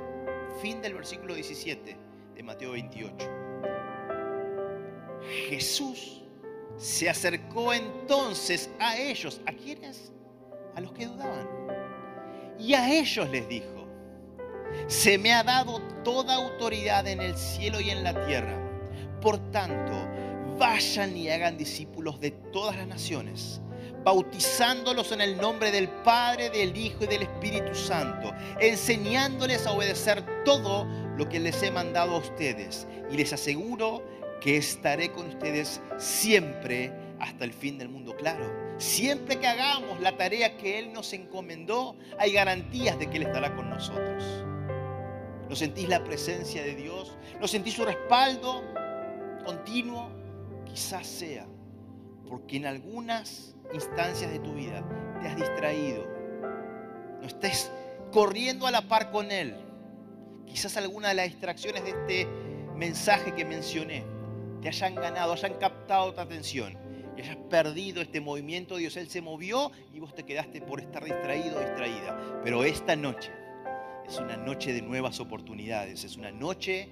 Fin 0.61 0.81
del 0.81 0.93
versículo 0.93 1.33
17 1.33 1.97
de 2.35 2.43
Mateo 2.43 2.71
28. 2.71 3.15
Jesús 5.49 6.23
se 6.77 7.09
acercó 7.09 7.73
entonces 7.73 8.69
a 8.79 8.97
ellos. 8.97 9.41
¿A 9.45 9.53
quiénes? 9.53 10.13
A 10.75 10.81
los 10.81 10.91
que 10.93 11.07
dudaban. 11.07 11.47
Y 12.57 12.73
a 12.73 12.93
ellos 12.93 13.29
les 13.29 13.47
dijo, 13.47 13.78
se 14.87 15.17
me 15.17 15.33
ha 15.33 15.43
dado 15.43 15.81
toda 16.03 16.35
autoridad 16.35 17.07
en 17.07 17.21
el 17.21 17.35
cielo 17.35 17.79
y 17.79 17.89
en 17.89 18.03
la 18.03 18.25
tierra. 18.25 18.57
Por 19.21 19.37
tanto, 19.51 20.07
vayan 20.57 21.15
y 21.15 21.29
hagan 21.29 21.57
discípulos 21.57 22.19
de 22.19 22.31
todas 22.31 22.75
las 22.75 22.87
naciones, 22.87 23.61
bautizándolos 24.03 25.11
en 25.11 25.21
el 25.21 25.37
nombre 25.37 25.71
del 25.71 25.89
Padre, 25.89 26.49
del 26.49 26.75
Hijo 26.75 27.03
y 27.03 27.07
del 27.07 27.23
Espíritu 27.23 27.73
Santo, 27.75 28.33
enseñándoles 28.59 29.65
a 29.65 29.71
obedecer 29.71 30.43
todo 30.43 30.85
lo 31.17 31.27
que 31.29 31.39
les 31.39 31.61
he 31.63 31.71
mandado 31.71 32.15
a 32.15 32.19
ustedes. 32.19 32.87
Y 33.11 33.17
les 33.17 33.33
aseguro 33.33 34.03
que 34.41 34.57
estaré 34.57 35.11
con 35.11 35.27
ustedes 35.27 35.81
siempre 35.97 36.93
hasta 37.19 37.45
el 37.45 37.53
fin 37.53 37.77
del 37.77 37.89
mundo. 37.89 38.15
Claro, 38.15 38.49
siempre 38.77 39.37
que 39.37 39.47
hagamos 39.47 39.99
la 39.99 40.15
tarea 40.17 40.57
que 40.57 40.79
Él 40.79 40.93
nos 40.93 41.13
encomendó, 41.13 41.95
hay 42.17 42.33
garantías 42.33 42.97
de 42.97 43.09
que 43.09 43.17
Él 43.17 43.23
estará 43.23 43.55
con 43.55 43.69
nosotros. 43.69 44.23
¿No 45.49 45.55
sentís 45.55 45.89
la 45.89 46.03
presencia 46.03 46.61
de 46.61 46.75
Dios? 46.75 47.17
¿No 47.41 47.47
sentís 47.47 47.73
su 47.73 47.83
respaldo 47.83 48.63
continuo? 49.43 50.11
Quizás 50.65 51.07
sea 51.07 51.47
porque 52.29 52.57
en 52.57 52.67
algunas 52.67 53.55
instancias 53.73 54.31
de 54.31 54.39
tu 54.39 54.53
vida 54.53 54.83
te 55.19 55.27
has 55.27 55.35
distraído. 55.35 56.05
No 57.19 57.27
estés 57.27 57.71
corriendo 58.11 58.67
a 58.67 58.71
la 58.71 58.83
par 58.83 59.11
con 59.11 59.31
Él. 59.31 59.55
Quizás 60.45 60.77
alguna 60.77 61.09
de 61.09 61.15
las 61.15 61.25
distracciones 61.25 61.83
de 61.83 61.89
este 61.89 62.27
mensaje 62.75 63.33
que 63.33 63.43
mencioné 63.43 64.03
te 64.61 64.67
hayan 64.67 64.95
ganado, 64.95 65.33
hayan 65.33 65.55
captado 65.55 66.13
tu 66.13 66.21
atención 66.21 66.77
y 67.17 67.21
hayas 67.21 67.37
perdido 67.49 68.01
este 68.01 68.21
movimiento 68.21 68.75
de 68.75 68.81
Dios. 68.81 68.97
Él 68.97 69.09
se 69.09 69.21
movió 69.21 69.71
y 69.93 69.99
vos 69.99 70.13
te 70.13 70.23
quedaste 70.23 70.61
por 70.61 70.79
estar 70.79 71.03
distraído 71.03 71.57
o 71.57 71.59
distraída. 71.59 72.41
Pero 72.43 72.63
esta 72.63 72.95
noche 72.95 73.31
es 74.09 74.17
una 74.17 74.37
noche 74.37 74.73
de 74.73 74.81
nuevas 74.81 75.19
oportunidades, 75.19 76.03
es 76.03 76.17
una 76.17 76.31
noche 76.31 76.89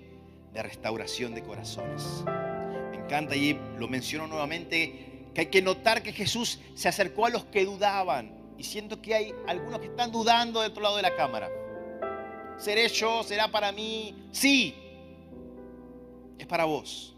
de 0.54 0.62
restauración 0.62 1.34
de 1.34 1.42
corazones. 1.42 2.24
Me 2.92 2.98
encanta 2.98 3.36
y 3.36 3.60
lo 3.80 3.88
menciono 3.88 4.28
nuevamente, 4.28 5.26
que 5.34 5.42
hay 5.42 5.48
que 5.48 5.64
notar 5.64 6.04
que 6.04 6.14
Jesús 6.14 6.60
se 6.76 6.88
acercó 6.88 7.26
a 7.26 7.30
los 7.32 7.46
que 7.46 7.66
dudaban. 7.66 8.38
Y 8.60 8.64
siento 8.64 9.02
que 9.02 9.16
hay 9.16 9.34
algunos 9.48 9.80
que 9.80 9.88
están 9.88 10.12
dudando 10.12 10.62
del 10.62 10.72
otro 10.72 10.84
lado 10.84 10.96
de 10.96 11.02
la 11.02 11.16
cámara. 11.16 11.50
¿Seré 12.58 12.88
yo? 12.88 13.24
¿Será 13.24 13.48
para 13.48 13.72
mí? 13.72 14.16
Sí, 14.32 14.76
es 16.38 16.46
para 16.46 16.66
vos. 16.66 17.16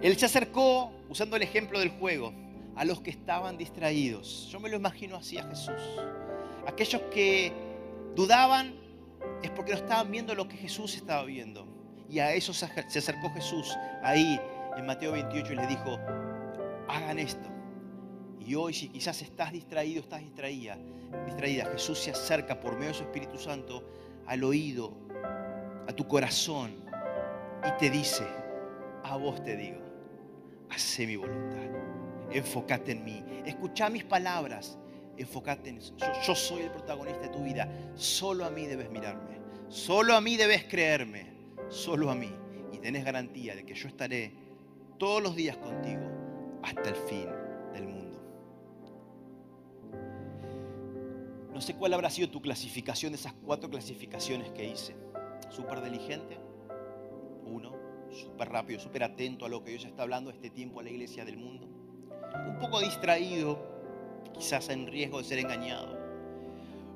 Él 0.00 0.16
se 0.16 0.24
acercó, 0.24 0.90
usando 1.10 1.36
el 1.36 1.42
ejemplo 1.42 1.78
del 1.78 1.90
juego, 1.90 2.32
a 2.74 2.86
los 2.86 3.02
que 3.02 3.10
estaban 3.10 3.58
distraídos. 3.58 4.48
Yo 4.50 4.60
me 4.60 4.70
lo 4.70 4.76
imagino 4.76 5.16
así 5.16 5.36
a 5.36 5.44
Jesús. 5.44 5.80
Aquellos 6.66 7.02
que 7.12 7.52
dudaban 8.14 8.74
es 9.42 9.50
porque 9.50 9.72
no 9.72 9.78
estaban 9.78 10.10
viendo 10.10 10.34
lo 10.34 10.48
que 10.48 10.56
Jesús 10.56 10.94
estaba 10.96 11.24
viendo. 11.24 11.66
Y 12.08 12.18
a 12.18 12.32
eso 12.34 12.52
se 12.52 12.66
acercó 12.66 13.30
Jesús 13.30 13.76
ahí 14.02 14.40
en 14.76 14.86
Mateo 14.86 15.12
28 15.12 15.52
y 15.52 15.56
les 15.56 15.68
dijo, 15.68 15.98
hagan 16.88 17.18
esto. 17.18 17.48
Y 18.40 18.54
hoy 18.54 18.74
si 18.74 18.88
quizás 18.88 19.22
estás 19.22 19.52
distraído, 19.52 20.00
estás 20.00 20.20
distraída, 20.20 20.76
distraída, 21.26 21.66
Jesús 21.66 21.98
se 21.98 22.10
acerca 22.10 22.58
por 22.58 22.74
medio 22.74 22.88
de 22.88 22.94
su 22.94 23.02
Espíritu 23.04 23.38
Santo 23.38 23.84
al 24.26 24.42
oído, 24.44 24.92
a 25.88 25.92
tu 25.92 26.06
corazón 26.06 26.74
y 27.66 27.78
te 27.78 27.90
dice, 27.90 28.26
a 29.04 29.16
vos 29.16 29.42
te 29.44 29.56
digo, 29.56 29.80
hace 30.70 31.06
mi 31.06 31.16
voluntad, 31.16 31.58
enfócate 32.30 32.92
en 32.92 33.04
mí, 33.04 33.24
escucha 33.46 33.88
mis 33.88 34.04
palabras 34.04 34.78
enfócate 35.22 35.70
en 35.70 35.78
eso. 35.78 35.94
Yo, 36.26 36.34
soy 36.34 36.62
el 36.62 36.70
protagonista 36.70 37.22
de 37.22 37.28
tu 37.28 37.42
vida. 37.42 37.68
Solo 37.94 38.44
a 38.44 38.50
mí 38.50 38.66
debes 38.66 38.90
mirarme. 38.90 39.40
Solo 39.68 40.14
a 40.14 40.20
mí 40.20 40.36
debes 40.36 40.64
creerme. 40.64 41.32
Solo 41.68 42.10
a 42.10 42.14
mí. 42.14 42.30
Y 42.72 42.78
tenés 42.78 43.04
garantía 43.04 43.54
de 43.54 43.64
que 43.64 43.74
yo 43.74 43.88
estaré 43.88 44.32
todos 44.98 45.22
los 45.22 45.34
días 45.34 45.56
contigo 45.56 46.02
hasta 46.62 46.88
el 46.88 46.94
fin 46.94 47.26
del 47.72 47.88
mundo. 47.88 48.18
No 51.52 51.60
sé 51.60 51.74
cuál 51.74 51.94
habrá 51.94 52.10
sido 52.10 52.30
tu 52.30 52.40
clasificación 52.40 53.12
de 53.12 53.18
esas 53.18 53.32
cuatro 53.44 53.70
clasificaciones 53.70 54.50
que 54.52 54.64
hice. 54.68 54.94
Súper 55.50 55.82
diligente. 55.82 56.38
Uno. 57.46 57.72
Súper 58.10 58.50
rápido, 58.50 58.78
súper 58.78 59.04
atento 59.04 59.46
a 59.46 59.48
lo 59.48 59.64
que 59.64 59.70
Dios 59.70 59.86
está 59.86 60.02
hablando 60.02 60.30
este 60.30 60.50
tiempo 60.50 60.80
a 60.80 60.82
la 60.82 60.90
iglesia 60.90 61.24
del 61.24 61.38
mundo. 61.38 61.66
Un 62.46 62.58
poco 62.58 62.80
distraído 62.80 63.71
quizás 64.34 64.68
en 64.68 64.86
riesgo 64.86 65.18
de 65.18 65.24
ser 65.24 65.38
engañado, 65.38 65.98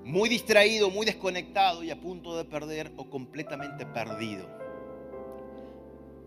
muy 0.04 0.28
distraído, 0.28 0.90
muy 0.90 1.04
desconectado 1.04 1.82
y 1.82 1.90
a 1.90 2.00
punto 2.00 2.36
de 2.36 2.44
perder 2.44 2.92
o 2.96 3.10
completamente 3.10 3.84
perdido. 3.86 4.46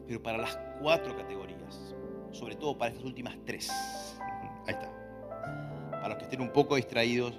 Pero 0.05 0.21
para 0.21 0.37
las 0.37 0.57
cuatro 0.81 1.15
categorías, 1.15 1.95
sobre 2.31 2.55
todo 2.55 2.77
para 2.77 2.91
estas 2.91 3.05
últimas 3.05 3.37
tres, 3.45 3.69
ahí 4.67 4.73
está, 4.73 4.91
para 5.91 6.09
los 6.09 6.17
que 6.17 6.23
estén 6.25 6.41
un 6.41 6.51
poco 6.51 6.75
distraídos, 6.75 7.33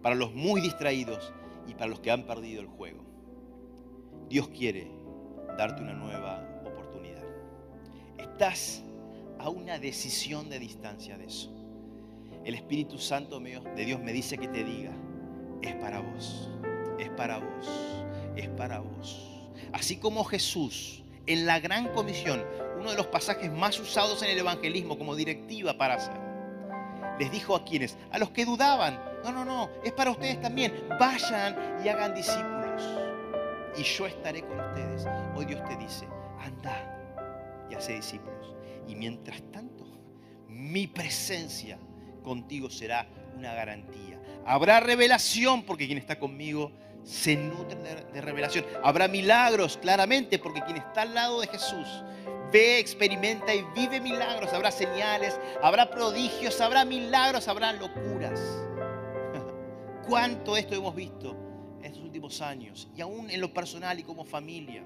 para 0.00 0.14
los 0.14 0.32
muy 0.32 0.60
distraídos 0.60 1.32
y 1.66 1.74
para 1.74 1.86
los 1.86 2.00
que 2.00 2.10
han 2.10 2.24
perdido 2.24 2.60
el 2.60 2.68
juego. 2.68 3.02
Dios 4.28 4.48
quiere 4.48 4.88
darte 5.58 5.82
una 5.82 5.94
nueva 5.94 6.46
oportunidad. 6.64 7.24
Estás 8.16 8.82
a 9.38 9.48
una 9.48 9.78
decisión 9.78 10.48
de 10.48 10.60
distancia 10.60 11.18
de 11.18 11.26
eso 11.26 11.59
el 12.50 12.56
Espíritu 12.56 12.98
Santo 12.98 13.38
de 13.38 13.84
Dios 13.84 14.00
me 14.00 14.12
dice 14.12 14.36
que 14.36 14.48
te 14.48 14.64
diga, 14.64 14.90
es 15.62 15.72
para 15.76 16.00
vos, 16.00 16.50
es 16.98 17.08
para 17.10 17.38
vos, 17.38 17.68
es 18.34 18.48
para 18.48 18.80
vos. 18.80 19.48
Así 19.72 19.98
como 19.98 20.24
Jesús 20.24 21.04
en 21.28 21.46
la 21.46 21.60
gran 21.60 21.88
comisión, 21.92 22.44
uno 22.76 22.90
de 22.90 22.96
los 22.96 23.06
pasajes 23.06 23.52
más 23.52 23.78
usados 23.78 24.20
en 24.24 24.30
el 24.30 24.38
evangelismo 24.38 24.98
como 24.98 25.14
directiva 25.14 25.78
para 25.78 25.94
hacer. 25.94 26.16
Les 27.20 27.30
dijo 27.30 27.54
a 27.54 27.64
quienes, 27.64 27.96
a 28.10 28.18
los 28.18 28.30
que 28.30 28.44
dudaban, 28.44 29.00
no, 29.22 29.30
no, 29.30 29.44
no, 29.44 29.70
es 29.84 29.92
para 29.92 30.10
ustedes 30.10 30.40
también, 30.40 30.72
vayan 30.98 31.84
y 31.84 31.88
hagan 31.88 32.14
discípulos. 32.14 32.82
Y 33.76 33.84
yo 33.84 34.08
estaré 34.08 34.42
con 34.42 34.58
ustedes. 34.58 35.06
Hoy 35.36 35.44
Dios 35.44 35.62
te 35.68 35.76
dice, 35.76 36.04
anda 36.40 37.68
y 37.70 37.74
hace 37.76 37.92
discípulos. 37.92 38.56
Y 38.88 38.96
mientras 38.96 39.40
tanto, 39.52 39.86
mi 40.48 40.88
presencia 40.88 41.78
contigo 42.22 42.70
será 42.70 43.06
una 43.36 43.54
garantía. 43.54 44.20
Habrá 44.46 44.80
revelación 44.80 45.62
porque 45.64 45.86
quien 45.86 45.98
está 45.98 46.18
conmigo 46.18 46.72
se 47.04 47.36
nutre 47.36 47.76
de, 48.12 48.20
revelación. 48.20 48.64
Habrá 48.82 49.08
milagros, 49.08 49.78
claramente, 49.78 50.38
porque 50.38 50.62
quien 50.62 50.76
está 50.76 51.02
al 51.02 51.14
lado 51.14 51.40
de 51.40 51.46
Jesús 51.46 51.86
ve, 52.52 52.78
experimenta 52.78 53.54
y 53.54 53.64
vive 53.74 54.00
milagros. 54.00 54.52
Habrá 54.52 54.70
señales, 54.70 55.38
habrá 55.62 55.90
prodigios, 55.90 56.60
habrá 56.60 56.84
milagros, 56.84 57.48
habrá 57.48 57.72
locuras. 57.72 58.40
¿Cuánto 60.08 60.56
esto 60.56 60.74
hemos 60.74 60.94
visto 60.94 61.36
en 61.78 61.86
estos 61.86 62.02
últimos 62.02 62.40
años? 62.40 62.88
Y 62.96 63.00
aún 63.00 63.30
en 63.30 63.40
lo 63.40 63.52
personal 63.52 63.98
y 63.98 64.02
como 64.02 64.24
familia. 64.24 64.84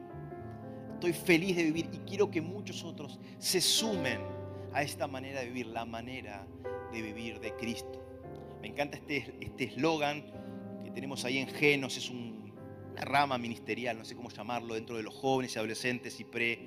Estoy 0.95 1.13
feliz 1.13 1.57
de 1.57 1.65
vivir 1.65 1.91
y 1.93 1.99
quiero 1.99 2.31
que 2.31 2.41
muchos 2.41 2.83
otros 2.83 3.19
se 3.39 3.61
sumen 3.61 4.34
a 4.75 4.83
esta 4.83 5.07
manera 5.07 5.41
de 5.41 5.47
vivir, 5.47 5.67
la 5.67 5.85
manera 5.85 6.47
de 6.93 7.01
vivir 7.01 7.39
de 7.39 7.55
Cristo. 7.55 8.05
Me 8.61 8.69
encanta 8.69 8.97
este, 8.97 9.35
este 9.41 9.65
eslogan 9.65 10.25
que 10.85 10.91
tenemos 10.91 11.25
ahí 11.25 11.39
en 11.39 11.49
Genos, 11.49 11.97
es 11.97 12.11
una 12.11 12.35
rama 13.03 13.39
ministerial, 13.39 13.97
no 13.97 14.05
sé 14.05 14.17
cómo 14.17 14.31
llamarlo, 14.31 14.75
dentro 14.75 14.97
de 14.97 15.05
los 15.05 15.15
jóvenes 15.15 15.55
y 15.55 15.59
adolescentes 15.59 16.19
y 16.19 16.25
pre 16.25 16.59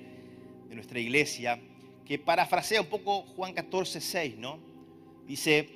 de 0.69 0.75
nuestra 0.75 0.99
iglesia, 0.99 1.59
que 2.05 2.17
parafrasea 2.17 2.81
un 2.81 2.87
poco 2.87 3.23
Juan 3.23 3.53
14, 3.53 3.99
6, 3.99 4.37
¿no? 4.37 4.59
Dice, 5.25 5.69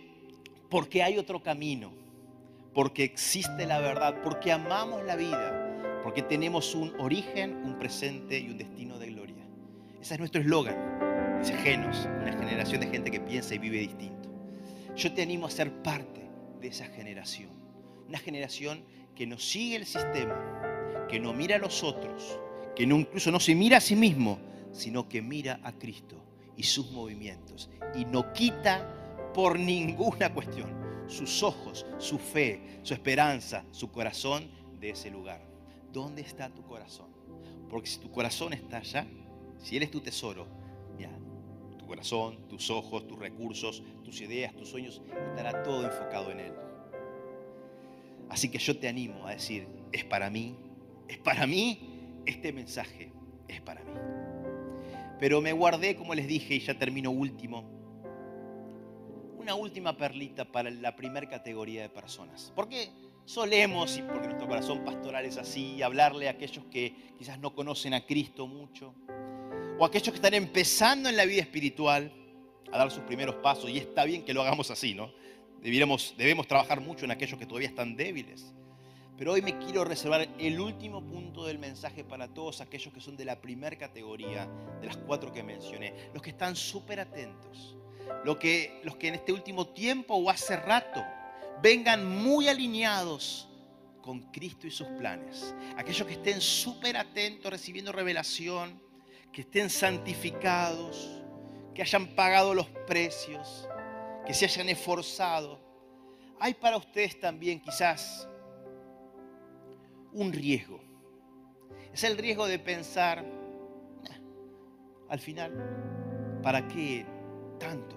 porque 0.69 1.03
hay 1.03 1.17
otro 1.17 1.43
camino, 1.43 1.91
porque 2.73 3.03
existe 3.03 3.65
la 3.65 3.79
verdad, 3.79 4.21
porque 4.23 4.53
amamos 4.53 5.03
la 5.03 5.17
vida, 5.17 5.99
porque 6.01 6.21
tenemos 6.21 6.75
un 6.75 6.97
origen, 6.99 7.55
un 7.65 7.77
presente 7.77 8.39
y 8.39 8.49
un 8.49 8.57
destino 8.57 8.97
de 8.97 9.07
gloria. 9.07 9.35
Ese 10.01 10.13
es 10.13 10.19
nuestro 10.19 10.41
eslogan, 10.41 11.10
Genos, 11.49 12.07
una 12.21 12.33
generación 12.33 12.81
de 12.81 12.87
gente 12.87 13.09
que 13.09 13.19
piensa 13.19 13.55
y 13.55 13.57
vive 13.57 13.79
distinto. 13.79 14.29
Yo 14.95 15.11
te 15.11 15.23
animo 15.23 15.47
a 15.47 15.49
ser 15.49 15.71
parte 15.81 16.21
de 16.61 16.67
esa 16.67 16.85
generación, 16.85 17.49
una 18.07 18.19
generación 18.19 18.83
que 19.15 19.25
no 19.25 19.39
sigue 19.39 19.77
el 19.77 19.85
sistema, 19.85 21.07
que 21.09 21.19
no 21.19 21.33
mira 21.33 21.55
a 21.55 21.59
los 21.59 21.83
otros, 21.83 22.39
que 22.75 22.85
no, 22.85 22.97
incluso 22.97 23.31
no 23.31 23.39
se 23.39 23.55
mira 23.55 23.77
a 23.77 23.81
sí 23.81 23.95
mismo, 23.95 24.39
sino 24.71 25.09
que 25.09 25.21
mira 25.21 25.59
a 25.63 25.71
Cristo 25.71 26.23
y 26.55 26.63
sus 26.63 26.91
movimientos 26.91 27.69
y 27.95 28.05
no 28.05 28.31
quita 28.33 29.31
por 29.33 29.57
ninguna 29.57 30.31
cuestión 30.33 30.69
sus 31.07 31.41
ojos, 31.41 31.85
su 31.97 32.19
fe, 32.19 32.79
su 32.83 32.93
esperanza, 32.93 33.65
su 33.71 33.91
corazón 33.91 34.49
de 34.79 34.91
ese 34.91 35.09
lugar. 35.09 35.41
¿Dónde 35.91 36.21
está 36.21 36.49
tu 36.49 36.63
corazón? 36.63 37.07
Porque 37.67 37.89
si 37.89 37.99
tu 37.99 38.11
corazón 38.11 38.53
está 38.53 38.77
allá, 38.77 39.07
si 39.57 39.75
Él 39.75 39.83
es 39.83 39.91
tu 39.91 39.99
tesoro, 39.99 40.60
corazón, 41.91 42.47
tus 42.47 42.69
ojos, 42.69 43.05
tus 43.05 43.19
recursos, 43.19 43.83
tus 44.05 44.21
ideas, 44.21 44.55
tus 44.55 44.69
sueños, 44.69 45.01
estará 45.27 45.61
todo 45.61 45.85
enfocado 45.85 46.31
en 46.31 46.39
Él. 46.39 46.53
Así 48.29 48.49
que 48.49 48.59
yo 48.59 48.77
te 48.79 48.87
animo 48.87 49.27
a 49.27 49.31
decir, 49.31 49.67
es 49.91 50.05
para 50.05 50.29
mí, 50.29 50.55
es 51.09 51.17
para 51.17 51.45
mí, 51.45 52.21
este 52.25 52.53
mensaje 52.53 53.11
es 53.49 53.59
para 53.59 53.83
mí. 53.83 53.91
Pero 55.19 55.41
me 55.41 55.51
guardé, 55.51 55.97
como 55.97 56.15
les 56.15 56.29
dije, 56.29 56.55
y 56.55 56.59
ya 56.61 56.79
termino 56.79 57.11
último, 57.11 57.69
una 59.37 59.55
última 59.55 59.97
perlita 59.97 60.45
para 60.49 60.69
la 60.69 60.95
primera 60.95 61.27
categoría 61.27 61.81
de 61.81 61.89
personas. 61.89 62.53
Porque 62.55 62.87
solemos, 63.25 63.97
y 63.97 64.01
porque 64.03 64.27
nuestro 64.27 64.47
corazón 64.47 64.85
pastoral 64.85 65.25
es 65.25 65.37
así, 65.37 65.81
hablarle 65.81 66.29
a 66.29 66.31
aquellos 66.31 66.63
que 66.71 66.95
quizás 67.17 67.37
no 67.37 67.53
conocen 67.53 67.93
a 67.93 68.05
Cristo 68.05 68.47
mucho, 68.47 68.95
o 69.81 69.85
aquellos 69.85 70.09
que 70.09 70.17
están 70.17 70.35
empezando 70.35 71.09
en 71.09 71.17
la 71.17 71.25
vida 71.25 71.41
espiritual 71.41 72.11
a 72.71 72.77
dar 72.77 72.91
sus 72.91 73.01
primeros 73.01 73.33
pasos, 73.37 73.67
y 73.67 73.79
está 73.79 74.05
bien 74.05 74.23
que 74.23 74.31
lo 74.31 74.43
hagamos 74.43 74.69
así, 74.69 74.93
¿no? 74.93 75.11
debemos 75.59 76.47
trabajar 76.47 76.79
mucho 76.81 77.05
en 77.05 77.09
aquellos 77.09 77.39
que 77.39 77.47
todavía 77.47 77.69
están 77.69 77.95
débiles. 77.95 78.53
Pero 79.17 79.33
hoy 79.33 79.41
me 79.41 79.57
quiero 79.57 79.83
reservar 79.83 80.29
el 80.37 80.59
último 80.59 81.01
punto 81.01 81.47
del 81.47 81.57
mensaje 81.57 82.03
para 82.03 82.27
todos 82.27 82.61
aquellos 82.61 82.93
que 82.93 83.01
son 83.01 83.17
de 83.17 83.25
la 83.25 83.41
primera 83.41 83.75
categoría, 83.75 84.47
de 84.81 84.85
las 84.85 84.97
cuatro 84.97 85.31
que 85.31 85.41
mencioné, 85.41 85.95
los 86.13 86.21
que 86.21 86.29
están 86.29 86.55
súper 86.55 86.99
atentos, 86.99 87.75
los 88.23 88.37
que, 88.37 88.81
los 88.83 88.97
que 88.97 89.07
en 89.07 89.15
este 89.15 89.33
último 89.33 89.65
tiempo 89.69 90.13
o 90.13 90.29
hace 90.29 90.57
rato 90.57 91.03
vengan 91.63 92.07
muy 92.07 92.49
alineados 92.49 93.49
con 94.03 94.31
Cristo 94.31 94.67
y 94.67 94.71
sus 94.71 94.87
planes, 94.89 95.55
aquellos 95.75 96.05
que 96.05 96.13
estén 96.13 96.39
súper 96.39 96.97
atentos 96.97 97.51
recibiendo 97.51 97.91
revelación, 97.91 98.90
que 99.31 99.41
estén 99.41 99.69
santificados, 99.69 101.23
que 101.73 101.81
hayan 101.81 102.07
pagado 102.15 102.53
los 102.53 102.67
precios, 102.87 103.67
que 104.25 104.33
se 104.33 104.45
hayan 104.45 104.69
esforzado. 104.69 105.59
Hay 106.39 106.53
para 106.53 106.77
ustedes 106.77 107.19
también 107.19 107.59
quizás 107.59 108.27
un 110.13 110.33
riesgo. 110.33 110.81
Es 111.93 112.03
el 112.03 112.17
riesgo 112.17 112.47
de 112.47 112.59
pensar, 112.59 113.25
al 115.09 115.19
final, 115.19 116.39
¿para 116.41 116.67
qué 116.67 117.05
tanto? 117.59 117.95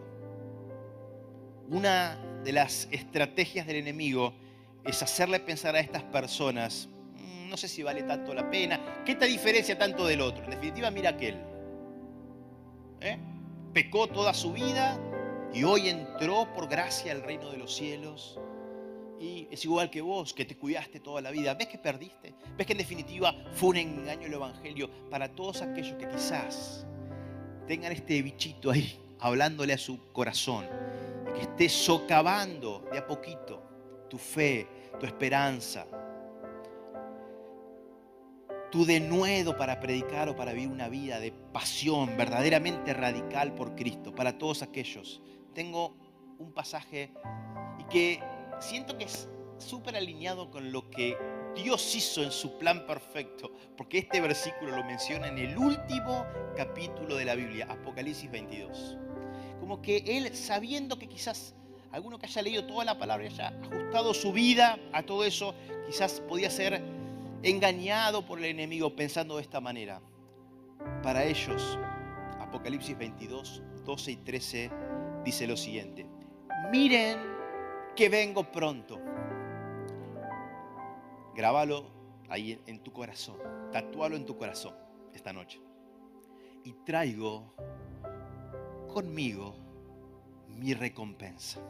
Una 1.69 2.17
de 2.45 2.53
las 2.53 2.89
estrategias 2.91 3.67
del 3.67 3.77
enemigo 3.77 4.35
es 4.85 5.03
hacerle 5.03 5.41
pensar 5.41 5.75
a 5.75 5.81
estas 5.81 6.03
personas, 6.03 6.89
no 7.55 7.59
sé 7.59 7.69
si 7.69 7.85
vale 7.85 8.03
tanto 8.03 8.35
la 8.35 8.51
pena, 8.51 8.81
¿qué 9.05 9.15
te 9.15 9.27
diferencia 9.27 9.79
tanto 9.79 10.05
del 10.09 10.23
otro? 10.23 10.43
En 10.43 10.51
definitiva, 10.51 10.91
mira 10.91 11.11
aquel. 11.11 11.37
¿eh? 13.01 13.17
Pecó 13.73 14.09
toda 14.09 14.35
su 14.35 14.53
vida 14.53 14.99
y 15.53 15.63
hoy 15.63 15.89
entró 15.89 16.53
por 16.53 16.69
gracia 16.69 17.13
al 17.13 17.23
reino 17.23 17.53
de 17.53 17.59
los 17.59 17.77
cielos 17.77 18.41
y 19.21 19.47
es 19.53 19.65
igual 19.65 19.89
que 19.89 20.01
vos, 20.01 20.35
que 20.35 20.45
te 20.45 20.57
cuidaste 20.57 20.99
toda 20.99 21.21
la 21.21 21.31
vida. 21.31 21.55
¿Ves 21.55 21.69
que 21.69 21.79
perdiste? 21.79 22.35
¿Ves 22.57 22.67
que 22.67 22.73
en 22.73 22.79
definitiva 22.79 23.33
fue 23.53 23.69
un 23.69 23.77
engaño 23.77 24.27
el 24.27 24.35
Evangelio 24.35 24.91
para 25.09 25.29
todos 25.29 25.63
aquellos 25.63 25.95
que 25.97 26.09
quizás 26.09 26.85
tengan 27.69 27.93
este 27.93 28.21
bichito 28.21 28.73
ahí 28.73 28.99
hablándole 29.21 29.75
a 29.75 29.79
su 29.79 30.11
corazón, 30.11 30.67
que 31.33 31.43
esté 31.43 31.69
socavando 31.69 32.85
de 32.91 32.99
a 32.99 33.07
poquito 33.07 33.63
tu 34.11 34.19
fe, 34.19 34.67
tu 34.99 35.07
esperanza, 35.07 35.87
tu 38.75 38.85
denuedo 38.85 39.57
para 39.57 39.79
predicar 39.79 40.29
o 40.29 40.35
para 40.35 40.53
vivir 40.53 40.69
una 40.69 40.89
vida 40.89 41.21
de 41.21 41.31
pasión 41.31 42.17
verdaderamente 42.17 42.93
radical 42.93 43.55
por 43.55 43.77
Cristo, 43.77 44.13
para 44.13 44.37
todos 44.37 44.63
aquellos. 44.63 45.23
Tengo 45.55 45.95
un 46.41 46.51
pasaje 46.53 47.13
y 47.79 47.85
que 47.85 48.21
siento 48.59 48.99
que 48.99 49.05
es 49.05 49.29
súper 49.59 49.95
alineado 49.95 50.51
con 50.51 50.73
lo 50.73 50.91
que 50.91 51.17
Dios 51.55 51.95
hizo 51.95 52.25
en 52.25 52.33
su 52.33 52.59
plan 52.59 52.85
perfecto, 52.85 53.53
porque 53.77 53.99
este 53.99 54.21
versículo 54.21 54.75
lo 54.75 54.83
menciona 54.83 55.29
en 55.29 55.39
el 55.39 55.57
último 55.57 56.27
capítulo 56.57 57.15
de 57.15 57.27
la 57.27 57.37
Biblia, 57.37 57.69
Apocalipsis 57.71 58.29
22. 58.29 58.99
Como 59.61 59.81
que 59.83 59.99
Él, 59.99 60.35
sabiendo 60.35 60.99
que 60.99 61.07
quizás 61.07 61.55
alguno 61.93 62.19
que 62.19 62.27
haya 62.27 62.43
leído 62.43 62.67
toda 62.67 62.85
la 62.85 62.99
palabra 62.99 63.25
y 63.25 63.29
haya 63.29 63.57
ajustado 63.63 64.13
su 64.15 64.33
vida 64.33 64.81
a 64.93 65.05
todo 65.05 65.25
eso, 65.25 65.55
quizás 65.87 66.21
podía 66.23 66.51
ser 66.51 66.83
engañado 67.45 68.25
por 68.25 68.39
el 68.39 68.47
enemigo 68.47 68.97
pensando 68.97 69.37
de 69.37 69.43
esta 69.43 69.61
manera. 69.61 70.01
Para 71.03 71.25
ellos, 71.25 71.79
Apocalipsis 72.41 72.97
22, 72.97 73.63
12 73.85 74.11
y 74.11 74.17
13 74.17 74.71
dice 75.25 75.47
lo 75.47 75.57
siguiente. 75.57 76.07
Miren 76.73 77.19
que 77.95 78.09
vengo 78.09 78.51
pronto. 78.51 78.99
Grábalo 81.35 81.91
ahí 82.31 82.59
en 82.67 82.83
tu 82.83 82.93
corazón, 82.93 83.37
tatúalo 83.71 84.17
en 84.17 84.25
tu 84.25 84.37
corazón 84.39 84.75
esta 85.13 85.33
noche. 85.33 85.61
Y 86.65 86.73
traigo 86.85 87.55
conmigo 88.89 89.55
mi 90.49 90.73
recompensa. 90.73 91.61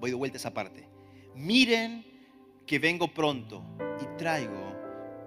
Voy 0.00 0.10
de 0.10 0.16
vuelta 0.16 0.36
a 0.36 0.40
esa 0.40 0.52
parte. 0.52 0.88
Miren 1.36 2.04
que 2.66 2.80
vengo 2.80 3.06
pronto 3.06 3.62
y 4.02 4.18
traigo 4.18 4.75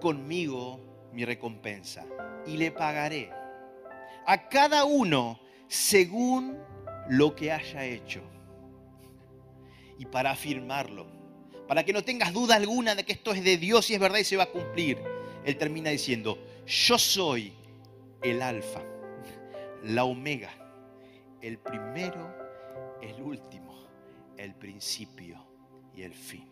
conmigo 0.00 0.80
mi 1.12 1.24
recompensa 1.24 2.04
y 2.46 2.56
le 2.56 2.70
pagaré 2.70 3.30
a 4.26 4.48
cada 4.48 4.84
uno 4.84 5.40
según 5.68 6.58
lo 7.08 7.34
que 7.34 7.52
haya 7.52 7.84
hecho 7.84 8.22
y 9.98 10.06
para 10.06 10.30
afirmarlo, 10.30 11.06
para 11.68 11.84
que 11.84 11.92
no 11.92 12.02
tengas 12.02 12.32
duda 12.32 12.56
alguna 12.56 12.94
de 12.94 13.04
que 13.04 13.12
esto 13.12 13.32
es 13.32 13.44
de 13.44 13.56
Dios 13.56 13.90
y 13.90 13.94
es 13.94 14.00
verdad 14.00 14.18
y 14.18 14.24
se 14.24 14.36
va 14.36 14.44
a 14.44 14.50
cumplir. 14.50 14.98
Él 15.44 15.56
termina 15.56 15.90
diciendo, 15.90 16.38
yo 16.66 16.98
soy 16.98 17.52
el 18.22 18.42
alfa, 18.42 18.82
la 19.84 20.04
omega, 20.04 20.50
el 21.40 21.58
primero, 21.58 22.34
el 23.02 23.20
último, 23.22 23.84
el 24.36 24.54
principio 24.54 25.44
y 25.94 26.02
el 26.02 26.14
fin. 26.14 26.49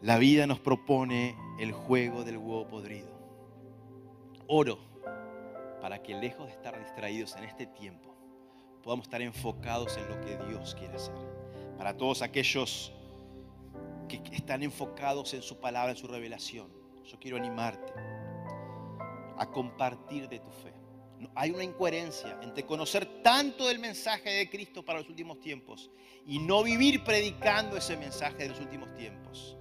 La 0.00 0.16
vida 0.16 0.46
nos 0.46 0.60
propone 0.60 1.36
el 1.58 1.72
juego 1.72 2.22
del 2.22 2.36
huevo 2.36 2.68
podrido. 2.68 3.08
Oro 4.46 4.78
para 5.80 6.04
que 6.04 6.14
lejos 6.14 6.46
de 6.46 6.52
estar 6.52 6.78
distraídos 6.78 7.34
en 7.34 7.42
este 7.42 7.66
tiempo, 7.66 8.14
podamos 8.84 9.06
estar 9.06 9.20
enfocados 9.22 9.96
en 9.96 10.08
lo 10.08 10.20
que 10.20 10.38
Dios 10.48 10.76
quiere 10.76 10.94
hacer. 10.94 11.16
Para 11.76 11.96
todos 11.96 12.22
aquellos 12.22 12.92
que 14.08 14.22
están 14.32 14.62
enfocados 14.62 15.34
en 15.34 15.42
su 15.42 15.58
palabra, 15.58 15.90
en 15.90 15.96
su 15.96 16.06
revelación, 16.06 16.72
yo 17.04 17.18
quiero 17.18 17.36
animarte 17.36 17.92
a 19.36 19.50
compartir 19.50 20.28
de 20.28 20.38
tu 20.38 20.50
fe. 20.50 20.74
Hay 21.34 21.50
una 21.50 21.64
incoherencia 21.64 22.38
entre 22.42 22.64
conocer 22.64 23.20
tanto 23.24 23.66
del 23.66 23.80
mensaje 23.80 24.30
de 24.30 24.48
Cristo 24.48 24.84
para 24.84 25.00
los 25.00 25.08
últimos 25.08 25.40
tiempos 25.40 25.90
y 26.24 26.38
no 26.38 26.62
vivir 26.62 27.02
predicando 27.02 27.76
ese 27.76 27.96
mensaje 27.96 28.44
de 28.44 28.50
los 28.50 28.60
últimos 28.60 28.94
tiempos. 28.94 29.58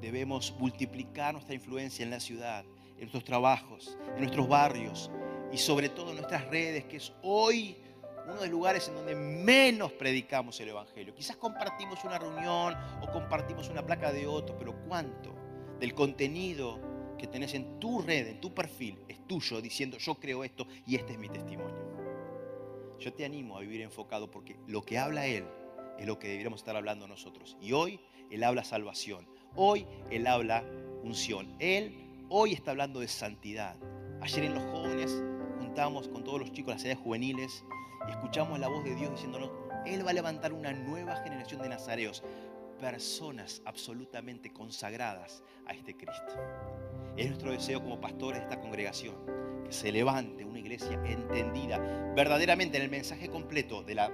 Debemos 0.00 0.54
multiplicar 0.58 1.32
nuestra 1.32 1.54
influencia 1.54 2.04
en 2.04 2.10
la 2.10 2.20
ciudad, 2.20 2.64
en 2.94 3.00
nuestros 3.00 3.24
trabajos, 3.24 3.98
en 4.14 4.20
nuestros 4.20 4.48
barrios 4.48 5.10
y 5.52 5.58
sobre 5.58 5.88
todo 5.88 6.10
en 6.10 6.16
nuestras 6.16 6.46
redes, 6.48 6.84
que 6.84 6.96
es 6.96 7.12
hoy 7.22 7.76
uno 8.24 8.34
de 8.34 8.42
los 8.42 8.50
lugares 8.50 8.86
en 8.88 8.94
donde 8.94 9.14
menos 9.14 9.92
predicamos 9.92 10.60
el 10.60 10.68
Evangelio. 10.68 11.14
Quizás 11.14 11.36
compartimos 11.36 12.04
una 12.04 12.18
reunión 12.18 12.74
o 13.00 13.10
compartimos 13.10 13.68
una 13.68 13.84
placa 13.84 14.12
de 14.12 14.26
otro, 14.26 14.56
pero 14.58 14.74
¿cuánto 14.86 15.34
del 15.80 15.94
contenido 15.94 16.78
que 17.18 17.26
tenés 17.26 17.54
en 17.54 17.80
tu 17.80 18.02
red, 18.02 18.26
en 18.26 18.40
tu 18.40 18.54
perfil, 18.54 18.98
es 19.08 19.26
tuyo 19.26 19.60
diciendo 19.60 19.96
yo 19.98 20.14
creo 20.16 20.44
esto 20.44 20.66
y 20.86 20.96
este 20.96 21.14
es 21.14 21.18
mi 21.18 21.28
testimonio? 21.28 21.88
Yo 22.98 23.12
te 23.14 23.24
animo 23.24 23.56
a 23.56 23.60
vivir 23.60 23.80
enfocado 23.80 24.30
porque 24.30 24.56
lo 24.66 24.82
que 24.82 24.98
habla 24.98 25.26
Él 25.26 25.46
es 25.98 26.06
lo 26.06 26.18
que 26.18 26.28
deberíamos 26.28 26.60
estar 26.60 26.76
hablando 26.76 27.06
nosotros. 27.06 27.56
Y 27.60 27.72
hoy 27.72 28.00
Él 28.30 28.44
habla 28.44 28.62
salvación, 28.62 29.26
hoy 29.54 29.86
Él 30.10 30.26
habla 30.26 30.64
unción, 31.02 31.54
Él 31.58 32.08
hoy 32.28 32.52
está 32.52 32.72
hablando 32.72 33.00
de 33.00 33.08
santidad. 33.08 33.76
Ayer 34.20 34.44
en 34.44 34.54
los 34.54 34.64
jóvenes 34.64 35.22
juntamos 35.58 36.08
con 36.08 36.24
todos 36.24 36.40
los 36.40 36.52
chicos 36.52 36.74
las 36.74 36.84
edades 36.84 36.98
juveniles 36.98 37.64
y 38.06 38.10
escuchamos 38.10 38.58
la 38.58 38.68
voz 38.68 38.84
de 38.84 38.94
Dios 38.94 39.10
diciéndonos, 39.12 39.50
Él 39.86 40.06
va 40.06 40.10
a 40.10 40.14
levantar 40.14 40.52
una 40.52 40.72
nueva 40.72 41.16
generación 41.16 41.62
de 41.62 41.68
nazareos, 41.68 42.22
personas 42.80 43.62
absolutamente 43.64 44.52
consagradas 44.52 45.42
a 45.66 45.72
este 45.72 45.96
Cristo. 45.96 46.34
Es 47.16 47.26
nuestro 47.26 47.52
deseo 47.52 47.82
como 47.82 48.00
pastores 48.00 48.40
de 48.40 48.44
esta 48.44 48.60
congregación, 48.60 49.14
que 49.64 49.72
se 49.72 49.90
levante 49.92 50.44
una 50.44 50.58
iglesia 50.58 51.00
entendida 51.04 51.78
verdaderamente 52.14 52.76
en 52.78 52.84
el 52.84 52.90
mensaje 52.90 53.28
completo 53.28 53.82
de 53.82 53.94
la 53.94 54.08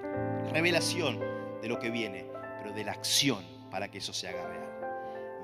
revelación 0.52 1.20
de 1.60 1.68
lo 1.68 1.78
que 1.78 1.90
viene, 1.90 2.26
pero 2.58 2.74
de 2.74 2.84
la 2.84 2.92
acción 2.92 3.44
para 3.70 3.90
que 3.90 3.98
eso 3.98 4.12
se 4.12 4.28
haga 4.28 4.46
real. 4.46 4.63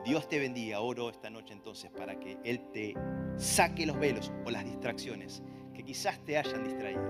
Dios 0.04 0.28
te 0.28 0.38
bendiga. 0.38 0.80
Oro 0.80 1.10
esta 1.10 1.30
noche 1.30 1.52
entonces 1.52 1.90
para 1.90 2.18
que 2.18 2.38
Él 2.44 2.60
te 2.72 2.94
saque 3.36 3.86
los 3.86 3.98
velos 3.98 4.32
o 4.44 4.50
las 4.50 4.64
distracciones 4.64 5.42
que 5.74 5.82
quizás 5.82 6.18
te 6.24 6.38
hayan 6.38 6.64
distraído 6.64 7.02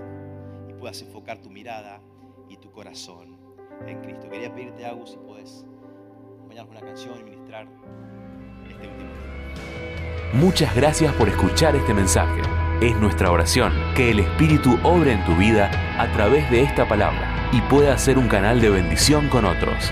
y 0.69 0.73
puedas 0.73 1.01
enfocar 1.01 1.41
tu 1.41 1.49
mirada 1.49 2.01
y 2.49 2.57
tu 2.57 2.71
corazón 2.71 3.37
en 3.87 3.99
Cristo. 4.01 4.29
Quería 4.29 4.53
pedirte, 4.53 4.85
algo 4.85 5.05
si 5.07 5.17
puedes 5.17 5.65
acompañarnos 6.35 6.71
una 6.71 6.81
canción 6.81 7.19
y 7.19 7.23
ministrar 7.23 7.67
este 8.69 8.87
último 8.87 9.09
tiempo. 9.11 9.31
Muchas 10.33 10.75
gracias 10.75 11.13
por 11.15 11.29
escuchar 11.29 11.75
este 11.75 11.93
mensaje. 11.93 12.41
Es 12.81 12.95
nuestra 12.97 13.31
oración 13.31 13.71
que 13.95 14.11
el 14.11 14.19
Espíritu 14.19 14.77
obre 14.83 15.13
en 15.13 15.23
tu 15.25 15.35
vida 15.35 15.69
a 16.01 16.11
través 16.13 16.49
de 16.49 16.61
esta 16.61 16.87
palabra 16.87 17.49
y 17.51 17.61
pueda 17.61 17.97
ser 17.97 18.17
un 18.17 18.27
canal 18.27 18.59
de 18.59 18.69
bendición 18.69 19.29
con 19.29 19.45
otros. 19.45 19.91